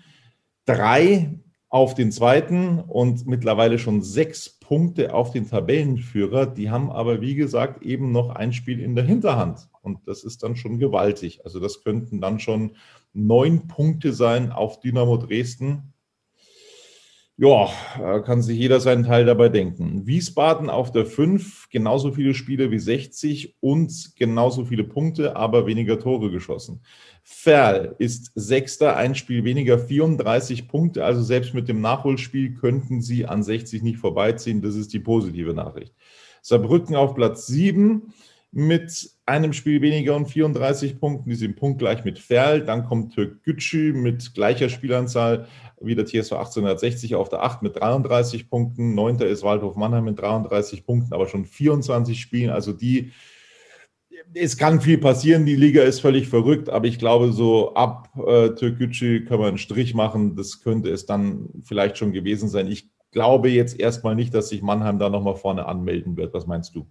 Drei 0.65 1.39
auf 1.69 1.93
den 1.93 2.12
zweiten 2.12 2.79
und 2.79 3.27
mittlerweile 3.27 3.77
schon 3.77 4.01
sechs 4.01 4.49
Punkte 4.49 5.13
auf 5.13 5.32
den 5.32 5.47
Tabellenführer. 5.47 6.47
Die 6.47 6.71
haben 6.71 6.91
aber, 6.91 7.21
wie 7.21 7.36
gesagt, 7.36 7.84
eben 7.84 8.12
noch 8.12 8.29
ein 8.32 8.53
Spiel 8.53 8.79
in 8.79 8.95
der 8.95 9.05
Hinterhand. 9.05 9.69
Und 9.82 10.08
das 10.08 10.23
ist 10.23 10.41
dann 10.41 10.55
schon 10.55 10.79
gewaltig. 10.79 11.45
Also 11.45 11.60
das 11.60 11.84
könnten 11.84 12.21
dann 12.21 12.39
schon 12.39 12.71
neun 13.13 13.67
Punkte 13.67 14.13
sein 14.13 14.51
auf 14.51 14.79
Dynamo 14.79 15.17
Dresden. 15.17 15.93
Ja, 17.41 17.69
kann 18.25 18.41
sich 18.41 18.60
jeder 18.60 18.82
seinen 18.82 19.06
Teil 19.06 19.25
dabei 19.25 19.47
denken. 19.47 20.06
Wiesbaden 20.06 20.69
auf 20.69 20.91
der 20.91 21.06
5, 21.06 21.69
genauso 21.69 22.12
viele 22.12 22.34
Spiele 22.34 22.69
wie 22.69 22.80
60 22.80 23.56
und 23.62 24.12
genauso 24.17 24.65
viele 24.65 24.84
Punkte, 24.84 25.38
aber 25.38 25.65
weniger 25.65 25.97
Tore 25.99 26.32
geschossen. 26.32 26.82
Ferl 27.23 27.95
ist 27.97 28.34
Sechster, 28.36 28.97
ein 28.97 29.15
Spiel 29.15 29.45
weniger, 29.45 29.80
34 29.80 30.67
Punkte. 30.67 31.06
Also 31.06 31.23
selbst 31.23 31.54
mit 31.54 31.69
dem 31.69 31.80
Nachholspiel 31.80 32.56
könnten 32.56 33.02
sie 33.02 33.25
an 33.25 33.41
60 33.41 33.84
nicht 33.84 33.99
vorbeiziehen. 33.99 34.62
Das 34.62 34.75
ist 34.75 34.91
die 34.91 34.99
positive 34.99 35.54
Nachricht. 35.54 35.93
Saarbrücken 36.41 36.97
auf 36.97 37.15
Platz 37.15 37.47
7 37.47 38.13
mit 38.52 39.12
einem 39.25 39.54
Spiel 39.54 39.82
weniger 39.82 40.15
und 40.15 40.25
34 40.25 40.99
Punkten. 40.99 41.30
Die 41.30 41.36
sind 41.36 41.56
punktgleich 41.56 42.04
mit 42.04 42.17
Ferl. 42.17 42.65
Dann 42.65 42.84
kommt 42.84 43.13
Türk 43.13 43.43
Gütschü 43.43 43.93
mit 43.93 44.34
gleicher 44.34 44.69
Spielanzahl 44.69 45.47
wie 45.81 45.95
der 45.95 46.05
TSV 46.05 46.33
1860 46.33 47.15
auf 47.15 47.29
der 47.29 47.43
8 47.43 47.61
mit 47.61 47.75
33 47.75 48.49
Punkten. 48.49 48.95
Neunter 48.95 49.27
ist 49.27 49.43
Waldhof 49.43 49.75
Mannheim 49.75 50.05
mit 50.05 50.19
33 50.19 50.85
Punkten, 50.85 51.13
aber 51.13 51.27
schon 51.27 51.45
24 51.45 52.19
Spielen. 52.19 52.49
Also 52.49 52.73
die, 52.73 53.11
es 54.33 54.57
kann 54.57 54.81
viel 54.81 54.97
passieren. 54.97 55.45
Die 55.45 55.55
Liga 55.55 55.83
ist 55.83 56.01
völlig 56.01 56.27
verrückt, 56.27 56.69
aber 56.69 56.87
ich 56.87 56.99
glaube, 56.99 57.31
so 57.31 57.73
ab 57.73 58.09
äh, 58.15 58.49
Türkgücü 58.49 59.25
kann 59.25 59.39
man 59.39 59.49
einen 59.49 59.57
Strich 59.57 59.93
machen. 59.93 60.35
Das 60.35 60.61
könnte 60.61 60.89
es 60.89 61.05
dann 61.05 61.49
vielleicht 61.63 61.97
schon 61.97 62.11
gewesen 62.11 62.49
sein. 62.49 62.67
Ich 62.67 62.89
glaube 63.11 63.49
jetzt 63.49 63.79
erstmal 63.79 64.15
nicht, 64.15 64.33
dass 64.33 64.49
sich 64.49 64.61
Mannheim 64.61 64.99
da 64.99 65.09
nochmal 65.09 65.35
vorne 65.35 65.65
anmelden 65.65 66.17
wird. 66.17 66.33
Was 66.33 66.47
meinst 66.47 66.75
du? 66.75 66.87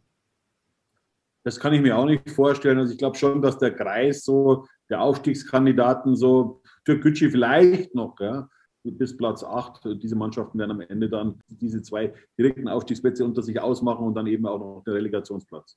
Das 1.45 1.61
kann 1.61 1.73
ich 1.73 1.81
mir 1.81 1.97
auch 1.97 2.05
nicht 2.05 2.29
vorstellen. 2.31 2.79
Also 2.79 2.93
ich 2.93 2.99
glaube 2.99 3.17
schon, 3.17 3.41
dass 3.41 3.59
der 3.59 3.75
Kreis 3.75 4.25
so 4.25 4.67
der 4.91 5.01
Aufstiegskandidaten 5.03 6.17
so 6.17 6.63
Türkgücü 6.85 7.31
vielleicht 7.31 7.95
noch, 7.95 8.19
ja, 8.21 8.49
bis 8.85 9.17
Platz 9.17 9.43
8. 9.43 10.03
Diese 10.03 10.17
Mannschaften 10.17 10.59
werden 10.59 10.71
am 10.73 10.81
Ende 10.81 11.09
dann 11.09 11.41
diese 11.49 11.83
zwei 11.83 12.13
direkten 12.39 12.69
Aufstiegsplätze 12.69 13.25
unter 13.25 13.43
sich 13.43 13.61
ausmachen 13.61 14.07
und 14.07 14.15
dann 14.15 14.27
eben 14.27 14.47
auch 14.47 14.59
noch 14.59 14.83
den 14.85 14.95
Relegationsplatz. 14.95 15.77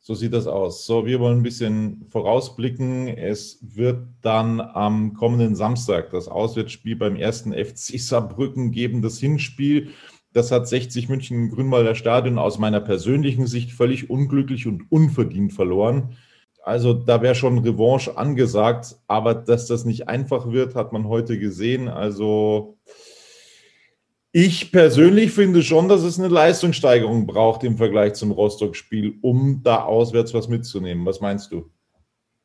So 0.00 0.14
sieht 0.14 0.32
das 0.32 0.46
aus. 0.46 0.86
So, 0.86 1.06
wir 1.06 1.18
wollen 1.20 1.38
ein 1.38 1.42
bisschen 1.42 2.06
vorausblicken. 2.10 3.08
Es 3.08 3.58
wird 3.76 4.06
dann 4.22 4.60
am 4.60 5.14
kommenden 5.14 5.56
Samstag 5.56 6.10
das 6.10 6.28
Auswärtsspiel 6.28 6.96
beim 6.96 7.16
ersten 7.16 7.52
FC 7.52 7.98
Saarbrücken 7.98 8.70
geben, 8.70 9.02
das 9.02 9.18
Hinspiel. 9.18 9.90
Das 10.32 10.52
hat 10.52 10.68
60 10.68 11.08
München 11.08 11.50
Grünwalder 11.50 11.94
Stadion 11.94 12.38
aus 12.38 12.58
meiner 12.58 12.80
persönlichen 12.80 13.46
Sicht 13.46 13.72
völlig 13.72 14.08
unglücklich 14.08 14.66
und 14.66 14.90
unverdient 14.90 15.52
verloren. 15.52 16.16
Also 16.68 16.92
da 16.92 17.22
wäre 17.22 17.34
schon 17.34 17.56
Revanche 17.60 18.18
angesagt, 18.18 18.96
aber 19.06 19.34
dass 19.34 19.68
das 19.68 19.86
nicht 19.86 20.06
einfach 20.06 20.52
wird, 20.52 20.74
hat 20.74 20.92
man 20.92 21.08
heute 21.08 21.38
gesehen. 21.38 21.88
Also 21.88 22.76
ich 24.32 24.70
persönlich 24.70 25.32
finde 25.32 25.62
schon, 25.62 25.88
dass 25.88 26.02
es 26.02 26.18
eine 26.18 26.28
Leistungssteigerung 26.28 27.26
braucht 27.26 27.64
im 27.64 27.78
Vergleich 27.78 28.12
zum 28.16 28.32
Rostock-Spiel, 28.32 29.16
um 29.22 29.62
da 29.62 29.84
auswärts 29.84 30.34
was 30.34 30.48
mitzunehmen. 30.48 31.06
Was 31.06 31.22
meinst 31.22 31.52
du? 31.52 31.70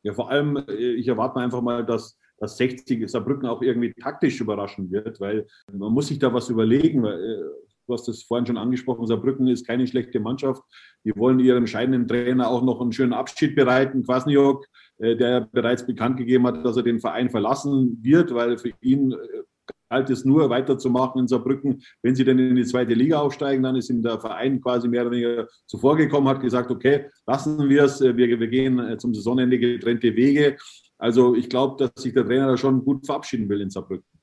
Ja, 0.02 0.14
vor 0.14 0.30
allem, 0.30 0.56
äh, 0.56 0.72
ich 0.72 1.06
erwarte 1.06 1.40
einfach 1.40 1.60
mal, 1.60 1.84
dass, 1.84 2.18
dass 2.38 2.56
60 2.56 3.06
Saarbrücken 3.10 3.46
auch 3.46 3.60
irgendwie 3.60 3.92
taktisch 3.92 4.40
überraschen 4.40 4.90
wird, 4.90 5.20
weil 5.20 5.46
man 5.70 5.92
muss 5.92 6.06
sich 6.06 6.18
da 6.18 6.32
was 6.32 6.48
überlegen. 6.48 7.02
Weil, 7.02 7.22
äh, 7.22 7.64
Du 7.86 7.92
hast 7.92 8.08
das 8.08 8.22
vorhin 8.22 8.46
schon 8.46 8.56
angesprochen, 8.56 9.06
Saarbrücken 9.06 9.46
ist 9.48 9.66
keine 9.66 9.86
schlechte 9.86 10.18
Mannschaft. 10.18 10.62
Die 11.04 11.14
wollen 11.16 11.38
ihrem 11.40 11.66
scheidenden 11.66 12.08
Trainer 12.08 12.48
auch 12.48 12.62
noch 12.62 12.80
einen 12.80 12.92
schönen 12.92 13.12
Abschied 13.12 13.54
bereiten. 13.54 14.04
Kwasniok, 14.04 14.66
äh, 14.98 15.16
der 15.16 15.48
bereits 15.52 15.86
bekannt 15.86 16.16
gegeben 16.16 16.46
hat, 16.46 16.64
dass 16.64 16.76
er 16.76 16.82
den 16.82 17.00
Verein 17.00 17.30
verlassen 17.30 17.98
wird, 18.02 18.34
weil 18.34 18.58
für 18.58 18.72
ihn 18.80 19.12
äh, 19.12 19.16
galt 19.90 20.10
es 20.10 20.24
nur 20.24 20.50
weiterzumachen 20.50 21.20
in 21.20 21.28
Saarbrücken. 21.28 21.82
Wenn 22.02 22.14
sie 22.14 22.24
denn 22.24 22.38
in 22.38 22.56
die 22.56 22.64
zweite 22.64 22.94
Liga 22.94 23.18
aufsteigen, 23.18 23.62
dann 23.62 23.76
ist 23.76 23.90
ihm 23.90 24.02
der 24.02 24.18
Verein 24.18 24.60
quasi 24.60 24.88
mehr 24.88 25.02
oder 25.02 25.12
weniger 25.12 25.48
zuvor 25.66 25.96
gekommen, 25.96 26.28
hat 26.28 26.40
gesagt, 26.40 26.70
okay, 26.70 27.06
lassen 27.26 27.68
wir 27.68 27.84
es, 27.84 28.00
wir, 28.00 28.16
wir 28.16 28.48
gehen 28.48 28.98
zum 28.98 29.14
Saisonende 29.14 29.58
getrennte 29.58 30.16
Wege. 30.16 30.56
Also 30.98 31.34
ich 31.34 31.48
glaube, 31.48 31.76
dass 31.78 32.02
sich 32.02 32.14
der 32.14 32.24
Trainer 32.24 32.48
da 32.48 32.56
schon 32.56 32.84
gut 32.84 33.04
verabschieden 33.04 33.48
will 33.48 33.60
in 33.60 33.70
Saarbrücken. 33.70 34.13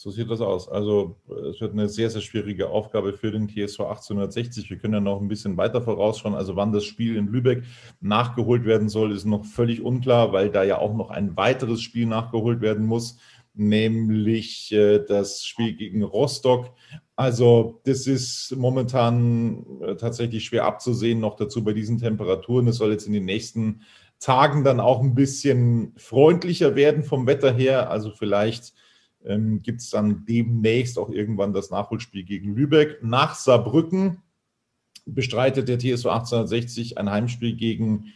So 0.00 0.12
sieht 0.12 0.30
das 0.30 0.40
aus. 0.40 0.68
Also 0.68 1.16
es 1.50 1.60
wird 1.60 1.72
eine 1.72 1.88
sehr, 1.88 2.08
sehr 2.08 2.20
schwierige 2.20 2.70
Aufgabe 2.70 3.14
für 3.14 3.32
den 3.32 3.48
TSV 3.48 3.80
1860. 3.80 4.70
Wir 4.70 4.78
können 4.78 4.94
ja 4.94 5.00
noch 5.00 5.20
ein 5.20 5.26
bisschen 5.26 5.56
weiter 5.56 5.82
vorausschauen. 5.82 6.36
Also 6.36 6.54
wann 6.54 6.70
das 6.70 6.84
Spiel 6.84 7.16
in 7.16 7.26
Lübeck 7.26 7.64
nachgeholt 8.00 8.64
werden 8.64 8.88
soll, 8.88 9.10
ist 9.10 9.24
noch 9.24 9.44
völlig 9.44 9.82
unklar, 9.82 10.32
weil 10.32 10.50
da 10.50 10.62
ja 10.62 10.78
auch 10.78 10.94
noch 10.94 11.10
ein 11.10 11.36
weiteres 11.36 11.82
Spiel 11.82 12.06
nachgeholt 12.06 12.60
werden 12.60 12.86
muss, 12.86 13.18
nämlich 13.54 14.70
äh, 14.70 15.00
das 15.00 15.44
Spiel 15.44 15.74
gegen 15.74 16.04
Rostock. 16.04 16.70
Also 17.16 17.80
das 17.82 18.06
ist 18.06 18.54
momentan 18.56 19.66
äh, 19.82 19.96
tatsächlich 19.96 20.44
schwer 20.44 20.64
abzusehen, 20.64 21.18
noch 21.18 21.34
dazu 21.34 21.64
bei 21.64 21.72
diesen 21.72 21.98
Temperaturen. 21.98 22.68
Es 22.68 22.76
soll 22.76 22.92
jetzt 22.92 23.08
in 23.08 23.14
den 23.14 23.24
nächsten 23.24 23.80
Tagen 24.20 24.62
dann 24.62 24.78
auch 24.78 25.00
ein 25.00 25.16
bisschen 25.16 25.92
freundlicher 25.96 26.76
werden 26.76 27.02
vom 27.02 27.26
Wetter 27.26 27.52
her. 27.52 27.90
Also 27.90 28.12
vielleicht 28.12 28.74
ähm, 29.24 29.62
gibt 29.62 29.80
es 29.80 29.90
dann 29.90 30.24
demnächst 30.26 30.98
auch 30.98 31.10
irgendwann 31.10 31.52
das 31.52 31.70
Nachholspiel 31.70 32.24
gegen 32.24 32.54
Lübeck. 32.54 33.02
Nach 33.02 33.34
Saarbrücken 33.34 34.22
bestreitet 35.06 35.68
der 35.68 35.78
TSV 35.78 36.06
1860 36.06 36.98
ein 36.98 37.10
Heimspiel 37.10 37.56
gegen 37.56 38.12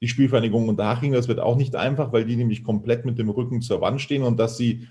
die 0.00 0.08
Spielvereinigung 0.08 0.68
Unterhaching. 0.68 1.12
Das 1.12 1.28
wird 1.28 1.40
auch 1.40 1.56
nicht 1.56 1.76
einfach, 1.76 2.12
weil 2.12 2.24
die 2.24 2.36
nämlich 2.36 2.64
komplett 2.64 3.04
mit 3.04 3.18
dem 3.18 3.30
Rücken 3.30 3.62
zur 3.62 3.80
Wand 3.80 4.00
stehen 4.00 4.22
und 4.22 4.38
dass 4.38 4.56
sie 4.56 4.88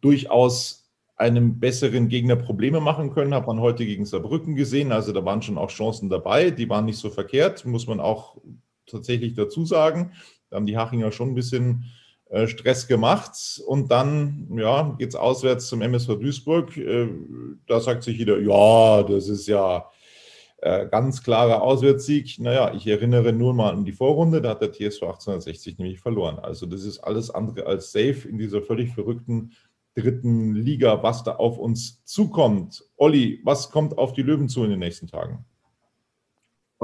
durchaus 0.00 0.84
einem 1.16 1.60
besseren 1.60 2.08
Gegner 2.08 2.36
Probleme 2.36 2.80
machen 2.80 3.12
können, 3.12 3.34
hat 3.34 3.46
man 3.46 3.60
heute 3.60 3.86
gegen 3.86 4.04
Saarbrücken 4.04 4.56
gesehen. 4.56 4.90
Also 4.90 5.12
da 5.12 5.24
waren 5.24 5.42
schon 5.42 5.58
auch 5.58 5.70
Chancen 5.70 6.08
dabei, 6.08 6.50
die 6.50 6.68
waren 6.68 6.86
nicht 6.86 6.98
so 6.98 7.10
verkehrt, 7.10 7.64
muss 7.64 7.86
man 7.86 8.00
auch 8.00 8.38
tatsächlich 8.86 9.34
dazu 9.34 9.64
sagen. 9.64 10.12
Da 10.50 10.56
haben 10.56 10.66
die 10.66 10.76
Hachinger 10.76 11.12
schon 11.12 11.30
ein 11.30 11.34
bisschen 11.34 11.84
Stress 12.46 12.86
gemacht 12.86 13.62
und 13.66 13.90
dann 13.90 14.48
ja, 14.56 14.94
geht 14.98 15.10
es 15.10 15.14
auswärts 15.14 15.68
zum 15.68 15.82
MSV 15.82 16.18
Duisburg. 16.18 16.76
Äh, 16.76 17.08
da 17.66 17.80
sagt 17.80 18.02
sich 18.02 18.18
jeder, 18.18 18.38
ja, 18.38 19.02
das 19.02 19.28
ist 19.28 19.46
ja 19.46 19.88
äh, 20.58 20.86
ganz 20.86 21.22
klarer 21.22 21.62
Auswärtssieg. 21.62 22.38
Naja, 22.40 22.72
ich 22.74 22.86
erinnere 22.86 23.32
nur 23.32 23.54
mal 23.54 23.70
an 23.70 23.84
die 23.84 23.92
Vorrunde, 23.92 24.40
da 24.40 24.50
hat 24.50 24.62
der 24.62 24.72
TSV 24.72 25.02
1860 25.02 25.78
nämlich 25.78 26.00
verloren. 26.00 26.38
Also 26.38 26.66
das 26.66 26.84
ist 26.84 27.00
alles 27.00 27.30
andere 27.30 27.66
als 27.66 27.92
safe 27.92 28.26
in 28.28 28.38
dieser 28.38 28.62
völlig 28.62 28.94
verrückten 28.94 29.52
dritten 29.94 30.54
Liga, 30.54 31.02
was 31.02 31.22
da 31.22 31.36
auf 31.36 31.58
uns 31.58 32.02
zukommt. 32.04 32.82
Olli, 32.96 33.40
was 33.44 33.70
kommt 33.70 33.96
auf 33.96 34.12
die 34.12 34.22
Löwen 34.22 34.48
zu 34.48 34.64
in 34.64 34.70
den 34.70 34.80
nächsten 34.80 35.06
Tagen? 35.06 35.44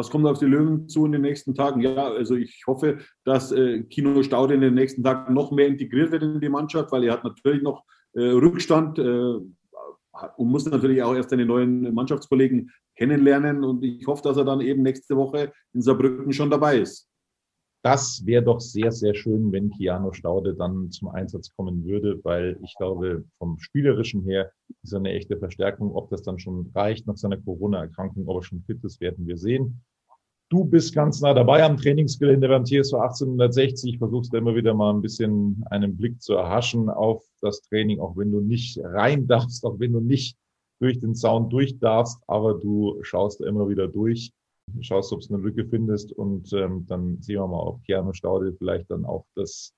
Was 0.01 0.09
kommt 0.09 0.25
auf 0.25 0.39
die 0.39 0.47
Löwen 0.47 0.89
zu 0.89 1.05
in 1.05 1.13
den 1.13 1.21
nächsten 1.21 1.55
Tagen? 1.55 1.83
Ja, 1.83 2.11
also 2.11 2.35
ich 2.35 2.63
hoffe, 2.67 3.01
dass 3.25 3.53
äh, 3.53 3.83
Kino 3.83 4.23
Staude 4.23 4.55
in 4.55 4.63
den 4.63 4.73
nächsten 4.73 5.03
Tagen 5.03 5.35
noch 5.35 5.51
mehr 5.51 5.67
integriert 5.67 6.11
wird 6.11 6.23
in 6.23 6.41
die 6.41 6.49
Mannschaft, 6.49 6.91
weil 6.91 7.05
er 7.05 7.13
hat 7.13 7.23
natürlich 7.23 7.63
noch 7.63 7.85
äh, 8.15 8.23
Rückstand 8.23 8.99
äh, 8.99 9.03
und 9.03 10.49
muss 10.49 10.65
natürlich 10.65 11.03
auch 11.03 11.15
erst 11.15 11.29
seine 11.29 11.45
neuen 11.45 11.93
Mannschaftskollegen 11.93 12.71
kennenlernen. 12.97 13.63
Und 13.63 13.85
ich 13.85 14.07
hoffe, 14.07 14.23
dass 14.23 14.39
er 14.39 14.47
dann 14.47 14.63
eben 14.63 14.81
nächste 14.81 15.17
Woche 15.17 15.53
in 15.75 15.83
Saarbrücken 15.83 16.33
schon 16.33 16.49
dabei 16.49 16.79
ist. 16.79 17.07
Das 17.83 18.25
wäre 18.25 18.43
doch 18.43 18.61
sehr, 18.61 18.93
sehr 18.93 19.15
schön, 19.15 19.53
wenn 19.53 19.71
Kiano 19.71 20.13
Staude 20.15 20.55
dann 20.55 20.91
zum 20.91 21.09
Einsatz 21.09 21.55
kommen 21.55 21.85
würde, 21.85 22.21
weil 22.25 22.59
ich 22.63 22.75
glaube, 22.79 23.25
vom 23.39 23.59
Spielerischen 23.59 24.23
her 24.23 24.51
ist 24.83 24.95
er 24.95 24.99
eine 24.99 25.13
echte 25.13 25.39
Verstärkung. 25.39 25.95
Ob 25.95 26.09
das 26.09 26.23
dann 26.23 26.39
schon 26.39 26.71
reicht 26.75 27.07
nach 27.07 27.17
seiner 27.17 27.37
Corona-Erkrankung, 27.39 28.29
ob 28.29 28.39
er 28.39 28.43
schon 28.43 28.63
fit 28.63 28.83
ist, 28.83 29.01
werden 29.03 29.27
wir 29.27 29.37
sehen. 29.37 29.83
Du 30.51 30.65
bist 30.65 30.93
ganz 30.93 31.21
nah 31.21 31.33
dabei 31.33 31.63
am 31.63 31.77
Trainingsgelände 31.77 32.49
beim 32.49 32.65
TSV 32.65 32.95
1860. 32.95 33.99
Versuchst 33.99 34.35
immer 34.35 34.57
wieder 34.57 34.75
mal 34.75 34.93
ein 34.93 35.01
bisschen 35.01 35.63
einen 35.71 35.97
Blick 35.97 36.21
zu 36.21 36.35
erhaschen 36.35 36.91
auf 36.91 37.23
das 37.41 37.63
Training, 37.63 38.01
auch 38.01 38.17
wenn 38.17 38.33
du 38.33 38.41
nicht 38.41 38.77
rein 38.83 39.29
darfst, 39.29 39.65
auch 39.65 39.79
wenn 39.79 39.93
du 39.93 40.01
nicht 40.01 40.37
durch 40.81 40.99
den 40.99 41.15
Zaun 41.15 41.51
durch 41.51 41.79
darfst, 41.79 42.19
aber 42.27 42.55
du 42.55 42.99
schaust 43.03 43.41
immer 43.43 43.69
wieder 43.69 43.87
durch, 43.87 44.33
schaust, 44.81 45.13
ob 45.13 45.21
es 45.21 45.31
eine 45.31 45.41
Lücke 45.41 45.67
findest 45.67 46.11
und 46.11 46.53
ähm, 46.53 46.85
dann 46.89 47.23
sehen 47.23 47.37
wir 47.37 47.47
mal, 47.47 47.61
ob 47.61 47.85
Keanu 47.85 48.13
Staude 48.13 48.53
vielleicht 48.53 48.91
dann 48.91 49.05
auch 49.05 49.27
das 49.37 49.73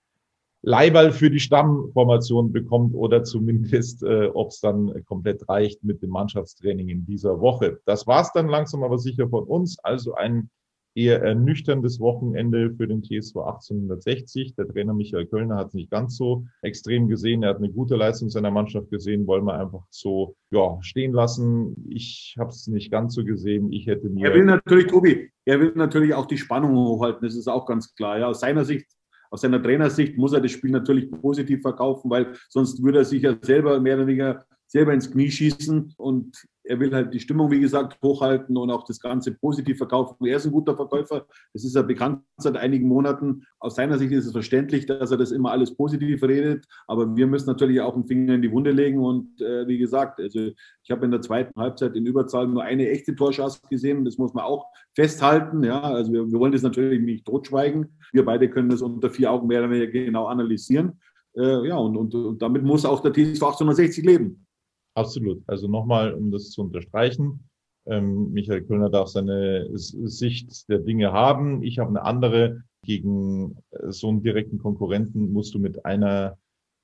Leihball 0.62 1.12
für 1.12 1.28
die 1.28 1.40
Stammformation 1.40 2.50
bekommt 2.50 2.94
oder 2.94 3.24
zumindest, 3.24 4.04
äh, 4.04 4.28
ob 4.32 4.48
es 4.48 4.60
dann 4.60 5.04
komplett 5.04 5.46
reicht 5.50 5.84
mit 5.84 6.00
dem 6.00 6.10
Mannschaftstraining 6.10 6.88
in 6.88 7.04
dieser 7.04 7.40
Woche. 7.40 7.80
Das 7.84 8.06
war's 8.06 8.32
dann 8.32 8.48
langsam 8.48 8.82
aber 8.84 8.96
sicher 8.96 9.28
von 9.28 9.44
uns. 9.44 9.78
Also 9.80 10.14
ein 10.14 10.48
eher 10.94 11.22
ernüchterndes 11.22 12.00
Wochenende 12.00 12.74
für 12.74 12.86
den 12.86 13.02
TSV 13.02 13.36
1860. 13.36 14.54
Der 14.56 14.68
Trainer 14.68 14.94
Michael 14.94 15.26
Kölner 15.26 15.56
hat 15.56 15.68
es 15.68 15.74
nicht 15.74 15.90
ganz 15.90 16.16
so 16.16 16.44
extrem 16.62 17.08
gesehen. 17.08 17.42
Er 17.42 17.50
hat 17.50 17.58
eine 17.58 17.70
gute 17.70 17.96
Leistung 17.96 18.28
seiner 18.30 18.50
Mannschaft 18.50 18.90
gesehen, 18.90 19.26
wollen 19.26 19.44
wir 19.44 19.58
einfach 19.58 19.84
so 19.90 20.36
ja, 20.50 20.78
stehen 20.82 21.12
lassen. 21.12 21.86
Ich 21.88 22.36
habe 22.38 22.50
es 22.50 22.66
nicht 22.66 22.90
ganz 22.90 23.14
so 23.14 23.24
gesehen. 23.24 23.72
Ich 23.72 23.86
hätte 23.86 24.08
mir. 24.08 24.28
Er 24.28 24.34
will 24.34 24.44
natürlich, 24.44 24.86
Tobi, 24.86 25.30
er 25.44 25.60
will 25.60 25.72
natürlich 25.74 26.14
auch 26.14 26.26
die 26.26 26.38
Spannung 26.38 26.74
hochhalten. 26.74 27.26
Das 27.26 27.36
ist 27.36 27.48
auch 27.48 27.66
ganz 27.66 27.94
klar. 27.94 28.18
Ja, 28.18 28.28
aus 28.28 28.40
seiner 28.40 28.64
Sicht 28.64 28.86
aus 29.30 29.40
seiner 29.40 29.62
Trainersicht 29.62 30.18
muss 30.18 30.34
er 30.34 30.42
das 30.42 30.50
Spiel 30.50 30.70
natürlich 30.70 31.10
positiv 31.10 31.62
verkaufen, 31.62 32.10
weil 32.10 32.34
sonst 32.50 32.82
würde 32.82 32.98
er 32.98 33.06
sich 33.06 33.22
ja 33.22 33.34
selber 33.40 33.80
mehr 33.80 33.96
oder 33.96 34.06
weniger 34.06 34.44
selber 34.66 34.92
ins 34.92 35.10
Knie 35.10 35.30
schießen 35.30 35.94
und 35.96 36.46
er 36.64 36.78
will 36.78 36.92
halt 36.92 37.12
die 37.12 37.20
Stimmung, 37.20 37.50
wie 37.50 37.60
gesagt, 37.60 37.98
hochhalten 38.02 38.56
und 38.56 38.70
auch 38.70 38.84
das 38.84 39.00
Ganze 39.00 39.32
positiv 39.32 39.78
verkaufen. 39.78 40.24
Er 40.24 40.36
ist 40.36 40.46
ein 40.46 40.52
guter 40.52 40.76
Verkäufer. 40.76 41.26
Das 41.52 41.64
ist 41.64 41.74
ja 41.74 41.82
bekannt 41.82 42.22
seit 42.36 42.56
einigen 42.56 42.86
Monaten. 42.86 43.44
Aus 43.58 43.74
seiner 43.74 43.98
Sicht 43.98 44.12
ist 44.12 44.26
es 44.26 44.32
verständlich, 44.32 44.86
dass 44.86 45.10
er 45.10 45.16
das 45.16 45.32
immer 45.32 45.50
alles 45.50 45.74
positiv 45.74 46.22
redet. 46.22 46.66
Aber 46.86 47.16
wir 47.16 47.26
müssen 47.26 47.46
natürlich 47.46 47.80
auch 47.80 47.94
einen 47.94 48.06
Finger 48.06 48.34
in 48.34 48.42
die 48.42 48.52
Wunde 48.52 48.70
legen. 48.70 49.00
Und 49.00 49.40
äh, 49.40 49.66
wie 49.66 49.78
gesagt, 49.78 50.20
also 50.20 50.50
ich 50.82 50.90
habe 50.90 51.04
in 51.04 51.10
der 51.10 51.20
zweiten 51.20 51.58
Halbzeit 51.60 51.96
in 51.96 52.06
Überzahl 52.06 52.46
nur 52.46 52.62
eine 52.62 52.88
echte 52.88 53.14
Torschance 53.14 53.60
gesehen. 53.68 54.04
Das 54.04 54.18
muss 54.18 54.34
man 54.34 54.44
auch 54.44 54.66
festhalten. 54.94 55.64
Ja, 55.64 55.80
also 55.80 56.12
wir, 56.12 56.30
wir 56.30 56.38
wollen 56.38 56.52
das 56.52 56.62
natürlich 56.62 57.00
nicht 57.00 57.26
totschweigen. 57.26 57.98
Wir 58.12 58.24
beide 58.24 58.48
können 58.48 58.68
das 58.68 58.82
unter 58.82 59.10
vier 59.10 59.32
Augen 59.32 59.48
mehr 59.48 59.60
oder 59.60 59.70
weniger 59.70 59.90
genau 59.90 60.26
analysieren. 60.26 61.00
Äh, 61.34 61.68
ja, 61.68 61.76
und, 61.76 61.96
und, 61.96 62.14
und 62.14 62.42
damit 62.42 62.62
muss 62.62 62.84
auch 62.84 63.00
der 63.00 63.12
TSV 63.12 63.42
1860 63.42 64.04
leben. 64.04 64.46
Absolut. 64.94 65.42
Also 65.46 65.68
nochmal, 65.68 66.12
um 66.12 66.30
das 66.30 66.50
zu 66.50 66.62
unterstreichen. 66.62 67.48
Ähm, 67.86 68.32
Michael 68.32 68.62
Kölner 68.62 68.90
darf 68.90 69.08
seine 69.08 69.68
Sicht 69.74 70.68
der 70.68 70.78
Dinge 70.78 71.12
haben. 71.12 71.62
Ich 71.62 71.78
habe 71.78 71.90
eine 71.90 72.02
andere. 72.02 72.62
Gegen 72.84 73.56
äh, 73.70 73.92
so 73.92 74.08
einen 74.08 74.22
direkten 74.22 74.58
Konkurrenten 74.58 75.32
musst 75.32 75.54
du 75.54 75.60
mit 75.60 75.86
einer 75.86 76.36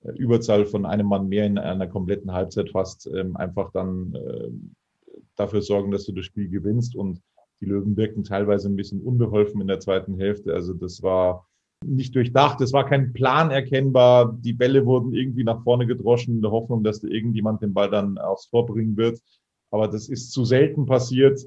äh, 0.04 0.12
Überzahl 0.12 0.64
von 0.64 0.86
einem 0.86 1.08
Mann 1.08 1.28
mehr 1.28 1.44
in 1.44 1.58
einer 1.58 1.88
kompletten 1.88 2.32
Halbzeit 2.32 2.70
fast 2.70 3.08
ähm, 3.12 3.36
einfach 3.36 3.72
dann 3.72 4.14
äh, 4.14 4.48
dafür 5.34 5.60
sorgen, 5.60 5.90
dass 5.90 6.04
du 6.04 6.12
das 6.12 6.24
Spiel 6.24 6.48
gewinnst. 6.48 6.94
Und 6.94 7.20
die 7.60 7.66
Löwen 7.66 7.96
wirken 7.96 8.22
teilweise 8.22 8.68
ein 8.68 8.76
bisschen 8.76 9.02
unbeholfen 9.02 9.60
in 9.60 9.66
der 9.66 9.80
zweiten 9.80 10.14
Hälfte. 10.16 10.54
Also 10.54 10.72
das 10.72 11.02
war 11.02 11.47
nicht 11.84 12.14
durchdacht. 12.14 12.60
Es 12.60 12.72
war 12.72 12.86
kein 12.86 13.12
Plan 13.12 13.50
erkennbar. 13.50 14.36
Die 14.40 14.52
Bälle 14.52 14.84
wurden 14.84 15.12
irgendwie 15.12 15.44
nach 15.44 15.62
vorne 15.62 15.86
gedroschen 15.86 16.36
in 16.36 16.42
der 16.42 16.50
Hoffnung, 16.50 16.82
dass 16.82 17.00
da 17.00 17.08
irgendjemand 17.08 17.62
den 17.62 17.74
Ball 17.74 17.90
dann 17.90 18.18
aufs 18.18 18.50
Tor 18.50 18.66
bringen 18.66 18.96
wird. 18.96 19.20
Aber 19.70 19.88
das 19.88 20.08
ist 20.08 20.32
zu 20.32 20.44
selten 20.44 20.86
passiert. 20.86 21.40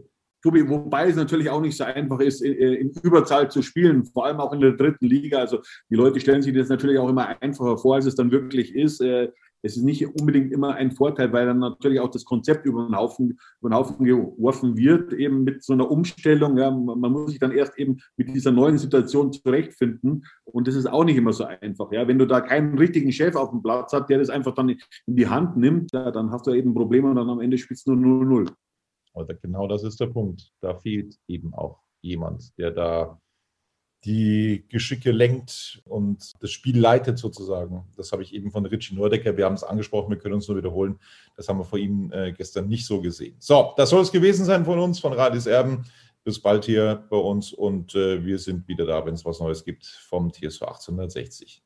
Tobi, 0.43 0.67
wobei 0.67 1.07
es 1.07 1.15
natürlich 1.15 1.49
auch 1.49 1.61
nicht 1.61 1.77
so 1.77 1.83
einfach 1.83 2.19
ist, 2.19 2.41
in, 2.41 2.53
in, 2.53 2.91
Überzahl 3.03 3.51
zu 3.51 3.61
spielen, 3.61 4.05
vor 4.05 4.25
allem 4.25 4.39
auch 4.39 4.53
in 4.53 4.59
der 4.59 4.71
dritten 4.71 5.05
Liga. 5.05 5.37
Also 5.37 5.59
die 5.89 5.95
Leute 5.95 6.19
stellen 6.19 6.41
sich 6.41 6.55
das 6.55 6.69
natürlich 6.69 6.97
auch 6.97 7.09
immer 7.09 7.41
einfacher 7.41 7.77
vor, 7.77 7.95
als 7.95 8.05
es 8.05 8.15
dann 8.15 8.31
wirklich 8.31 8.73
ist. 8.73 9.01
Es 9.63 9.77
ist 9.77 9.83
nicht 9.83 10.05
unbedingt 10.19 10.51
immer 10.51 10.75
ein 10.75 10.91
Vorteil, 10.91 11.31
weil 11.33 11.45
dann 11.45 11.59
natürlich 11.59 11.99
auch 11.99 12.09
das 12.09 12.25
Konzept 12.25 12.65
über 12.65 12.85
den 12.85 12.95
Haufen, 12.95 13.37
über 13.59 13.69
den 13.69 13.75
Haufen 13.75 14.05
geworfen 14.05 14.75
wird, 14.75 15.13
eben 15.13 15.43
mit 15.43 15.63
so 15.63 15.73
einer 15.73 15.89
Umstellung. 15.89 16.57
Ja, 16.57 16.71
man 16.71 17.11
muss 17.11 17.31
sich 17.31 17.39
dann 17.39 17.51
erst 17.51 17.77
eben 17.77 17.99
mit 18.17 18.33
dieser 18.33 18.51
neuen 18.51 18.77
Situation 18.77 19.31
zurechtfinden. 19.31 20.25
Und 20.45 20.67
das 20.67 20.75
ist 20.75 20.87
auch 20.87 21.03
nicht 21.03 21.17
immer 21.17 21.33
so 21.33 21.45
einfach. 21.45 21.91
Ja, 21.91 22.07
wenn 22.07 22.19
du 22.19 22.25
da 22.25 22.41
keinen 22.41 22.77
richtigen 22.77 23.11
Chef 23.11 23.35
auf 23.35 23.51
dem 23.51 23.61
Platz 23.61 23.93
hast, 23.93 24.09
der 24.09 24.19
das 24.19 24.29
einfach 24.29 24.53
dann 24.53 24.69
in 24.69 24.79
die 25.07 25.27
Hand 25.27 25.57
nimmt, 25.57 25.91
ja, 25.93 26.11
dann 26.11 26.31
hast 26.31 26.47
du 26.47 26.53
eben 26.53 26.73
Probleme 26.73 27.09
und 27.09 27.15
dann 27.15 27.29
am 27.29 27.39
Ende 27.39 27.57
spielst 27.57 27.87
du 27.87 27.93
nur 27.93 28.23
0-0. 28.23 28.51
Oder 29.13 29.35
genau 29.35 29.67
das 29.67 29.83
ist 29.83 29.99
der 29.99 30.07
Punkt. 30.07 30.51
Da 30.61 30.75
fehlt 30.75 31.15
eben 31.27 31.53
auch 31.53 31.81
jemand, 32.01 32.57
der 32.57 32.71
da 32.71 33.19
die 34.05 34.65
Geschicke 34.69 35.11
lenkt 35.11 35.81
und 35.85 36.31
das 36.41 36.51
Spiel 36.51 36.79
leitet 36.79 37.17
sozusagen. 37.19 37.85
Das 37.95 38.11
habe 38.11 38.23
ich 38.23 38.33
eben 38.33 38.51
von 38.51 38.65
Richie 38.65 38.95
Nordecker, 38.95 39.37
wir 39.37 39.45
haben 39.45 39.53
es 39.53 39.63
angesprochen, 39.63 40.09
wir 40.09 40.17
können 40.17 40.35
uns 40.35 40.47
nur 40.47 40.57
wiederholen. 40.57 40.99
Das 41.35 41.47
haben 41.47 41.59
wir 41.59 41.65
vor 41.65 41.79
ihm 41.79 42.11
äh, 42.11 42.31
gestern 42.31 42.67
nicht 42.67 42.85
so 42.85 43.01
gesehen. 43.01 43.35
So, 43.39 43.73
das 43.77 43.89
soll 43.89 44.01
es 44.01 44.11
gewesen 44.11 44.45
sein 44.45 44.65
von 44.65 44.79
uns, 44.79 44.99
von 44.99 45.13
Radis 45.13 45.45
Erben. 45.45 45.85
Bis 46.23 46.39
bald 46.39 46.65
hier 46.65 47.03
bei 47.09 47.17
uns 47.17 47.51
und 47.51 47.95
äh, 47.95 48.23
wir 48.23 48.37
sind 48.37 48.67
wieder 48.67 48.85
da, 48.85 49.03
wenn 49.05 49.15
es 49.15 49.25
was 49.25 49.39
Neues 49.39 49.63
gibt 49.63 49.85
vom 49.85 50.31
TSV 50.31 50.61
1860. 50.61 51.63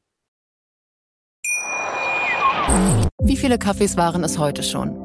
Wie 3.21 3.37
viele 3.37 3.57
Kaffees 3.57 3.97
waren 3.97 4.23
es 4.23 4.37
heute 4.37 4.63
schon? 4.63 5.04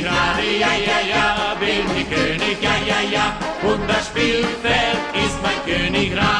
ich 0.00 0.60
ja, 0.60 0.72
ja, 0.88 1.00
ja, 1.14 1.56
bin 1.58 1.84
ich 1.96 2.08
König, 2.10 2.62
ja, 2.62 2.74
ja, 2.86 3.00
ja, 3.10 3.36
und 3.62 3.88
das 3.88 4.06
Spielfeld 4.06 4.98
ist 5.14 5.38
mein 5.42 5.60
Königreich. 5.64 6.39